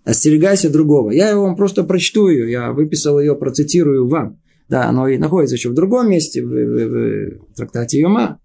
Остерегайся 0.05 0.70
другого. 0.70 1.11
Я 1.11 1.30
его 1.30 1.42
вам 1.42 1.57
просто 1.57 1.82
прочту 1.82 2.28
ее, 2.28 2.49
я 2.49 2.70
выписал 2.70 3.18
ее, 3.18 3.34
процитирую 3.34 4.07
вам. 4.07 4.38
Да, 4.68 4.84
оно 4.84 5.09
и 5.09 5.18
находится 5.18 5.57
еще 5.57 5.70
в 5.70 5.74
другом 5.74 6.09
месте, 6.09 6.40
в, 6.40 6.47
в, 6.47 7.51
в 7.51 7.55
трактате 7.57 7.99
Йома. 7.99 8.38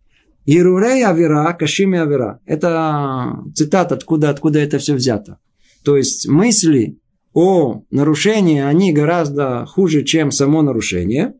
Ирурей 0.47 1.05
авера, 1.05 1.53
кашими 1.53 1.99
авера. 1.99 2.39
Это 2.47 3.43
цитат, 3.53 3.91
откуда, 3.91 4.31
откуда 4.31 4.57
это 4.57 4.79
все 4.79 4.95
взято. 4.95 5.37
То 5.83 5.95
есть 5.95 6.27
мысли 6.27 6.97
о 7.33 7.83
нарушении, 7.91 8.61
они 8.61 8.93
гораздо 8.93 9.67
хуже, 9.67 10.03
чем 10.03 10.31
само 10.31 10.63
нарушение. 10.63 11.35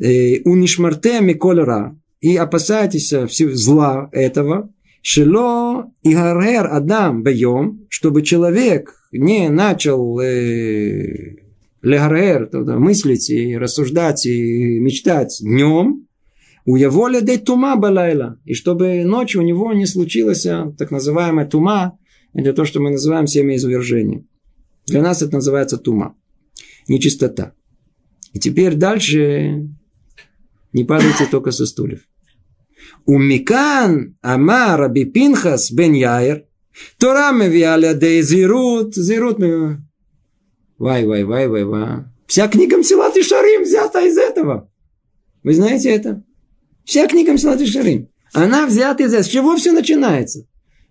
Э, 0.00 0.40
унишмарте 0.44 1.20
миколера 1.20 1.98
и 2.20 2.36
опасайтесь 2.36 3.12
зла 3.54 4.08
этого, 4.12 4.72
шело 5.02 5.92
и 6.02 6.14
гаргер 6.14 6.66
адам 6.72 7.24
бьем, 7.24 7.86
чтобы 7.88 8.22
человек 8.22 8.94
не 9.10 9.48
начал 9.48 10.20
э, 10.20 11.36
легаргер, 11.82 12.48
мыслить 12.78 13.28
и 13.30 13.56
рассуждать 13.56 14.24
и 14.26 14.78
мечтать 14.78 15.38
днем, 15.40 16.06
у 16.64 16.76
его 16.76 17.08
де 17.08 17.38
тума 17.38 17.76
балайла, 17.76 18.38
и 18.44 18.54
чтобы 18.54 19.02
ночью 19.02 19.40
у 19.40 19.44
него 19.44 19.72
не 19.72 19.86
случилось 19.86 20.46
а, 20.46 20.72
так 20.78 20.90
называемая 20.90 21.46
тума, 21.46 21.98
это 22.34 22.52
то, 22.52 22.64
что 22.64 22.78
мы 22.78 22.90
называем 22.90 23.26
семяизвержение. 23.26 24.26
Для 24.86 25.02
нас 25.02 25.22
это 25.22 25.34
называется 25.34 25.78
тума, 25.78 26.14
нечистота. 26.86 27.54
И 28.34 28.38
теперь 28.38 28.74
дальше 28.74 29.70
не 30.72 30.84
падайте 30.84 31.26
только 31.30 31.50
со 31.50 31.66
стульев. 31.66 32.00
Умикан 33.06 34.16
ама 34.22 34.76
раби 34.76 35.04
Пинхас 35.04 35.70
бен 35.70 35.92
Яир. 35.92 36.44
Тора 36.98 37.32
мевиаля 37.32 37.94
де 37.94 38.22
зирут. 38.22 38.94
Зирут 38.94 39.38
Вай, 40.78 41.04
вай, 41.06 41.24
вай, 41.24 41.48
вай, 41.48 41.64
вай. 41.64 42.04
Вся 42.26 42.46
книга 42.48 42.76
Мсилат 42.76 43.16
и 43.16 43.22
Шарим 43.22 43.62
взята 43.62 44.06
из 44.06 44.16
этого. 44.16 44.70
Вы 45.42 45.54
знаете 45.54 45.88
это? 45.90 46.22
Вся 46.84 47.06
книга 47.08 47.32
Мсилат 47.32 47.60
и 47.60 47.66
Шарим. 47.66 48.08
Она 48.32 48.66
взята 48.66 49.02
из 49.02 49.12
этого. 49.12 49.24
С 49.24 49.28
чего 49.28 49.56
все 49.56 49.72
начинается? 49.72 50.46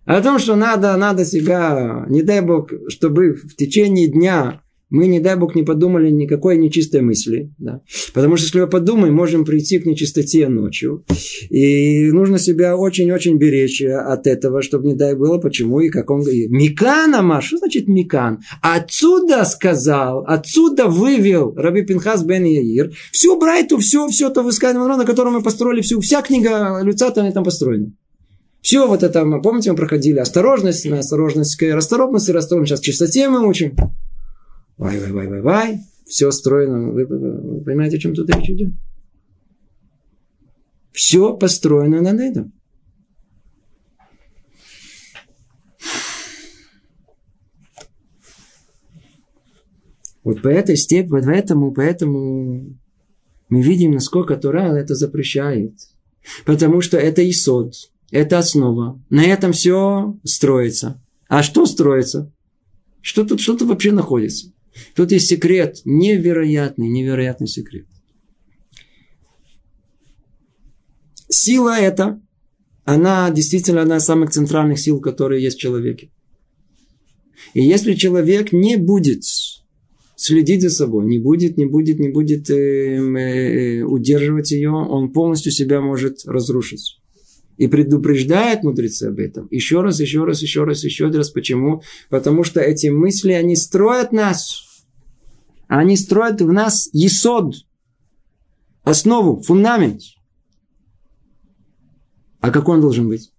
О 0.06 0.22
том, 0.22 0.40
что 0.40 0.56
надо, 0.56 0.96
надо 0.98 1.26
себя, 1.26 2.06
не 2.10 2.22
дай 2.22 2.42
Бог, 2.42 2.72
чтобы 2.88 3.34
в 3.34 3.56
течение 3.56 4.08
дня 4.08 4.62
мы, 4.90 5.08
не 5.08 5.20
дай 5.20 5.36
Бог, 5.36 5.54
не 5.56 5.64
подумали 5.64 6.10
никакой 6.10 6.58
нечистой 6.58 7.02
мысли. 7.02 7.54
Да? 7.58 7.82
Потому 8.14 8.38
что, 8.38 8.46
если 8.46 8.62
мы 8.62 8.68
подумаем, 8.68 9.14
можем 9.14 9.44
прийти 9.44 9.80
к 9.80 9.86
нечистоте 9.86 10.48
ночью. 10.48 11.04
И 11.50 12.10
нужно 12.12 12.40
себя 12.40 12.78
очень-очень 12.78 13.38
беречь 13.38 13.82
от 13.82 14.28
этого, 14.28 14.62
чтобы 14.62 14.88
не 14.88 14.94
дай 14.94 15.14
было, 15.16 15.40
почему 15.40 15.82
и 15.82 15.90
как 15.90 16.10
он 16.10 16.22
говорит. 16.22 16.50
Микан, 16.50 17.14
Амар, 17.16 17.44
что 17.44 17.58
значит 17.58 17.88
Микан? 17.88 18.40
Отсюда 18.62 19.44
сказал, 19.44 20.24
отсюда 20.26 20.88
вывел 20.88 21.54
Раби 21.56 21.82
Пинхас 21.82 22.24
бен 22.24 22.46
Яир 22.46 22.94
всю 23.12 23.38
Брайту, 23.38 23.78
все, 23.80 24.08
все 24.08 24.30
то 24.30 24.42
высказывание, 24.42 24.98
на 24.98 25.06
котором 25.06 25.34
мы 25.34 25.42
построили 25.42 25.82
всю, 25.82 26.00
вся 26.00 26.22
книга 26.22 26.80
Люцата 26.82 27.30
там 27.32 27.44
построена. 27.44 27.92
Все 28.62 28.88
вот 28.88 29.04
это, 29.04 29.26
помните, 29.44 29.72
мы 29.72 29.78
проходили 29.78 30.20
осторожность, 30.20 30.86
на 30.86 31.00
осторожность, 31.00 31.62
расторопность 31.62 32.30
и 32.30 32.32
расторопность. 32.32 32.70
Сейчас 32.70 32.80
чистоте 32.82 33.30
мы 33.30 33.48
учим. 33.48 33.76
Вай, 34.78 35.00
вай, 35.00 35.12
вай, 35.12 35.28
вай, 35.28 35.42
вай. 35.42 35.80
Все 36.06 36.32
строено. 36.32 36.92
Вы, 36.92 37.06
понимаете, 37.06 37.98
о 37.98 38.00
чем 38.00 38.14
тут 38.14 38.30
речь 38.30 38.50
идет? 38.50 38.74
Все 40.92 41.36
построено 41.36 42.02
над 42.02 42.20
этим. 42.20 42.54
Вот 50.24 50.42
по 50.42 50.50
этой 50.50 50.76
степени, 50.76 51.12
вот 51.12 51.24
поэтому, 51.24 51.72
поэтому 51.72 52.78
мы 53.48 53.62
видим, 53.62 53.92
насколько 53.92 54.36
Тора 54.36 54.76
это 54.76 54.94
запрещает. 54.94 55.74
Потому 56.46 56.82
что 56.82 56.98
это 56.98 57.28
исод, 57.30 57.76
это 58.12 58.38
основа. 58.38 59.02
На 59.10 59.24
этом 59.24 59.54
все 59.54 60.18
строится. 60.26 61.02
А 61.30 61.44
что 61.44 61.66
строится? 61.66 62.30
Что 63.02 63.24
тут, 63.24 63.40
что 63.40 63.58
тут 63.58 63.70
вообще 63.70 63.94
находится? 63.94 64.52
Тут 64.96 65.12
есть 65.12 65.28
секрет, 65.28 65.82
невероятный, 65.86 66.88
невероятный 66.88 67.48
секрет. 67.48 67.86
сила 71.30 71.80
эта, 71.80 72.22
она 72.84 73.30
действительно 73.32 73.82
одна 73.82 73.98
из 73.98 74.04
самых 74.04 74.32
центральных 74.32 74.80
сил, 74.80 75.00
которые 75.00 75.44
есть 75.44 75.58
в 75.58 75.62
человеке. 75.62 76.10
И 77.54 77.64
если 77.64 77.94
человек 77.94 78.52
не 78.52 78.78
будет 78.78 79.24
следить 80.16 80.62
за 80.62 80.70
собой, 80.70 81.06
не 81.06 81.20
будет, 81.20 81.58
не 81.58 81.66
будет, 81.66 82.00
не 82.00 82.10
будет 82.10 82.50
э, 82.50 82.56
э, 82.56 83.82
удерживать 83.84 84.52
ее, 84.52 84.72
он 84.72 85.12
полностью 85.12 85.52
себя 85.52 85.80
может 85.80 86.26
разрушить. 86.26 87.00
И 87.58 87.68
предупреждает 87.68 88.64
мудрецы 88.64 89.06
об 89.06 89.20
этом. 89.20 89.48
Еще 89.50 89.82
раз, 89.82 90.00
еще 90.00 90.26
раз, 90.26 90.42
еще 90.42 90.64
раз, 90.64 90.84
еще 90.84 91.08
раз. 91.08 91.32
Почему? 91.32 91.82
Потому 92.10 92.44
что 92.44 92.60
эти 92.60 92.88
мысли, 92.88 93.32
они 93.32 93.56
строят 93.56 94.12
нас. 94.12 94.67
Они 95.68 95.98
строят 95.98 96.42
в 96.42 96.52
нас 96.52 96.90
есод, 96.94 97.56
основу, 98.84 99.42
фундамент. 99.42 100.02
А 102.40 102.52
какой 102.52 102.76
он 102.76 102.82
должен 102.82 103.08
быть? 103.08 103.34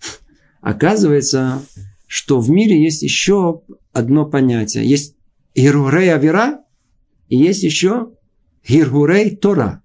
Оказывается, 0.60 1.62
что 2.06 2.40
в 2.40 2.50
мире 2.50 2.82
есть 2.82 3.02
еще 3.02 3.62
одно 3.92 4.24
понятие. 4.24 4.88
Есть 4.88 5.16
Гиргурей 5.54 6.12
Авера 6.12 6.64
и 7.28 7.36
есть 7.36 7.62
еще 7.62 8.12
Гиргурей 8.66 9.36
Тора. 9.36 9.82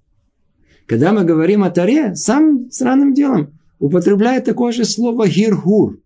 Когда 0.87 1.11
мы 1.11 1.23
говорим 1.23 1.63
о 1.63 1.71
Торе, 1.71 2.15
сам 2.15 2.69
странным 2.71 3.13
делом 3.13 3.59
употребляет 3.79 4.45
такое 4.45 4.71
же 4.71 4.85
слово 4.85 5.27
Гиргур. 5.27 5.99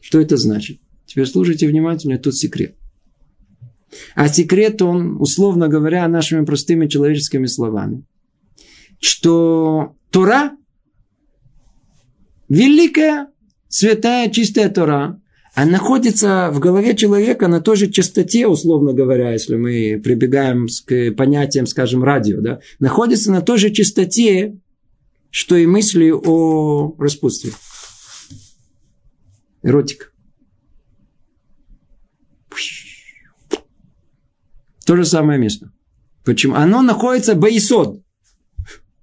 Что 0.00 0.20
это 0.20 0.36
значит? 0.36 0.80
Теперь 1.14 1.26
слушайте 1.26 1.68
внимательно, 1.68 2.18
тут 2.18 2.34
секрет. 2.34 2.74
А 4.16 4.26
секрет 4.26 4.82
он, 4.82 5.20
условно 5.20 5.68
говоря, 5.68 6.08
нашими 6.08 6.44
простыми 6.44 6.88
человеческими 6.88 7.46
словами, 7.46 8.04
что 8.98 9.94
Тора, 10.10 10.56
великая, 12.48 13.28
святая, 13.68 14.28
чистая 14.28 14.68
Тора, 14.70 15.22
а 15.54 15.64
находится 15.64 16.50
в 16.52 16.58
голове 16.58 16.96
человека 16.96 17.46
на 17.46 17.60
той 17.60 17.76
же 17.76 17.88
частоте, 17.92 18.48
условно 18.48 18.92
говоря, 18.92 19.30
если 19.30 19.54
мы 19.54 20.00
прибегаем 20.02 20.66
к 20.84 21.12
понятиям, 21.12 21.66
скажем, 21.66 22.02
радио, 22.02 22.40
да, 22.40 22.58
находится 22.80 23.30
на 23.30 23.40
той 23.40 23.58
же 23.58 23.70
частоте, 23.70 24.58
что 25.30 25.54
и 25.54 25.66
мысли 25.66 26.10
о 26.10 26.96
распутстве. 26.98 27.52
Эротика. 29.62 30.06
То 34.86 34.96
же 34.96 35.04
самое 35.04 35.38
место. 35.38 35.72
Почему? 36.24 36.54
Оно 36.54 36.82
находится 36.82 37.34
боисод. 37.34 38.02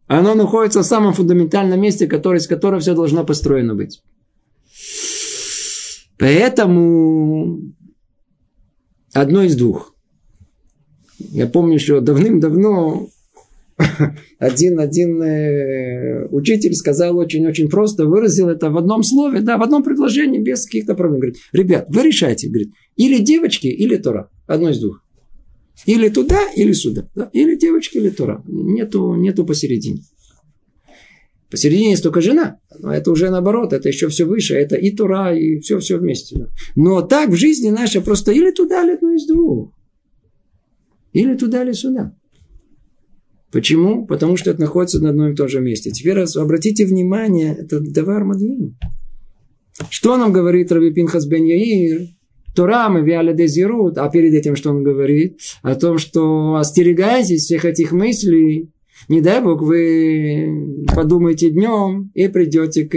Оно 0.07 0.35
находится 0.35 0.81
в 0.81 0.85
самом 0.85 1.13
фундаментальном 1.13 1.79
месте, 1.79 2.07
который, 2.07 2.39
с 2.39 2.47
которого 2.47 2.81
все 2.81 2.93
должно 2.93 3.23
построено 3.23 3.75
быть. 3.75 4.03
Поэтому 6.17 7.61
одно 9.13 9.43
из 9.43 9.55
двух. 9.55 9.95
Я 11.17 11.47
помню, 11.47 11.79
что 11.79 12.01
давным-давно 12.01 13.07
один, 14.39 14.79
один 14.79 15.21
э, 15.21 16.27
учитель 16.29 16.73
сказал 16.73 17.17
очень-очень 17.17 17.69
просто, 17.69 18.05
выразил 18.05 18.49
это 18.49 18.69
в 18.69 18.77
одном 18.77 19.03
слове, 19.03 19.41
да, 19.41 19.57
в 19.57 19.63
одном 19.63 19.83
предложении, 19.83 20.39
без 20.39 20.65
каких-то 20.65 20.95
проблем. 20.95 21.19
Говорит, 21.19 21.37
ребят, 21.51 21.85
вы 21.89 22.03
решайте, 22.03 22.47
говорит, 22.47 22.73
или 22.95 23.19
девочки, 23.19 23.67
или 23.67 23.97
Тора. 23.97 24.29
Одно 24.47 24.69
из 24.69 24.79
двух. 24.79 25.03
Или 25.85 26.09
туда, 26.09 26.39
или 26.55 26.73
сюда. 26.73 27.09
Да? 27.15 27.29
Или 27.33 27.55
девочки, 27.55 27.97
или 27.97 28.09
Тора. 28.09 28.43
Нету, 28.45 29.15
нету 29.15 29.45
посередине. 29.45 30.01
Посередине 31.51 31.91
есть 31.91 32.03
только 32.03 32.21
жена. 32.21 32.59
Но 32.79 32.93
это 32.93 33.11
уже 33.11 33.29
наоборот, 33.29 33.73
это 33.73 33.89
еще 33.89 34.07
все 34.07 34.25
выше. 34.25 34.55
Это 34.55 34.77
и 34.77 34.91
Тура, 34.91 35.35
и 35.35 35.59
все-все 35.59 35.97
вместе. 35.97 36.37
Да. 36.37 36.47
Но 36.75 37.01
так 37.01 37.29
в 37.29 37.35
жизни 37.35 37.69
наша 37.69 38.01
просто 38.01 38.31
или 38.31 38.51
туда, 38.51 38.83
или 38.83 38.93
одно 38.93 39.13
из 39.13 39.27
двух. 39.27 39.73
Или 41.11 41.35
туда, 41.35 41.63
или 41.63 41.73
сюда. 41.73 42.15
Почему? 43.51 44.05
Потому 44.05 44.37
что 44.37 44.51
это 44.51 44.61
находится 44.61 45.01
на 45.01 45.09
одном 45.09 45.31
и 45.31 45.35
том 45.35 45.47
же 45.49 45.59
месте. 45.59 45.91
Теперь 45.91 46.19
обратите 46.19 46.85
внимание, 46.85 47.55
это 47.59 47.79
Давар 47.79 48.23
Мадьин. 48.23 48.77
Что 49.89 50.17
нам 50.17 50.31
говорит 50.31 50.71
Раби 50.71 50.91
Пинхас 50.91 51.25
бен 51.25 51.43
Яир? 51.43 52.07
Тора 52.55 52.89
мы 52.89 53.01
вяли 53.01 53.33
дезирут, 53.33 53.97
а 53.97 54.09
перед 54.09 54.33
этим 54.33 54.55
что 54.55 54.71
он 54.71 54.83
говорит? 54.83 55.39
О 55.61 55.75
том, 55.75 55.97
что 55.97 56.55
остерегайтесь 56.55 57.43
всех 57.43 57.65
этих 57.65 57.91
мыслей, 57.91 58.69
не 59.07 59.21
дай 59.21 59.41
Бог, 59.41 59.61
вы 59.61 60.85
подумаете 60.93 61.49
днем 61.49 62.11
и 62.13 62.27
придете 62.27 62.85
к 62.85 62.95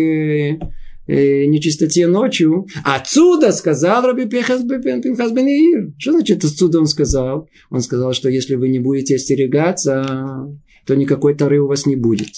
э, 1.06 1.46
нечистоте 1.46 2.06
ночью. 2.06 2.66
Отсюда 2.84 3.52
сказал 3.52 4.06
Раби 4.06 4.26
Пинхас 4.26 4.62
бен 4.62 5.46
Иир. 5.46 5.92
Что 5.98 6.12
значит 6.12 6.44
отсюда 6.44 6.80
он 6.80 6.86
сказал? 6.86 7.48
Он 7.70 7.80
сказал, 7.80 8.12
что 8.12 8.28
если 8.28 8.54
вы 8.54 8.68
не 8.68 8.78
будете 8.78 9.16
остерегаться, 9.16 10.48
то 10.86 10.94
никакой 10.94 11.34
тары 11.34 11.60
у 11.60 11.66
вас 11.66 11.86
не 11.86 11.96
будет. 11.96 12.28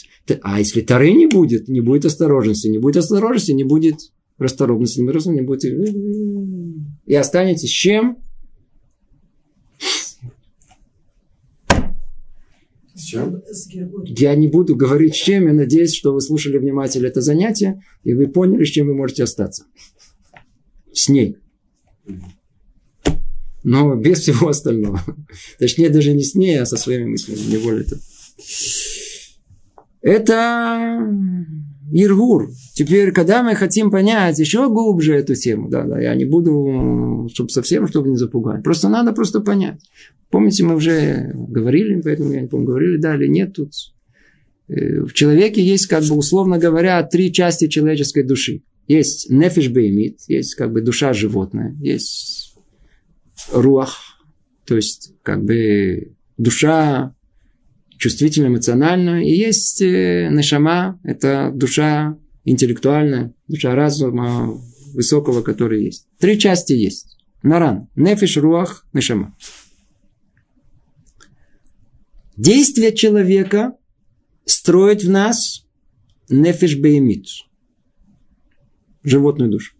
А 0.42 0.58
если 0.58 0.80
тары 0.80 1.12
не 1.12 1.26
будет, 1.26 1.68
не 1.68 1.80
будет 1.80 2.04
осторожности. 2.04 2.68
Не 2.68 2.78
будет 2.78 2.98
осторожности, 2.98 3.52
не 3.52 3.64
будет 3.64 3.96
расторопности. 4.38 5.00
Не 5.00 5.42
будет... 5.42 5.64
И 7.06 7.14
останетесь 7.14 7.70
с 7.70 7.72
чем? 13.06 13.42
С? 13.46 13.68
Я 14.04 14.34
не 14.34 14.48
буду 14.48 14.76
говорить 14.76 15.14
с 15.14 15.18
чем. 15.18 15.46
Я 15.46 15.52
надеюсь, 15.52 15.94
что 15.94 16.12
вы 16.12 16.20
слушали 16.20 16.58
внимательно 16.58 17.06
это 17.06 17.20
занятие, 17.20 17.82
и 18.04 18.14
вы 18.14 18.28
поняли, 18.28 18.64
с 18.64 18.68
чем 18.68 18.88
вы 18.88 18.94
можете 18.94 19.24
остаться. 19.24 19.64
С 20.92 21.08
ней. 21.08 21.36
Но 23.62 23.94
без 23.96 24.20
всего 24.20 24.48
остального. 24.48 25.00
Точнее, 25.58 25.88
даже 25.90 26.12
не 26.12 26.22
с 26.22 26.34
ней, 26.34 26.60
а 26.60 26.66
со 26.66 26.76
своими 26.76 27.04
мыслями. 27.10 27.38
Не 27.50 27.58
более 27.58 27.84
того. 27.84 28.00
Это 30.02 31.00
Иргур. 31.92 32.50
Теперь, 32.74 33.12
когда 33.12 33.42
мы 33.42 33.54
хотим 33.54 33.90
понять 33.90 34.38
еще 34.38 34.68
глубже 34.68 35.14
эту 35.14 35.34
тему, 35.34 35.68
да, 35.68 35.84
да, 35.84 36.00
я 36.00 36.14
не 36.14 36.24
буду, 36.24 37.28
чтобы 37.32 37.50
совсем, 37.50 37.86
чтобы 37.86 38.08
не 38.08 38.16
запугать. 38.16 38.62
Просто 38.62 38.88
надо 38.88 39.12
просто 39.12 39.40
понять. 39.40 39.80
Помните, 40.30 40.64
мы 40.64 40.74
уже 40.74 41.32
говорили, 41.34 42.00
поэтому 42.00 42.32
я 42.32 42.40
не 42.40 42.48
помню, 42.48 42.66
говорили, 42.66 42.96
да 42.96 43.14
или 43.14 43.26
нет 43.26 43.54
тут. 43.54 43.72
Э, 44.68 45.00
в 45.02 45.12
человеке 45.12 45.62
есть, 45.62 45.86
как 45.86 46.04
бы, 46.04 46.16
условно 46.16 46.58
говоря, 46.58 47.02
три 47.02 47.32
части 47.32 47.68
человеческой 47.68 48.24
души. 48.24 48.62
Есть 48.88 49.30
нефиш 49.30 49.70
беймит, 49.70 50.20
есть 50.28 50.54
как 50.54 50.72
бы 50.72 50.80
душа 50.80 51.12
животная, 51.12 51.76
есть 51.80 52.56
руах, 53.52 53.98
то 54.64 54.76
есть 54.76 55.12
как 55.22 55.44
бы 55.44 56.12
душа 56.38 57.15
чувствительно 57.98 58.48
эмоциональная, 58.48 59.22
и 59.22 59.30
есть 59.30 59.80
э, 59.82 60.28
нешама, 60.30 61.00
это 61.02 61.50
душа 61.54 62.18
интеллектуальная, 62.44 63.34
душа 63.48 63.74
разума 63.74 64.60
высокого, 64.94 65.42
который 65.42 65.84
есть. 65.84 66.08
Три 66.18 66.38
части 66.38 66.72
есть. 66.72 67.18
Наран. 67.42 67.88
Нефиш, 67.96 68.36
руах, 68.38 68.86
нешама. 68.92 69.36
Действие 72.36 72.94
человека 72.94 73.76
строит 74.44 75.02
в 75.02 75.10
нас 75.10 75.66
нефиш 76.28 76.76
беймит. 76.76 77.26
Животную 79.02 79.50
душу. 79.50 79.74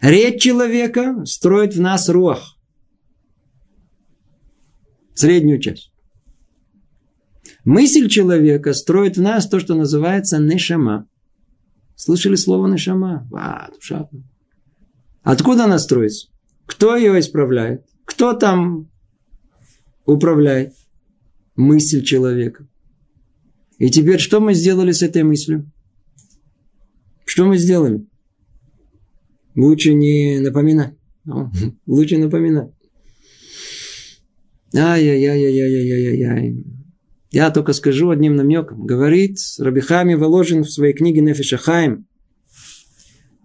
Речь 0.00 0.42
человека 0.42 1.24
строит 1.24 1.74
в 1.74 1.80
нас 1.80 2.08
руах. 2.08 2.56
Среднюю 5.14 5.60
часть. 5.60 5.89
Мысль 7.64 8.08
человека 8.08 8.72
строит 8.72 9.16
в 9.16 9.22
нас 9.22 9.48
то, 9.48 9.60
что 9.60 9.74
называется 9.74 10.38
нешама. 10.38 11.06
Слышали 11.94 12.34
слово 12.34 12.66
нешама? 12.66 13.28
А, 13.34 13.70
душа. 13.72 14.08
Откуда 15.22 15.64
она 15.64 15.78
строится? 15.78 16.28
Кто 16.66 16.96
ее 16.96 17.18
исправляет? 17.20 17.84
Кто 18.04 18.32
там 18.32 18.88
управляет? 20.06 20.74
мысль 21.60 22.02
человека. 22.02 22.66
И 23.78 23.88
теперь 23.90 24.18
что 24.18 24.40
мы 24.40 24.54
сделали 24.54 24.90
с 24.92 25.02
этой 25.02 25.22
мыслью? 25.22 25.70
Что 27.24 27.44
мы 27.46 27.58
сделали? 27.58 28.04
Лучше 29.54 29.94
не 29.94 30.40
напоминать. 30.40 30.94
Лучше 31.86 32.18
напоминать. 32.18 32.72
Ай-яй-яй-яй-яй-яй-яй. 34.74 36.64
Я 37.30 37.50
только 37.50 37.72
скажу 37.72 38.10
одним 38.10 38.34
намеком. 38.34 38.84
Говорит 38.84 39.38
Рабихами 39.58 40.14
Воложин 40.14 40.64
в 40.64 40.70
своей 40.70 40.92
книге 40.92 41.20
Нефиша 41.20 41.58
Хайм. 41.58 42.06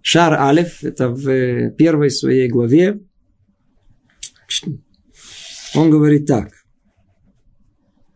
Шар 0.01 0.33
Алиф, 0.33 0.83
это 0.83 1.09
в 1.09 1.71
первой 1.71 2.09
своей 2.09 2.47
главе. 2.47 2.99
Он 5.75 5.89
говорит 5.89 6.25
так. 6.25 6.51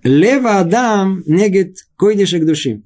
Лева 0.04 0.60
Адам 0.60 1.24
негет 1.26 1.88
койдешек 1.98 2.46
души. 2.46 2.84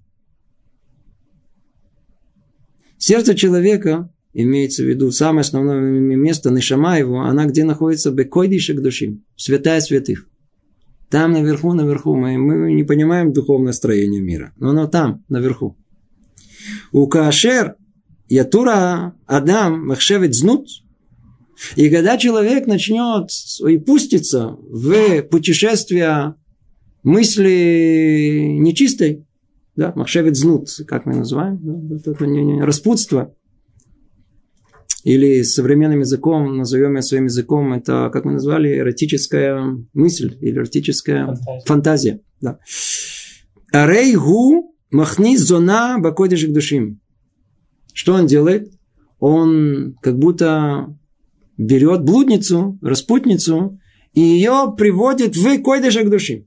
Сердце 2.97 3.35
человека, 3.35 4.11
имеется 4.33 4.83
в 4.83 4.87
виду 4.87 5.11
самое 5.11 5.41
основное 5.41 5.81
место, 5.81 6.49
Нишама 6.49 6.97
его, 6.97 7.21
она 7.21 7.45
где 7.45 7.65
находится? 7.65 8.11
Бекойдишек 8.11 8.81
души, 8.81 9.19
святая 9.35 9.79
святых. 9.81 10.27
Там 11.13 11.31
наверху, 11.31 11.73
наверху. 11.73 12.15
Мы, 12.15 12.39
мы 12.39 12.73
не 12.73 12.83
понимаем 12.83 13.33
духовное 13.33 13.71
строение 13.71 14.19
мира. 14.19 14.51
Но 14.57 14.71
оно 14.71 14.87
там, 14.87 15.23
наверху. 15.29 15.77
У 16.91 17.05
Кашер 17.05 17.75
Ятура 18.29 19.13
Адам 19.27 19.85
Махшевит 19.85 20.33
Знут. 20.33 20.69
И 21.75 21.91
когда 21.91 22.17
человек 22.17 22.65
начнет 22.65 23.29
и 23.63 23.77
пустится 23.77 24.57
в 24.57 25.21
путешествие 25.29 26.33
мысли 27.03 28.57
нечистой, 28.57 29.27
да, 29.75 29.93
махшевит 29.95 30.35
знут, 30.35 30.69
как 30.87 31.05
мы 31.05 31.17
называем, 31.17 31.59
да, 31.61 32.11
это 32.11 32.25
не, 32.25 32.43
не, 32.43 32.63
распутство, 32.63 33.35
или 35.03 35.43
современным 35.43 35.99
языком, 35.99 36.57
назовем 36.57 36.97
это 36.97 37.07
своим 37.07 37.25
языком, 37.25 37.73
это, 37.73 38.09
как 38.11 38.25
мы 38.25 38.33
назвали, 38.33 38.77
эротическая 38.77 39.77
мысль 39.93 40.37
или 40.41 40.57
эротическая 40.57 41.27
фантазия. 41.27 41.63
фантазия 41.65 42.19
да. 42.41 42.59
Арейгу 43.71 44.75
махни 44.91 45.37
зона 45.37 45.97
бакодишек 45.99 46.51
душим. 46.51 46.99
Что 47.93 48.13
он 48.13 48.27
делает? 48.27 48.71
Он 49.19 49.97
как 50.01 50.17
будто 50.19 50.95
берет 51.57 52.03
блудницу, 52.03 52.77
распутницу, 52.81 53.79
и 54.13 54.21
ее 54.21 54.73
приводит 54.77 55.35
в 55.35 55.61
койдышек 55.61 56.09
души. 56.09 56.45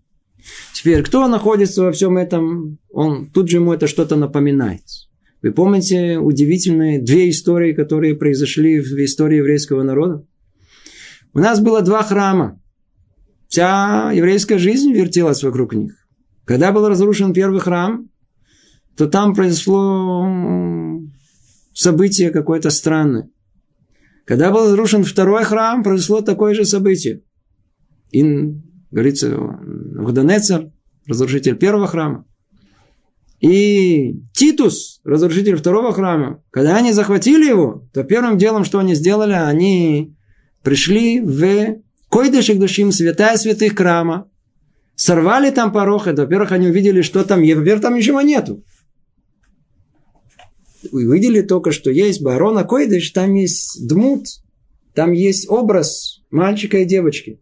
Теперь, 0.74 1.02
кто 1.02 1.26
находится 1.26 1.82
во 1.82 1.92
всем 1.92 2.16
этом, 2.16 2.78
он 2.90 3.26
тут 3.30 3.48
же 3.48 3.57
ему 3.57 3.72
это 3.72 3.86
что-то 3.86 4.16
напоминает. 4.16 4.82
Вы 5.43 5.53
помните 5.53 6.18
удивительные 6.18 7.01
две 7.01 7.30
истории, 7.30 7.72
которые 7.72 8.16
произошли 8.16 8.80
в 8.80 8.93
истории 9.05 9.39
еврейского 9.39 9.82
народа? 9.82 10.26
У 11.32 11.39
нас 11.39 11.61
было 11.61 11.82
два 11.82 12.03
храма. 12.03 12.61
Вся 13.49 14.11
еврейская 14.12 14.59
жизнь 14.59 14.93
вертелась 14.93 15.43
вокруг 15.43 15.74
них. 15.74 15.95
Когда 16.45 16.72
был 16.72 16.89
разрушен 16.89 17.32
первый 17.32 17.61
храм, 17.61 18.09
то 18.97 19.07
там 19.07 19.34
произошло 19.34 20.26
событие 21.74 22.30
какое-то 22.30 22.70
странное. 22.70 23.28
Когда 24.24 24.51
был 24.51 24.64
разрушен 24.64 25.05
второй 25.05 25.45
храм, 25.45 25.82
произошло 25.82 26.22
такое 26.22 26.55
же 26.55 26.64
событие. 26.64 27.22
И, 28.11 28.22
говорится, 28.91 29.37
Входонецер, 30.01 30.72
разрушитель 31.07 31.57
первого 31.57 31.87
храма, 31.87 32.26
и 33.41 34.22
Титус, 34.32 35.01
разрушитель 35.05 35.57
второго 35.57 35.93
храма, 35.93 36.43
когда 36.51 36.76
они 36.76 36.93
захватили 36.93 37.49
его, 37.49 37.89
то 37.93 38.03
первым 38.03 38.39
делом, 38.39 38.64
что 38.64 38.78
они 38.78 38.95
сделали, 38.95 39.32
они 39.32 40.16
пришли 40.62 41.20
в 41.20 41.82
Койдышек 42.09 42.59
душим, 42.59 42.93
святая 42.93 43.37
святых 43.37 43.76
храма, 43.76 44.30
сорвали 44.95 45.51
там 45.51 45.72
порог, 45.72 46.07
это, 46.07 46.22
во-первых, 46.22 46.53
они 46.53 46.68
увидели, 46.68 47.03
что 47.03 47.24
там, 47.24 47.43
и, 47.43 47.53
во-первых, 47.53 47.82
там 47.82 47.95
ничего 47.95 48.22
нету. 48.22 48.64
Увидели 50.91 51.43
только, 51.43 51.72
что 51.72 51.91
есть 51.91 52.22
Барона 52.22 52.64
Койдыш, 52.64 53.11
там 53.11 53.34
есть 53.34 53.87
дмут, 53.87 54.26
там 54.95 55.12
есть 55.12 55.49
образ 55.51 56.22
мальчика 56.30 56.78
и 56.78 56.84
девочки. 56.84 57.41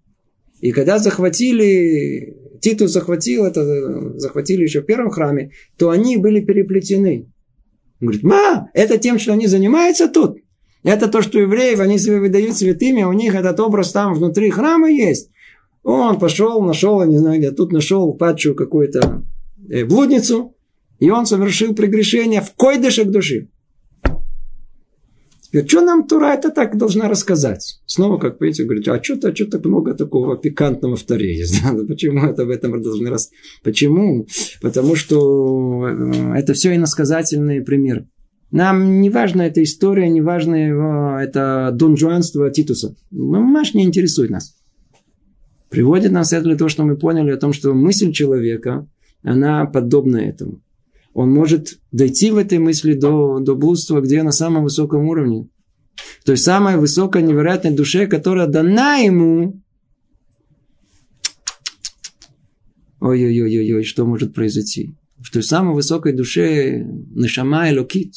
И 0.61 0.73
когда 0.73 0.99
захватили 0.99 2.37
Титус 2.65 2.93
захватил 2.93 3.45
это, 3.45 4.19
захватили 4.19 4.63
еще 4.63 4.81
в 4.81 4.87
первом 4.87 5.11
храме, 5.11 5.51
то 5.77 5.91
они 5.91 6.17
были 6.17 6.41
переплетены. 6.41 7.27
Он 8.01 8.07
говорит, 8.07 8.23
ма, 8.23 8.71
это 8.73 8.97
тем, 8.97 9.19
что 9.19 9.35
они 9.35 9.47
занимаются 9.49 10.09
тут. 10.09 10.39
Это 10.83 11.09
то, 11.09 11.21
что 11.21 11.39
евреев, 11.39 11.81
они 11.81 11.99
себя 11.99 12.21
выдают 12.21 12.57
святыми, 12.57 13.03
у 13.03 13.13
них 13.13 13.35
этот 13.35 13.61
образ 13.61 13.93
там 13.93 14.15
внутри 14.15 14.49
храма 14.49 14.91
есть. 14.91 15.31
Он 15.83 16.19
пошел, 16.19 16.63
нашел, 16.63 17.05
не 17.05 17.19
знаю 17.19 17.39
где, 17.39 17.51
тут 17.51 17.71
нашел 17.71 18.15
падшую 18.15 18.55
какую-то 18.55 19.23
э, 19.69 19.85
блудницу, 19.85 20.55
и 21.01 21.11
он 21.11 21.27
совершил 21.27 21.75
прегрешение 21.75 22.41
в 22.41 22.55
койдышек 22.55 23.09
души. 23.09 23.51
Теперь, 25.55 25.69
что 25.69 25.83
нам 25.83 26.09
Тура 26.09 26.35
это 26.35 26.51
так 26.51 26.77
должна 26.77 27.09
рассказать? 27.09 27.79
Снова, 27.87 28.19
как 28.19 28.41
видите, 28.41 28.65
говорит, 28.65 28.89
а 28.89 29.01
что-то, 29.01 29.33
что 29.33 29.47
так 29.47 29.65
много 29.65 29.95
такого 29.95 30.37
пикантного 30.37 30.97
в 30.97 31.05
Таре 31.05 31.39
есть? 31.39 31.63
Да? 31.63 31.79
Почему 31.87 32.27
это 32.27 32.45
в 32.45 32.51
этом 32.51 32.83
должны 32.83 33.09
раз? 33.09 33.31
Почему? 33.63 34.27
Потому 34.61 34.97
что 34.97 35.87
э, 35.87 36.33
это 36.35 36.55
все 36.55 36.75
иносказательные 36.75 37.63
примеры. 37.63 38.09
Нам 38.51 39.01
не 39.01 39.11
важна 39.11 39.47
эта 39.47 39.63
история, 39.63 40.09
не 40.09 40.21
важно 40.21 40.57
его, 40.57 41.19
это 41.21 41.71
донжуанство 41.73 42.51
Титуса. 42.51 42.97
Маш 43.13 43.75
не 43.75 43.85
интересует 43.85 44.31
нас. 44.31 44.57
Приводит 45.71 46.11
нас 46.11 46.33
это 46.33 46.43
для 46.47 46.57
того, 46.57 46.69
чтобы 46.69 46.89
мы 46.89 46.97
поняли 46.97 47.31
о 47.31 47.37
том, 47.37 47.53
что 47.53 47.75
мысль 47.75 48.11
человека, 48.11 48.89
она 49.23 49.67
подобна 49.67 50.17
этому 50.17 50.65
он 51.15 51.31
может 51.31 51.79
дойти 51.93 52.33
в 52.33 52.37
этой 52.37 52.59
мысли 52.59 52.93
до, 52.95 53.39
до 53.39 53.55
блудства, 53.55 54.01
где 54.01 54.23
на 54.23 54.33
самом 54.33 54.65
высоком 54.65 55.07
уровне. 55.07 55.49
То 56.25 56.33
есть 56.33 56.45
самая 56.45 56.77
высокая 56.77 57.23
невероятная 57.23 57.73
душе, 57.73 58.09
которая 58.09 58.49
дана 58.49 58.97
ему. 58.97 59.63
Ой-ой-ой-ой, 63.01 63.85
что 63.85 64.05
может 64.05 64.35
произойти? 64.35 64.97
В 65.19 65.31
той 65.31 65.45
самой 65.45 65.75
высокой 65.75 66.13
душе 66.13 66.85
Нашама 67.15 67.71
и 67.71 67.79
Локит. 67.79 68.15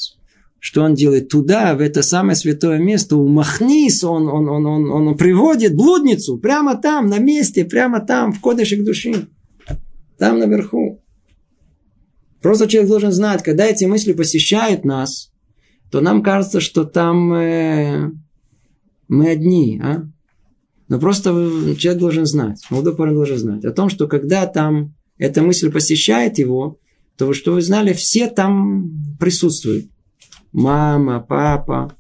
Что 0.60 0.82
он 0.82 0.96
делает 0.96 1.30
туда, 1.30 1.76
в 1.76 1.82
это 1.82 2.02
самое 2.02 2.36
святое 2.36 2.80
место, 2.80 3.16
у 3.16 3.28
Махнис, 3.28 4.04
он, 4.04 4.28
он, 4.28 4.50
он, 4.50 4.66
он, 4.66 4.90
он 4.90 5.16
приводит 5.16 5.76
блудницу 5.76 6.40
прямо 6.40 6.76
там, 6.76 7.06
на 7.08 7.20
месте, 7.20 7.64
прямо 7.64 8.00
там, 8.00 8.34
в 8.34 8.42
кодышек 8.42 8.84
души. 8.84 9.28
Там 10.18 10.40
наверху. 10.40 10.97
Просто 12.48 12.70
человек 12.70 12.90
должен 12.90 13.12
знать, 13.12 13.44
когда 13.44 13.66
эти 13.66 13.84
мысли 13.84 14.14
посещают 14.14 14.86
нас, 14.86 15.34
то 15.92 16.00
нам 16.00 16.24
кажется, 16.24 16.62
что 16.62 16.86
там 16.86 17.34
э, 17.34 18.10
мы 19.10 19.32
одни, 19.32 19.82
а? 19.84 20.06
Но 20.88 20.98
просто 20.98 21.32
человек 21.78 22.00
должен 22.00 22.26
знать, 22.26 22.66
молодой 22.70 22.96
парень 22.96 23.16
должен 23.16 23.38
знать 23.38 23.66
о 23.66 23.74
том, 23.74 23.90
что 23.90 24.08
когда 24.08 24.46
там 24.46 24.96
эта 25.18 25.42
мысль 25.42 25.70
посещает 25.70 26.38
его, 26.38 26.80
то 27.18 27.34
что 27.34 27.52
вы 27.52 27.62
знали, 27.62 27.92
все 27.92 28.30
там 28.30 29.18
присутствуют. 29.20 29.88
Мама, 30.54 31.20
папа, 31.20 31.98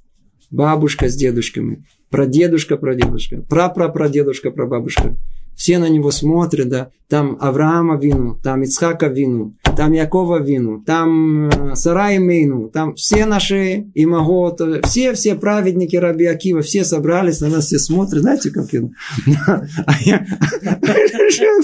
бабушка 0.49 1.09
с 1.09 1.15
дедушками, 1.17 1.83
прадедушка, 2.09 2.77
прадедушка, 2.77 3.41
прапрапрадедушка, 3.41 4.51
прабабушка 4.51 5.17
все 5.57 5.79
на 5.79 5.89
него 5.89 6.11
смотрят, 6.11 6.69
да, 6.69 6.91
там 7.09 7.35
Авраама 7.41 7.99
вину, 7.99 8.39
там 8.43 8.61
Ицхака 8.61 9.07
вину, 9.07 9.55
там 9.75 9.91
Якова 9.91 10.39
вину, 10.39 10.83
там 10.85 11.49
э, 11.49 11.75
Сарай 11.75 12.19
Мейну, 12.19 12.69
там 12.69 12.93
все 12.93 13.25
наши 13.25 13.87
имагот, 13.95 14.61
все-все 14.85 15.35
праведники 15.35 15.95
Раби 15.95 16.25
Акива, 16.25 16.61
все 16.61 16.83
собрались, 16.83 17.41
на 17.41 17.49
нас 17.49 17.65
все 17.65 17.79
смотрят, 17.79 18.21
знаете, 18.21 18.51
как 18.51 18.71
я, 18.71 18.81
а 19.87 19.93
я 20.05 20.25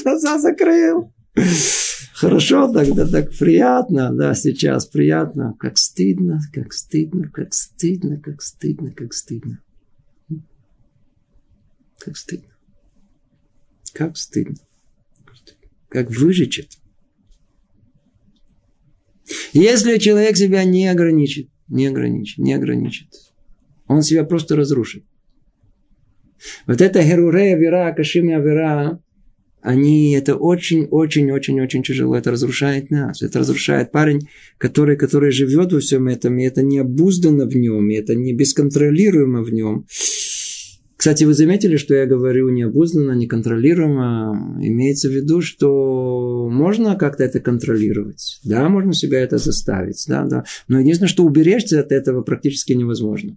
глаза 0.03 0.39
закрыл. 0.39 1.13
Хорошо 2.15 2.71
тогда, 2.73 3.05
так 3.07 3.31
приятно, 3.37 4.11
да, 4.11 4.33
сейчас 4.33 4.87
приятно, 4.87 5.55
как 5.59 5.77
стыдно, 5.77 6.39
как 6.51 6.73
стыдно, 6.73 7.29
как 7.31 7.53
стыдно, 7.53 8.19
как 8.19 8.41
стыдно, 8.41 8.91
как 8.91 9.13
стыдно. 9.13 9.59
Как 11.99 12.17
стыдно. 12.17 12.52
Как 13.93 14.17
стыдно. 14.17 14.57
Как 15.87 16.09
выжечь 16.09 16.59
это. 16.59 16.75
Если 19.53 19.97
человек 19.99 20.35
себя 20.35 20.63
не 20.63 20.87
ограничит, 20.87 21.49
не 21.67 21.87
ограничит, 21.87 22.39
не 22.39 22.53
ограничит, 22.53 23.07
он 23.87 24.01
себя 24.01 24.23
просто 24.23 24.55
разрушит. 24.55 25.03
Вот 26.65 26.81
это 26.81 27.01
Герурея 27.03 27.55
Вера, 27.57 27.93
Кашимя 27.95 28.39
Вера, 28.39 28.99
они, 29.63 30.13
это 30.13 30.35
очень-очень-очень-очень 30.35 31.83
тяжело. 31.83 32.17
Это 32.17 32.31
разрушает 32.31 32.91
нас. 32.91 33.21
Это 33.21 33.39
разрушает 33.39 33.93
парень, 33.93 34.27
который, 34.57 34.97
который 34.97 35.31
живет 35.31 35.71
во 35.71 35.79
всем 35.79 36.09
этом, 36.09 36.37
и 36.37 36.43
это 36.43 36.61
не 36.61 36.79
обуздано 36.79 37.45
в 37.45 37.55
нем, 37.55 37.89
и 37.89 37.95
это 37.95 38.13
не 38.13 38.33
бесконтролируемо 38.33 39.41
в 39.41 39.53
нем. 39.53 39.85
Кстати, 41.03 41.25
вы 41.25 41.33
заметили, 41.33 41.75
что 41.75 41.93
я 41.95 42.05
говорю 42.05 42.47
необузданно, 42.47 43.11
неконтролируемо. 43.11 44.57
Имеется 44.61 45.09
в 45.09 45.11
виду, 45.11 45.41
что 45.41 46.47
можно 46.49 46.95
как-то 46.95 47.25
это 47.25 47.41
контролировать. 47.41 48.39
Да, 48.45 48.69
можно 48.69 48.93
себя 48.93 49.19
это 49.19 49.37
заставить. 49.37 50.01
Да, 50.07 50.23
да. 50.23 50.45
Но 50.69 50.79
единственное, 50.79 51.09
что 51.09 51.25
уберечься 51.25 51.81
от 51.81 51.91
этого 51.91 52.21
практически 52.21 52.71
невозможно. 52.71 53.35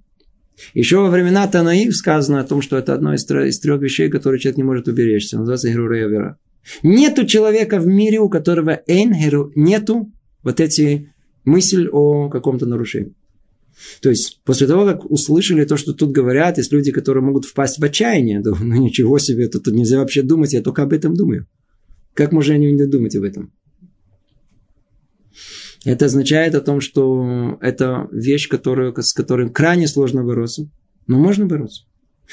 Еще 0.74 0.98
во 0.98 1.10
времена 1.10 1.44
Танаив 1.48 1.96
сказано 1.96 2.38
о 2.38 2.44
том, 2.44 2.62
что 2.62 2.78
это 2.78 2.94
одно 2.94 3.14
из 3.14 3.24
трех, 3.24 3.82
вещей, 3.82 4.10
которые 4.10 4.38
человек 4.38 4.58
не 4.58 4.62
может 4.62 4.86
уберечься. 4.86 5.36
Называется 5.36 5.68
Герурея. 5.68 6.36
Нету 6.84 7.26
человека 7.26 7.80
в 7.80 7.86
мире, 7.88 8.20
у 8.20 8.28
которого 8.28 8.80
эйнгеру 8.86 9.50
нету 9.56 10.12
вот 10.44 10.60
эти 10.60 11.12
мысль 11.44 11.88
о 11.90 12.28
каком-то 12.28 12.64
нарушении. 12.66 13.16
То 14.00 14.10
есть, 14.10 14.40
после 14.44 14.66
того, 14.66 14.84
как 14.84 15.10
услышали 15.10 15.64
то, 15.64 15.76
что 15.76 15.92
тут 15.92 16.10
говорят, 16.10 16.58
есть 16.58 16.72
люди, 16.72 16.92
которые 16.92 17.22
могут 17.22 17.44
впасть 17.44 17.78
в 17.78 17.84
отчаяние, 17.84 18.40
да, 18.40 18.52
ну 18.58 18.74
ничего 18.76 19.18
себе, 19.18 19.48
тут, 19.48 19.64
тут 19.64 19.74
нельзя 19.74 19.98
вообще 19.98 20.22
думать, 20.22 20.52
я 20.52 20.62
только 20.62 20.82
об 20.82 20.92
этом 20.92 21.14
думаю. 21.14 21.46
Как 22.14 22.32
можно 22.32 22.54
они 22.54 22.72
не 22.72 22.86
думать 22.86 23.14
об 23.16 23.24
этом? 23.24 23.52
Это 25.84 26.06
означает 26.06 26.54
о 26.54 26.60
том, 26.60 26.80
что 26.80 27.58
это 27.60 28.08
вещь, 28.10 28.48
которую, 28.48 28.94
с 28.96 29.12
которой 29.12 29.50
крайне 29.50 29.86
сложно 29.86 30.24
бороться, 30.24 30.68
но 31.06 31.18
можно 31.18 31.46
бороться. 31.46 31.84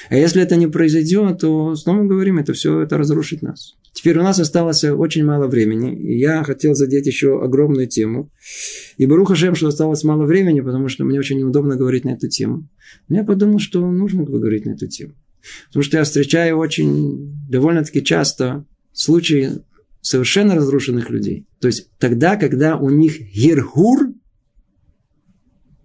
А 0.10 0.16
если 0.16 0.42
это 0.42 0.56
не 0.56 0.68
произойдет, 0.68 1.40
то 1.40 1.76
снова 1.76 2.04
говорим, 2.04 2.40
это 2.40 2.54
все 2.54 2.82
это 2.82 2.98
разрушит 2.98 3.42
нас. 3.42 3.76
Теперь 3.94 4.18
у 4.18 4.24
нас 4.24 4.40
осталось 4.40 4.84
очень 4.84 5.24
мало 5.24 5.48
времени, 5.48 5.96
и 5.96 6.18
я 6.18 6.44
хотел 6.44 6.74
задеть 6.74 7.06
еще 7.06 7.42
огромную 7.42 7.88
тему. 7.88 8.32
И 8.98 9.06
Баруха 9.06 9.36
Шем, 9.36 9.56
что 9.56 9.68
осталось 9.68 10.04
мало 10.04 10.26
времени, 10.26 10.62
потому 10.62 10.88
что 10.88 11.04
мне 11.04 11.20
очень 11.20 11.38
неудобно 11.38 11.76
говорить 11.76 12.04
на 12.04 12.12
эту 12.12 12.28
тему. 12.28 12.68
Но 13.08 13.18
я 13.18 13.24
подумал, 13.24 13.60
что 13.60 13.80
нужно 13.90 14.24
говорить 14.24 14.66
на 14.66 14.72
эту 14.72 14.88
тему. 14.88 15.14
Потому 15.68 15.84
что 15.84 15.98
я 15.98 16.04
встречаю 16.04 16.58
очень 16.58 17.36
довольно-таки 17.50 18.04
часто 18.04 18.66
случаи 18.94 19.62
совершенно 20.02 20.56
разрушенных 20.56 21.10
людей. 21.10 21.46
То 21.60 21.68
есть 21.68 21.90
тогда, 22.00 22.36
когда 22.36 22.78
у 22.78 22.90
них 22.90 23.20
герхур, 23.34 24.10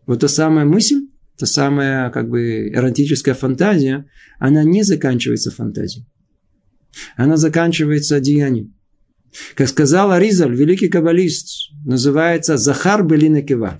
вот 0.06 0.20
та 0.20 0.28
самая 0.28 0.64
мысль, 0.64 1.08
та 1.38 1.46
самая 1.46 2.10
как 2.10 2.28
бы 2.28 2.68
эротическая 2.68 3.34
фантазия, 3.34 4.06
она 4.38 4.64
не 4.64 4.82
заканчивается 4.82 5.50
фантазией. 5.50 6.04
Она 7.16 7.36
заканчивается 7.36 8.18
деянием. 8.18 8.74
Как 9.54 9.68
сказал 9.68 10.10
Аризаль, 10.10 10.54
великий 10.54 10.88
каббалист, 10.88 11.72
называется 11.84 12.56
Захар 12.56 13.04
Белинекева. 13.04 13.78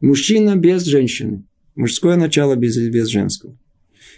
Мужчина 0.00 0.56
без 0.56 0.84
женщины. 0.84 1.46
Мужское 1.76 2.16
начало 2.16 2.56
без, 2.56 2.76
без 2.76 3.08
женского. 3.08 3.56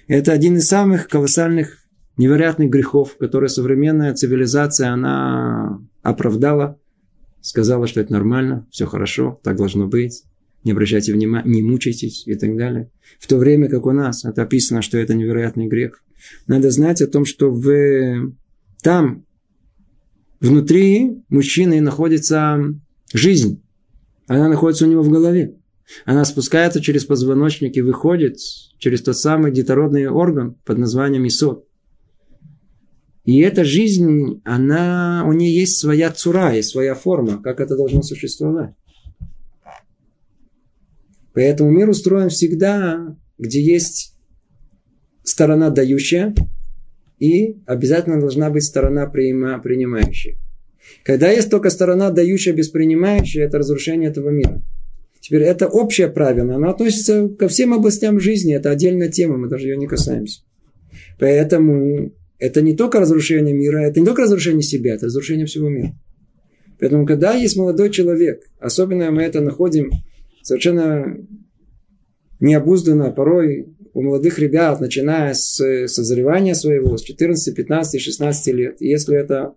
Это 0.09 0.33
один 0.33 0.57
из 0.57 0.67
самых 0.67 1.09
колоссальных, 1.09 1.85
невероятных 2.17 2.71
грехов, 2.71 3.19
которые 3.19 3.51
современная 3.51 4.15
цивилизация, 4.15 4.93
она 4.93 5.79
оправдала, 6.03 6.79
сказала, 7.43 7.87
что 7.87 8.01
это 8.01 8.13
нормально, 8.13 8.67
все 8.71 8.87
хорошо, 8.87 9.41
так 9.43 9.57
должно 9.57 9.87
быть 9.87 10.25
не 10.65 10.73
обращайте 10.73 11.13
внимания, 11.13 11.51
не 11.51 11.63
мучайтесь 11.63 12.27
и 12.27 12.35
так 12.35 12.57
далее. 12.57 12.91
В 13.19 13.27
то 13.27 13.37
время 13.37 13.69
как 13.69 13.87
у 13.87 13.93
нас 13.93 14.25
это 14.25 14.43
описано, 14.43 14.83
что 14.83 14.99
это 14.99 15.15
невероятный 15.15 15.67
грех. 15.67 16.03
Надо 16.47 16.71
знать 16.71 17.01
о 17.01 17.07
том, 17.07 17.25
что 17.25 17.51
в, 17.51 18.33
там, 18.83 19.25
внутри 20.41 21.23
мужчины 21.29 21.81
находится 21.81 22.59
жизнь. 23.13 23.63
Она 24.27 24.49
находится 24.49 24.87
у 24.87 24.89
него 24.89 25.03
в 25.03 25.11
голове. 25.11 25.57
Она 26.05 26.25
спускается 26.25 26.81
через 26.81 27.05
позвоночник 27.05 27.77
и 27.77 27.83
выходит 27.83 28.37
через 28.79 29.03
тот 29.03 29.17
самый 29.17 29.53
детородный 29.53 30.07
орган 30.07 30.57
под 30.65 30.79
названием 30.79 31.27
исот. 31.27 31.67
И 33.25 33.41
эта 33.41 33.65
жизнь, 33.65 34.41
она, 34.45 35.25
у 35.27 35.33
нее 35.33 35.55
есть 35.55 35.79
своя 35.79 36.11
цура, 36.11 36.55
есть 36.55 36.71
своя 36.71 36.95
форма, 36.95 37.43
как 37.43 37.61
это 37.61 37.77
должно 37.77 38.03
существовать. 38.03 38.75
Поэтому 41.35 41.70
мир 41.70 41.89
устроен 41.89 42.28
всегда, 42.28 43.16
где 43.39 43.62
есть 43.62 44.16
сторона 45.22 45.70
дающая, 45.70 46.35
и 47.18 47.59
обязательно 47.66 48.18
должна 48.18 48.51
быть 48.51 48.64
сторона 48.64 49.07
принимающая. 49.07 50.37
Когда 51.05 51.31
есть 51.31 51.51
только 51.51 51.70
сторона 51.70 52.11
дающая 52.11 52.53
без 52.53 52.68
принимающая, 52.68 53.45
это 53.45 53.59
разрушение 53.59 54.11
этого 54.11 54.31
мира. 54.31 54.62
Теперь 55.20 55.43
это 55.43 55.68
общее 55.68 56.09
правило, 56.09 56.55
оно 56.55 56.70
относится 56.70 57.28
ко 57.28 57.47
всем 57.47 57.74
областям 57.74 58.18
жизни, 58.18 58.55
это 58.55 58.70
отдельная 58.70 59.11
тема, 59.11 59.37
мы 59.37 59.49
даже 59.49 59.68
ее 59.68 59.76
не 59.76 59.87
касаемся. 59.87 60.41
Поэтому 61.18 62.12
это 62.39 62.62
не 62.62 62.74
только 62.74 63.01
разрушение 63.01 63.55
мира, 63.55 63.81
это 63.81 64.01
не 64.01 64.07
только 64.07 64.22
разрушение 64.22 64.62
себя, 64.62 64.95
это 64.95 65.07
разрушение 65.07 65.45
всего 65.45 65.68
мира. 65.68 65.95
Поэтому, 66.78 67.05
когда 67.05 67.35
есть 67.35 67.59
молодой 67.59 67.91
человек, 67.91 68.45
особенно 68.59 69.11
мы 69.11 69.22
это 69.22 69.43
находим 69.43 69.91
совершенно 70.51 71.16
необузданно 72.40 73.12
порой 73.12 73.68
у 73.94 74.03
молодых 74.03 74.40
ребят, 74.40 74.80
начиная 74.80 75.32
с 75.32 75.86
созревания 75.86 76.55
своего, 76.55 76.96
с 76.96 77.03
14, 77.03 77.55
15, 77.55 78.01
16 78.01 78.55
лет. 78.55 78.76
Если 78.80 79.16
это 79.16 79.55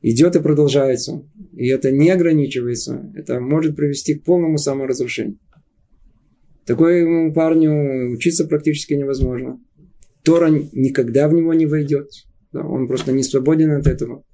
идет 0.00 0.34
и 0.34 0.40
продолжается, 0.40 1.26
и 1.54 1.68
это 1.68 1.90
не 1.90 2.08
ограничивается, 2.08 3.12
это 3.14 3.38
может 3.38 3.76
привести 3.76 4.14
к 4.14 4.24
полному 4.24 4.56
саморазрушению. 4.56 5.38
Такой 6.64 7.30
парню 7.34 8.12
учиться 8.12 8.46
практически 8.46 8.94
невозможно. 8.94 9.60
Тора 10.22 10.48
никогда 10.72 11.28
в 11.28 11.34
него 11.34 11.52
не 11.52 11.66
войдет. 11.66 12.08
Да, 12.50 12.66
он 12.66 12.88
просто 12.88 13.12
не 13.12 13.22
свободен 13.22 13.72
от 13.72 13.86
этого. 13.86 14.24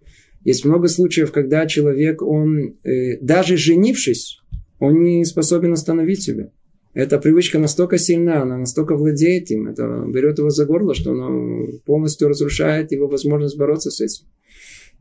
Есть 0.44 0.64
много 0.64 0.86
случаев, 0.86 1.32
когда 1.32 1.66
человек, 1.66 2.22
он 2.22 2.76
э, 2.84 3.18
даже 3.20 3.56
женившись, 3.56 4.41
он 4.82 5.04
не 5.04 5.24
способен 5.24 5.72
остановить 5.72 6.24
себя. 6.24 6.50
Эта 6.92 7.20
привычка 7.20 7.60
настолько 7.60 7.98
сильна, 7.98 8.42
она 8.42 8.58
настолько 8.58 8.96
владеет 8.96 9.48
им, 9.52 9.68
это 9.68 10.04
берет 10.08 10.38
его 10.40 10.50
за 10.50 10.66
горло, 10.66 10.92
что 10.92 11.12
оно 11.12 11.68
полностью 11.86 12.28
разрушает 12.28 12.90
его 12.90 13.06
возможность 13.06 13.56
бороться 13.56 13.92
с 13.92 14.00
этим. 14.00 14.26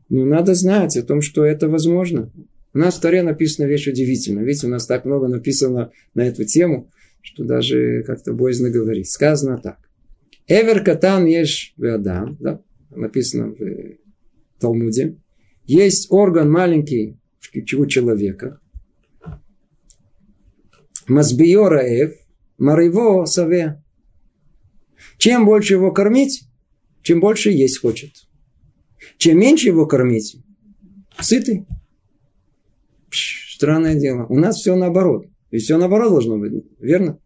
Но 0.08 0.24
надо 0.24 0.54
знать 0.54 0.96
о 0.96 1.02
том, 1.02 1.20
что 1.20 1.44
это 1.44 1.68
возможно. 1.68 2.30
У 2.72 2.78
нас 2.78 2.94
в 2.94 3.00
Таре 3.00 3.24
написана 3.24 3.66
вещь 3.66 3.88
удивительная. 3.88 4.44
Видите, 4.44 4.68
у 4.68 4.70
нас 4.70 4.86
так 4.86 5.04
много 5.04 5.26
написано 5.26 5.90
на 6.14 6.28
эту 6.28 6.44
тему, 6.44 6.88
что 7.20 7.42
даже 7.42 8.04
как-то 8.04 8.32
боязно 8.34 8.70
говорить. 8.70 9.10
Сказано 9.10 9.58
так. 9.58 9.78
Эвер 10.46 10.84
катан 10.84 11.26
ешь 11.26 11.74
адам, 11.82 12.36
да, 12.38 12.62
написано 12.90 13.48
в 13.48 14.60
Талмуде. 14.60 15.16
Есть 15.64 16.06
орган 16.10 16.48
маленький 16.52 17.18
у 17.76 17.86
человека, 17.86 18.60
Мазбиора 21.08 21.80
эв, 21.80 22.14
мариво 22.58 23.24
саве. 23.26 23.82
Чем 25.18 25.44
больше 25.44 25.74
его 25.74 25.92
кормить, 25.92 26.44
чем 27.02 27.20
больше 27.20 27.50
есть 27.50 27.80
хочет. 27.80 28.10
Чем 29.18 29.38
меньше 29.38 29.68
его 29.68 29.86
кормить, 29.86 30.36
сытый. 31.20 31.66
Пш, 33.10 33.56
странное 33.56 33.94
дело. 33.94 34.26
У 34.26 34.38
нас 34.38 34.56
все 34.56 34.74
наоборот. 34.74 35.26
И 35.50 35.58
все 35.58 35.76
наоборот 35.76 36.10
должно 36.10 36.38
быть, 36.38 36.64
верно? 36.78 37.18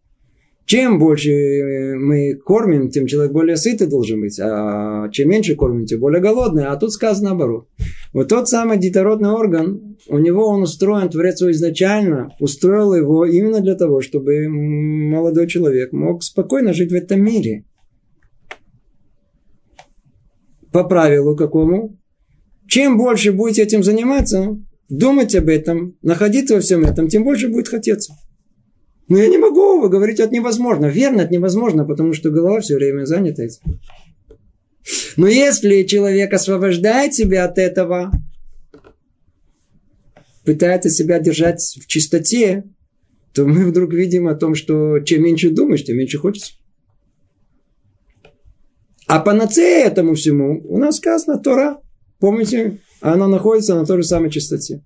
Чем 0.67 0.99
больше 0.99 1.31
э, 1.31 1.95
мы 1.95 2.35
кормим, 2.35 2.89
тем 2.89 3.07
человек 3.07 3.31
более 3.31 3.55
сытый 3.55 3.87
должен 3.87 4.19
быть. 4.19 4.37
А 4.37 5.07
чем 5.11 5.29
меньше 5.29 5.55
кормим, 5.55 5.85
тем 5.85 6.01
более 6.01 6.21
голодный. 6.21 6.65
А 6.65 6.75
тут 6.75 6.91
сказано 6.91 7.29
наоборот. 7.29 7.69
Вот 8.11 8.27
тот 8.27 8.49
самый 8.49 8.77
детородный 8.77 9.29
орган, 9.29 9.95
у 10.09 10.17
него 10.17 10.45
он 10.45 10.63
устроен, 10.63 11.09
Творец 11.09 11.39
его 11.39 11.51
изначально 11.51 12.35
устроил 12.41 12.93
его 12.93 13.25
именно 13.25 13.61
для 13.61 13.75
того, 13.75 14.01
чтобы 14.01 14.49
молодой 14.49 15.47
человек 15.47 15.93
мог 15.93 16.21
спокойно 16.21 16.73
жить 16.73 16.91
в 16.91 16.95
этом 16.95 17.23
мире. 17.23 17.63
По 20.73 20.83
правилу 20.83 21.37
какому? 21.37 21.97
Чем 22.67 22.97
больше 22.97 23.31
будете 23.31 23.63
этим 23.63 23.83
заниматься, 23.83 24.59
думать 24.89 25.33
об 25.33 25.47
этом, 25.47 25.95
находиться 26.01 26.55
во 26.55 26.59
всем 26.59 26.83
этом, 26.83 27.07
тем 27.07 27.23
больше 27.23 27.47
будет 27.47 27.69
хотеться. 27.69 28.15
Но 29.07 29.17
я 29.17 29.27
не 29.27 29.37
могу, 29.37 29.79
вы 29.79 29.89
говорите, 29.89 30.23
это 30.23 30.33
невозможно. 30.33 30.87
Верно, 30.87 31.21
это 31.21 31.33
невозможно, 31.33 31.85
потому 31.85 32.13
что 32.13 32.29
голова 32.29 32.59
все 32.59 32.75
время 32.75 33.05
занята 33.05 33.43
этим. 33.43 33.79
Но 35.15 35.27
если 35.27 35.83
человек 35.83 36.33
освобождает 36.33 37.13
себя 37.13 37.45
от 37.45 37.57
этого, 37.57 38.11
пытается 40.45 40.89
себя 40.89 41.19
держать 41.19 41.61
в 41.61 41.87
чистоте, 41.87 42.63
то 43.33 43.45
мы 43.45 43.65
вдруг 43.65 43.93
видим 43.93 44.27
о 44.27 44.35
том, 44.35 44.55
что 44.55 44.99
чем 44.99 45.23
меньше 45.23 45.51
думаешь, 45.51 45.83
тем 45.83 45.97
меньше 45.97 46.17
хочется. 46.17 46.53
А 49.07 49.19
панацея 49.19 49.87
этому 49.87 50.15
всему 50.15 50.61
у 50.65 50.77
нас 50.77 50.97
сказано 50.97 51.37
Тора. 51.37 51.81
Помните, 52.19 52.79
она 52.99 53.27
находится 53.27 53.75
на 53.75 53.85
той 53.85 54.01
же 54.01 54.07
самой 54.07 54.31
чистоте. 54.31 54.83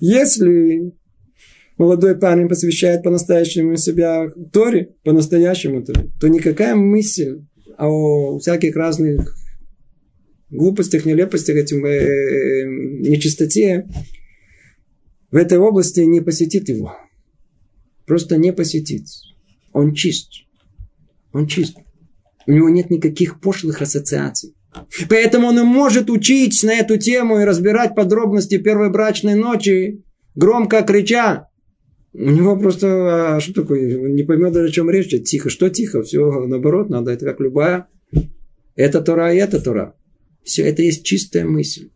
Если 0.00 0.92
молодой 1.80 2.14
парень 2.14 2.46
посвящает 2.46 3.02
по-настоящему 3.02 3.76
себя 3.76 4.30
Торе, 4.52 4.90
по-настоящему 5.02 5.82
Торе, 5.82 6.10
то 6.20 6.28
никакая 6.28 6.74
мысль 6.74 7.40
о 7.78 8.38
всяких 8.38 8.76
разных 8.76 9.34
глупостях, 10.50 11.06
нелепостях, 11.06 11.56
этим 11.56 11.86
э, 11.86 11.88
э, 11.88 12.64
нечистоте 13.08 13.88
в 15.30 15.36
этой 15.36 15.56
области 15.56 16.00
не 16.00 16.20
посетит 16.20 16.68
его. 16.68 16.94
Просто 18.06 18.36
не 18.36 18.52
посетит. 18.52 19.06
Он 19.72 19.94
чист. 19.94 20.28
Он 21.32 21.46
чист. 21.46 21.78
У 22.46 22.52
него 22.52 22.68
нет 22.68 22.90
никаких 22.90 23.40
пошлых 23.40 23.80
ассоциаций. 23.80 24.54
Поэтому 25.08 25.46
он 25.46 25.58
и 25.58 25.62
может 25.62 26.10
учить 26.10 26.62
на 26.62 26.74
эту 26.74 26.98
тему 26.98 27.40
и 27.40 27.44
разбирать 27.44 27.94
подробности 27.94 28.58
первой 28.58 28.90
брачной 28.90 29.34
ночи, 29.34 30.04
громко 30.34 30.82
крича. 30.82 31.49
У 32.12 32.30
него 32.30 32.58
просто, 32.58 33.36
а 33.36 33.40
что 33.40 33.62
такое, 33.62 33.98
он 33.98 34.14
не 34.14 34.24
поймет 34.24 34.52
даже, 34.52 34.68
о 34.68 34.72
чем 34.72 34.90
речь. 34.90 35.10
Тихо, 35.24 35.48
что 35.48 35.70
тихо? 35.70 36.02
Все 36.02 36.46
наоборот, 36.46 36.90
надо, 36.90 37.12
это 37.12 37.24
как 37.24 37.40
любая. 37.40 37.88
Это 38.74 39.00
Тора 39.00 39.32
и 39.32 39.38
это 39.38 39.60
Тора. 39.60 39.94
Все 40.42 40.62
это 40.62 40.82
есть 40.82 41.04
чистая 41.04 41.44
мысль. 41.44 41.90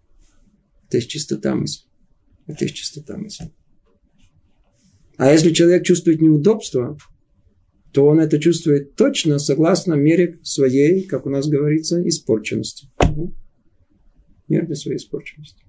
Это 0.86 0.98
есть 0.98 1.10
чистота 1.10 1.54
мысли. 1.54 1.86
Это 2.46 2.64
есть 2.64 2.76
чистота 2.76 3.16
мысли. 3.16 3.50
А 5.16 5.32
если 5.32 5.52
человек 5.52 5.84
чувствует 5.84 6.20
неудобство, 6.20 6.96
то 7.92 8.06
он 8.06 8.20
это 8.20 8.38
чувствует 8.38 8.94
точно 8.96 9.38
согласно 9.38 9.94
мере 9.94 10.38
своей, 10.42 11.04
как 11.04 11.26
у 11.26 11.30
нас 11.30 11.48
говорится, 11.48 12.06
испорченности. 12.06 12.88
Мере 14.48 14.74
своей 14.74 14.98
испорченности. 14.98 15.63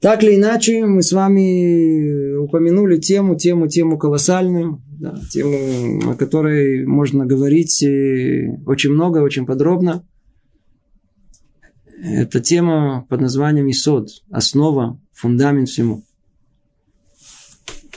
Так 0.00 0.22
или 0.22 0.36
иначе, 0.36 0.84
мы 0.84 1.02
с 1.02 1.12
вами 1.12 2.36
упомянули 2.36 2.98
тему, 2.98 3.36
тему, 3.36 3.68
тему 3.68 3.96
колоссальную, 3.96 4.82
да, 5.00 5.18
тему, 5.30 6.10
о 6.10 6.14
которой 6.14 6.84
можно 6.84 7.24
говорить 7.24 7.82
э, 7.82 8.58
очень 8.66 8.90
много, 8.90 9.20
очень 9.20 9.46
подробно. 9.46 10.06
Это 12.02 12.40
тема 12.40 13.06
под 13.08 13.22
названием 13.22 13.70
Исод, 13.70 14.08
основа, 14.30 15.00
фундамент 15.14 15.70
всему. 15.70 16.04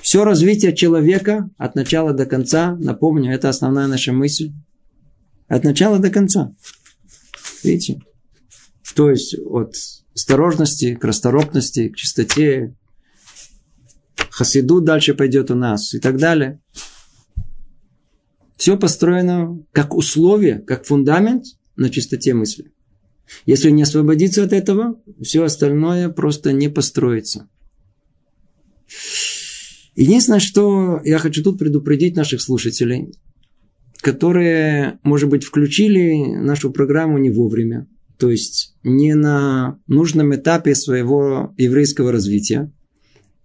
Все 0.02 0.24
развитие 0.24 0.74
человека 0.74 1.50
от 1.58 1.76
начала 1.76 2.14
до 2.14 2.26
конца, 2.26 2.78
напомню, 2.80 3.34
это 3.34 3.50
основная 3.50 3.88
наша 3.88 4.14
мысль, 4.14 4.54
от 5.50 5.66
начала 5.66 6.00
до 6.00 6.10
конца. 6.10 6.56
Видите? 7.66 8.00
То 8.96 9.10
есть 9.10 9.36
от 9.38 9.76
осторожности 10.18 10.96
к 10.96 11.04
расторопности, 11.04 11.90
к 11.90 11.96
чистоте, 11.96 12.76
хасиду 14.32 14.82
дальше 14.82 15.14
пойдет 15.14 15.52
у 15.52 15.56
нас 15.56 15.94
и 15.94 16.00
так 16.00 16.18
далее. 16.18 16.60
Все 18.58 18.78
построено 18.78 19.64
как 19.72 19.94
условие, 19.94 20.58
как 20.58 20.86
фундамент 20.86 21.46
на 21.76 21.92
чистоте 21.92 22.34
мысли. 22.34 22.72
Если 23.46 23.70
не 23.70 23.84
освободиться 23.84 24.44
от 24.44 24.54
этого, 24.54 25.00
все 25.22 25.44
остальное 25.44 26.10
просто 26.10 26.52
не 26.52 26.68
построится. 26.68 27.48
Единственное, 29.96 30.40
что 30.40 31.00
я 31.04 31.20
хочу 31.20 31.44
тут 31.44 31.60
предупредить 31.60 32.16
наших 32.16 32.42
слушателей, 32.42 33.14
которые, 34.02 35.00
может 35.04 35.30
быть, 35.30 35.44
включили 35.44 36.26
нашу 36.38 36.72
программу 36.72 37.20
не 37.20 37.30
вовремя, 37.30 37.88
то 38.18 38.30
есть 38.30 38.76
не 38.84 39.14
на 39.14 39.80
нужном 39.88 40.36
этапе 40.36 40.76
своего 40.76 41.54
еврейского 41.58 42.12
развития, 42.12 42.72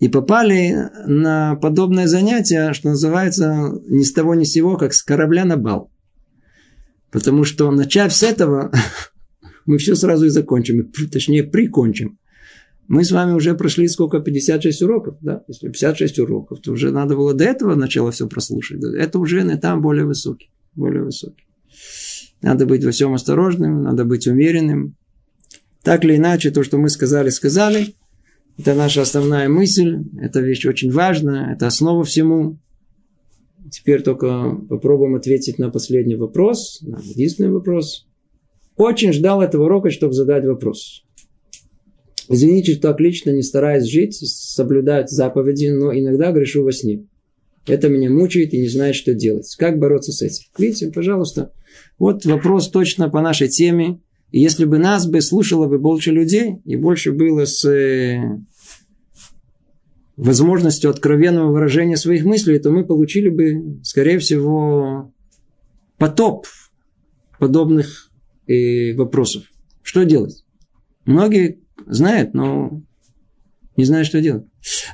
и 0.03 0.09
попали 0.09 0.91
на 1.07 1.55
подобное 1.55 2.09
занятие, 2.09 2.73
что 2.73 2.89
называется 2.89 3.81
ни 3.87 4.03
с 4.03 4.13
того 4.13 4.35
ни 4.35 4.43
с 4.43 4.51
сего, 4.51 4.77
как 4.77 4.95
с 4.95 5.03
корабля 5.03 5.45
на 5.45 5.57
бал. 5.57 5.93
Потому 7.13 7.45
что, 7.45 7.71
начав 7.71 8.13
с 8.13 8.25
этого, 8.25 8.73
мы 9.67 9.79
все 9.79 9.95
сразу 9.95 10.27
и 10.27 10.31
закончим, 10.31 10.91
точнее, 11.13 11.45
прикончим. 11.45 12.19
Мы 12.89 13.05
с 13.05 13.13
вами 13.13 13.33
уже 13.33 13.55
прошли 13.55 13.87
сколько? 13.87 14.19
56 14.19 14.83
уроков, 14.83 15.19
да? 15.21 15.45
Если 15.47 15.69
56 15.69 16.19
уроков, 16.19 16.61
то 16.61 16.73
уже 16.73 16.91
надо 16.91 17.15
было 17.15 17.33
до 17.33 17.45
этого 17.45 17.75
начала 17.75 18.11
все 18.11 18.27
прослушать. 18.27 18.83
Это 18.83 19.19
уже 19.21 19.45
на 19.45 19.57
там 19.57 19.81
более 19.83 20.05
высокий. 20.05 20.51
Более 20.75 21.05
высокий. 21.05 21.47
Надо 22.43 22.67
быть 22.67 22.85
во 22.85 22.91
всем 22.91 23.15
осторожным, 23.15 23.83
надо 23.83 24.05
быть 24.05 24.27
умеренным. 24.27 24.97
Так 25.83 26.05
или 26.05 26.17
иначе, 26.17 26.51
то, 26.51 26.63
что 26.63 26.79
мы 26.79 26.89
сказали, 26.89 27.31
сказали. 27.31 27.95
Это 28.59 28.75
наша 28.75 29.03
основная 29.03 29.49
мысль. 29.49 29.99
Это 30.21 30.41
вещь 30.41 30.67
очень 30.67 30.91
важная. 30.91 31.55
Это 31.55 31.67
основа 31.67 32.05
всему. 32.05 32.59
Теперь 33.71 34.03
только 34.03 34.57
попробуем 34.69 35.15
ответить 35.15 35.59
на 35.59 35.71
последний 35.71 36.17
вопрос. 36.17 36.81
На 36.83 36.99
единственный 36.99 37.51
вопрос. 37.51 38.07
Очень 38.77 39.13
ждал 39.13 39.41
этого 39.41 39.65
урока, 39.65 39.91
чтобы 39.91 40.13
задать 40.13 40.45
вопрос. 40.45 41.05
Извините, 42.29 42.73
что 42.73 42.83
так 42.83 43.01
лично 43.01 43.31
не 43.31 43.43
стараюсь 43.43 43.85
жить, 43.85 44.15
соблюдать 44.15 45.11
заповеди, 45.11 45.69
но 45.69 45.93
иногда 45.93 46.33
грешу 46.33 46.65
во 46.65 46.73
сне. 46.73 47.05
Это 47.67 47.89
меня 47.89 48.11
мучает 48.11 48.53
и 48.55 48.61
не 48.61 48.69
знает, 48.69 48.95
что 48.95 49.15
делать. 49.15 49.55
Как 49.57 49.79
бороться 49.79 50.13
с 50.13 50.23
этим? 50.23 50.45
Видите, 50.59 50.91
пожалуйста. 50.91 51.53
Вот 51.99 52.25
вопрос 52.25 52.71
точно 52.71 53.09
по 53.09 53.21
нашей 53.21 53.49
теме. 53.49 54.01
И 54.31 54.41
если 54.41 54.65
бы 54.65 54.79
нас 54.79 55.07
бы 55.07 55.21
слушало 55.21 55.69
бы 55.69 55.79
больше 55.79 56.11
людей, 56.11 56.57
и 56.65 56.77
больше 56.77 57.13
было 57.13 57.45
с 57.45 57.65
э, 57.69 58.21
возможностью 60.17 60.91
откровенного 60.91 61.53
выражения 61.53 61.97
своих 61.97 62.25
мыслей, 62.25 62.59
то 62.59 62.71
мы 62.71 62.85
получили 62.85 63.29
бы, 63.29 63.81
скорее 63.85 64.19
всего, 64.19 65.13
потоп 65.99 66.47
подобных 67.39 68.11
э, 68.47 68.95
вопросов. 68.95 69.45
Что 69.83 70.05
делать? 70.05 70.45
Многие 71.05 71.59
знают, 71.87 72.35
но 72.35 72.83
не 73.77 73.85
знают, 73.85 74.07
что 74.07 74.21
делать. 74.21 74.45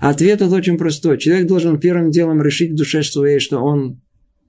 Ответ 0.00 0.38
тут 0.38 0.52
очень 0.52 0.78
простой. 0.78 1.18
Человек 1.18 1.46
должен 1.46 1.80
первым 1.80 2.10
делом 2.10 2.42
решить 2.42 2.72
в 2.72 2.76
душе 2.76 3.02
своей, 3.02 3.38
что 3.38 3.60
он 3.60 4.00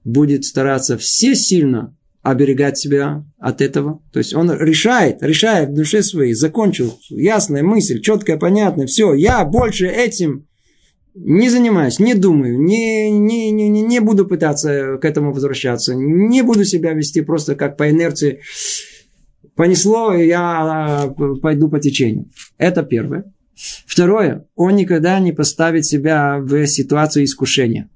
будет 0.04 0.44
стараться 0.44 0.96
все 0.96 1.34
сильно 1.34 1.96
оберегать 2.22 2.78
себя 2.78 3.24
от 3.38 3.60
этого. 3.60 4.02
То 4.12 4.18
есть 4.18 4.34
он 4.34 4.52
решает, 4.52 5.22
решает 5.22 5.70
в 5.70 5.74
душе 5.74 6.02
своей, 6.02 6.34
закончил, 6.34 6.98
ясная 7.08 7.62
мысль, 7.62 8.00
четкая, 8.00 8.36
понятная, 8.36 8.86
все, 8.86 9.14
я 9.14 9.44
больше 9.44 9.86
этим 9.86 10.46
не 11.14 11.48
занимаюсь, 11.48 11.98
не 11.98 12.14
думаю, 12.14 12.60
не, 12.60 13.10
не, 13.10 13.50
не, 13.50 13.68
не 13.68 14.00
буду 14.00 14.26
пытаться 14.26 14.98
к 15.00 15.04
этому 15.04 15.32
возвращаться, 15.32 15.94
не 15.94 16.42
буду 16.42 16.64
себя 16.64 16.92
вести 16.92 17.20
просто 17.22 17.56
как 17.56 17.76
по 17.76 17.90
инерции. 17.90 18.40
Понесло, 19.56 20.14
я 20.14 21.12
пойду 21.42 21.68
по 21.68 21.80
течению. 21.80 22.30
Это 22.58 22.82
первое. 22.82 23.24
Второе, 23.86 24.46
он 24.54 24.76
никогда 24.76 25.18
не 25.20 25.32
поставит 25.32 25.84
себя 25.84 26.38
в 26.38 26.66
ситуацию 26.66 27.24
искушения. 27.24 27.90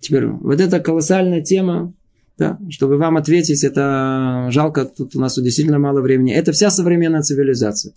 Теперь, 0.00 0.26
вот 0.26 0.60
эта 0.60 0.80
колоссальная 0.80 1.42
тема, 1.42 1.92
да, 2.38 2.58
чтобы 2.70 2.96
вам 2.96 3.16
ответить, 3.16 3.64
это 3.64 4.48
жалко, 4.50 4.84
тут 4.84 5.16
у 5.16 5.20
нас 5.20 5.38
действительно 5.38 5.78
мало 5.78 6.00
времени. 6.00 6.32
Это 6.32 6.52
вся 6.52 6.70
современная 6.70 7.22
цивилизация. 7.22 7.94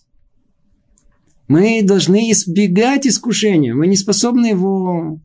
Мы 1.48 1.82
должны 1.84 2.32
избегать 2.32 3.08
искушения. 3.08 3.74
Мы 3.74 3.88
не 3.88 3.98
способны 3.98 4.48
его 4.48 5.20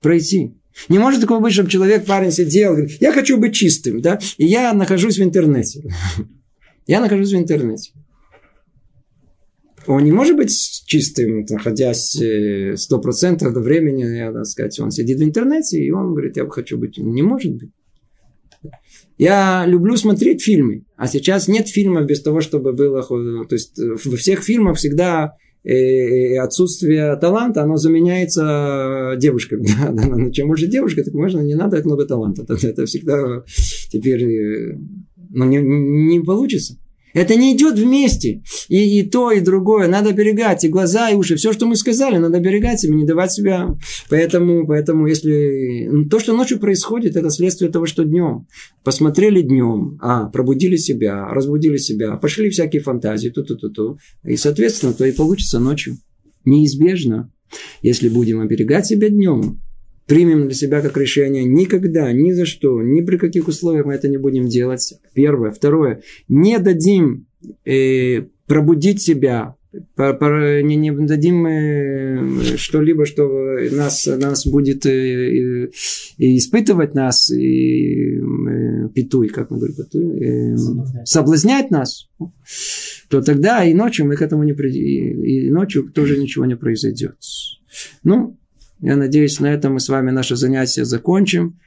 пройти. 0.00 0.54
Не 0.88 0.98
может 0.98 1.20
такого 1.20 1.40
быть, 1.40 1.52
чтобы 1.52 1.70
человек, 1.70 2.06
парень 2.06 2.32
сидел, 2.32 2.72
говорит, 2.72 3.00
я 3.00 3.12
хочу 3.12 3.36
быть 3.36 3.54
чистым, 3.54 4.00
да, 4.00 4.18
и 4.38 4.46
я 4.46 4.72
нахожусь 4.72 5.18
в 5.18 5.22
интернете. 5.22 5.84
Я 6.88 7.00
нахожусь 7.00 7.32
в 7.32 7.36
интернете 7.36 7.92
он 9.86 10.04
не 10.04 10.12
может 10.12 10.36
быть 10.36 10.52
чистым, 10.86 11.44
находясь 11.48 12.20
э, 12.20 12.76
сто 12.76 13.00
процентов 13.00 13.52
до 13.52 13.60
времени, 13.60 14.04
я, 14.04 14.32
так 14.32 14.46
сказать, 14.46 14.78
он 14.80 14.90
сидит 14.90 15.18
в 15.18 15.22
интернете, 15.22 15.78
и 15.78 15.90
он 15.90 16.12
говорит, 16.12 16.36
я 16.36 16.46
хочу 16.48 16.78
быть. 16.78 16.98
Не 16.98 17.22
может 17.22 17.52
быть. 17.54 17.70
Я 19.18 19.64
люблю 19.66 19.96
смотреть 19.96 20.42
фильмы, 20.42 20.84
а 20.96 21.06
сейчас 21.06 21.48
нет 21.48 21.68
фильмов 21.68 22.06
без 22.06 22.22
того, 22.22 22.40
чтобы 22.40 22.72
было... 22.72 23.02
То 23.02 23.54
есть 23.54 23.78
э, 23.78 23.96
во 24.04 24.16
всех 24.16 24.42
фильмах 24.42 24.76
всегда 24.76 25.36
э, 25.64 26.36
отсутствие 26.38 27.16
таланта, 27.16 27.62
оно 27.62 27.76
заменяется 27.76 29.14
девушкой. 29.18 29.60
Да, 29.78 29.90
да, 29.90 30.06
но 30.06 30.30
чем 30.30 30.48
больше 30.48 30.66
девушка, 30.66 31.04
так 31.04 31.14
можно, 31.14 31.40
не 31.40 31.54
надо 31.54 31.82
много 31.84 32.06
таланта. 32.06 32.42
Это, 32.42 32.54
это 32.66 32.86
всегда 32.86 33.42
теперь 33.90 34.76
ну, 35.30 35.44
не, 35.44 35.58
не 35.58 36.20
получится. 36.20 36.78
Это 37.14 37.36
не 37.36 37.54
идет 37.54 37.78
вместе. 37.78 38.42
И, 38.68 39.00
и 39.00 39.02
то, 39.02 39.30
и 39.30 39.40
другое. 39.40 39.88
Надо 39.88 40.12
берегать. 40.12 40.64
И 40.64 40.68
глаза, 40.68 41.10
и 41.10 41.14
уши. 41.14 41.36
Все, 41.36 41.52
что 41.52 41.66
мы 41.66 41.76
сказали, 41.76 42.16
надо 42.16 42.40
берегать 42.40 42.80
себя, 42.80 42.94
не 42.94 43.04
давать 43.04 43.32
себя. 43.32 43.76
Поэтому, 44.08 44.66
поэтому 44.66 45.06
если... 45.06 45.88
Ну, 45.90 46.08
то, 46.08 46.18
что 46.18 46.36
ночью 46.36 46.58
происходит, 46.58 47.16
это 47.16 47.30
следствие 47.30 47.70
того, 47.70 47.86
что 47.86 48.04
днем. 48.04 48.46
Посмотрели 48.84 49.42
днем, 49.42 49.98
а, 50.00 50.26
пробудили 50.26 50.76
себя, 50.76 51.28
разбудили 51.28 51.76
себя, 51.76 52.16
пошли 52.16 52.50
всякие 52.50 52.82
фантазии, 52.82 53.28
ту-ту-ту-ту. 53.28 53.98
И, 54.24 54.36
соответственно, 54.36 54.92
то 54.92 55.04
и 55.04 55.12
получится 55.12 55.58
ночью. 55.58 55.98
Неизбежно. 56.44 57.30
Если 57.82 58.08
будем 58.08 58.40
оберегать 58.40 58.86
себя 58.86 59.08
днем, 59.08 59.60
примем 60.12 60.44
для 60.44 60.54
себя 60.54 60.82
как 60.82 60.98
решение 60.98 61.42
никогда, 61.42 62.12
ни 62.12 62.32
за 62.32 62.44
что, 62.44 62.82
ни 62.82 63.00
при 63.00 63.16
каких 63.16 63.48
условиях 63.48 63.86
мы 63.86 63.94
это 63.94 64.08
не 64.08 64.18
будем 64.18 64.46
делать. 64.46 64.92
Первое. 65.14 65.52
Второе. 65.52 66.02
Не 66.28 66.58
дадим 66.58 67.26
э, 67.64 68.24
пробудить 68.46 69.00
себя, 69.00 69.56
не, 69.96 70.76
не 70.76 70.90
дадим 71.06 71.46
э, 71.46 72.56
что-либо, 72.58 73.06
что 73.06 73.26
нас, 73.70 74.06
нас 74.06 74.46
будет 74.46 74.84
э, 74.84 75.70
и 76.18 76.36
испытывать 76.36 76.94
нас, 76.94 77.30
и 77.30 78.18
э, 78.18 78.88
петуй, 78.94 79.28
как 79.28 79.50
мы 79.50 79.56
говорим, 79.56 79.76
петуй, 79.76 80.20
э, 80.20 80.56
соблазнять 81.06 81.70
нас, 81.70 82.10
то 83.08 83.22
тогда 83.22 83.64
и 83.64 83.72
ночью 83.72 84.04
мы 84.04 84.16
к 84.16 84.20
этому 84.20 84.42
не 84.42 84.52
придем, 84.52 85.24
и 85.24 85.48
ночью 85.48 85.90
тоже 85.90 86.18
ничего 86.18 86.44
не 86.44 86.56
произойдет. 86.56 87.16
Ну, 88.04 88.36
я 88.82 88.96
надеюсь, 88.96 89.40
на 89.40 89.46
этом 89.46 89.74
мы 89.74 89.80
с 89.80 89.88
вами 89.88 90.10
наше 90.10 90.36
занятие 90.36 90.84
закончим. 90.84 91.58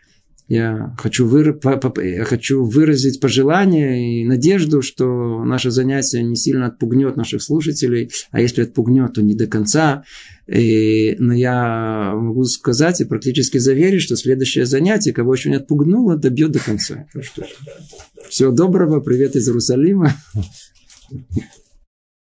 Я 0.47 0.93
хочу, 0.99 1.25
выр... 1.25 1.59
я 2.03 2.23
хочу 2.23 2.63
выразить 2.63 3.19
пожелание 3.19 4.21
и 4.21 4.25
надежду, 4.25 4.83
что 4.83 5.43
наше 5.43 5.71
занятие 5.71 6.21
не 6.21 6.35
сильно 6.35 6.67
отпугнет 6.67 7.15
наших 7.15 7.41
слушателей, 7.41 8.11
а 8.29 8.41
если 8.41 8.61
отпугнет, 8.61 9.13
то 9.13 9.23
не 9.23 9.33
до 9.33 9.47
конца. 9.47 10.03
И... 10.45 11.15
Но 11.17 11.33
я 11.33 12.13
могу 12.13 12.43
сказать 12.43 13.01
и 13.01 13.05
практически 13.05 13.57
заверить, 13.57 14.01
что 14.01 14.15
следующее 14.17 14.67
занятие, 14.67 15.13
кого 15.13 15.33
еще 15.33 15.49
не 15.49 15.55
отпугнуло, 15.55 16.17
добьет 16.17 16.51
до 16.51 16.59
конца. 16.59 17.07
Всего 18.29 18.51
доброго, 18.51 18.99
привет 18.99 19.35
из 19.35 19.47
Иерусалима. 19.47 20.13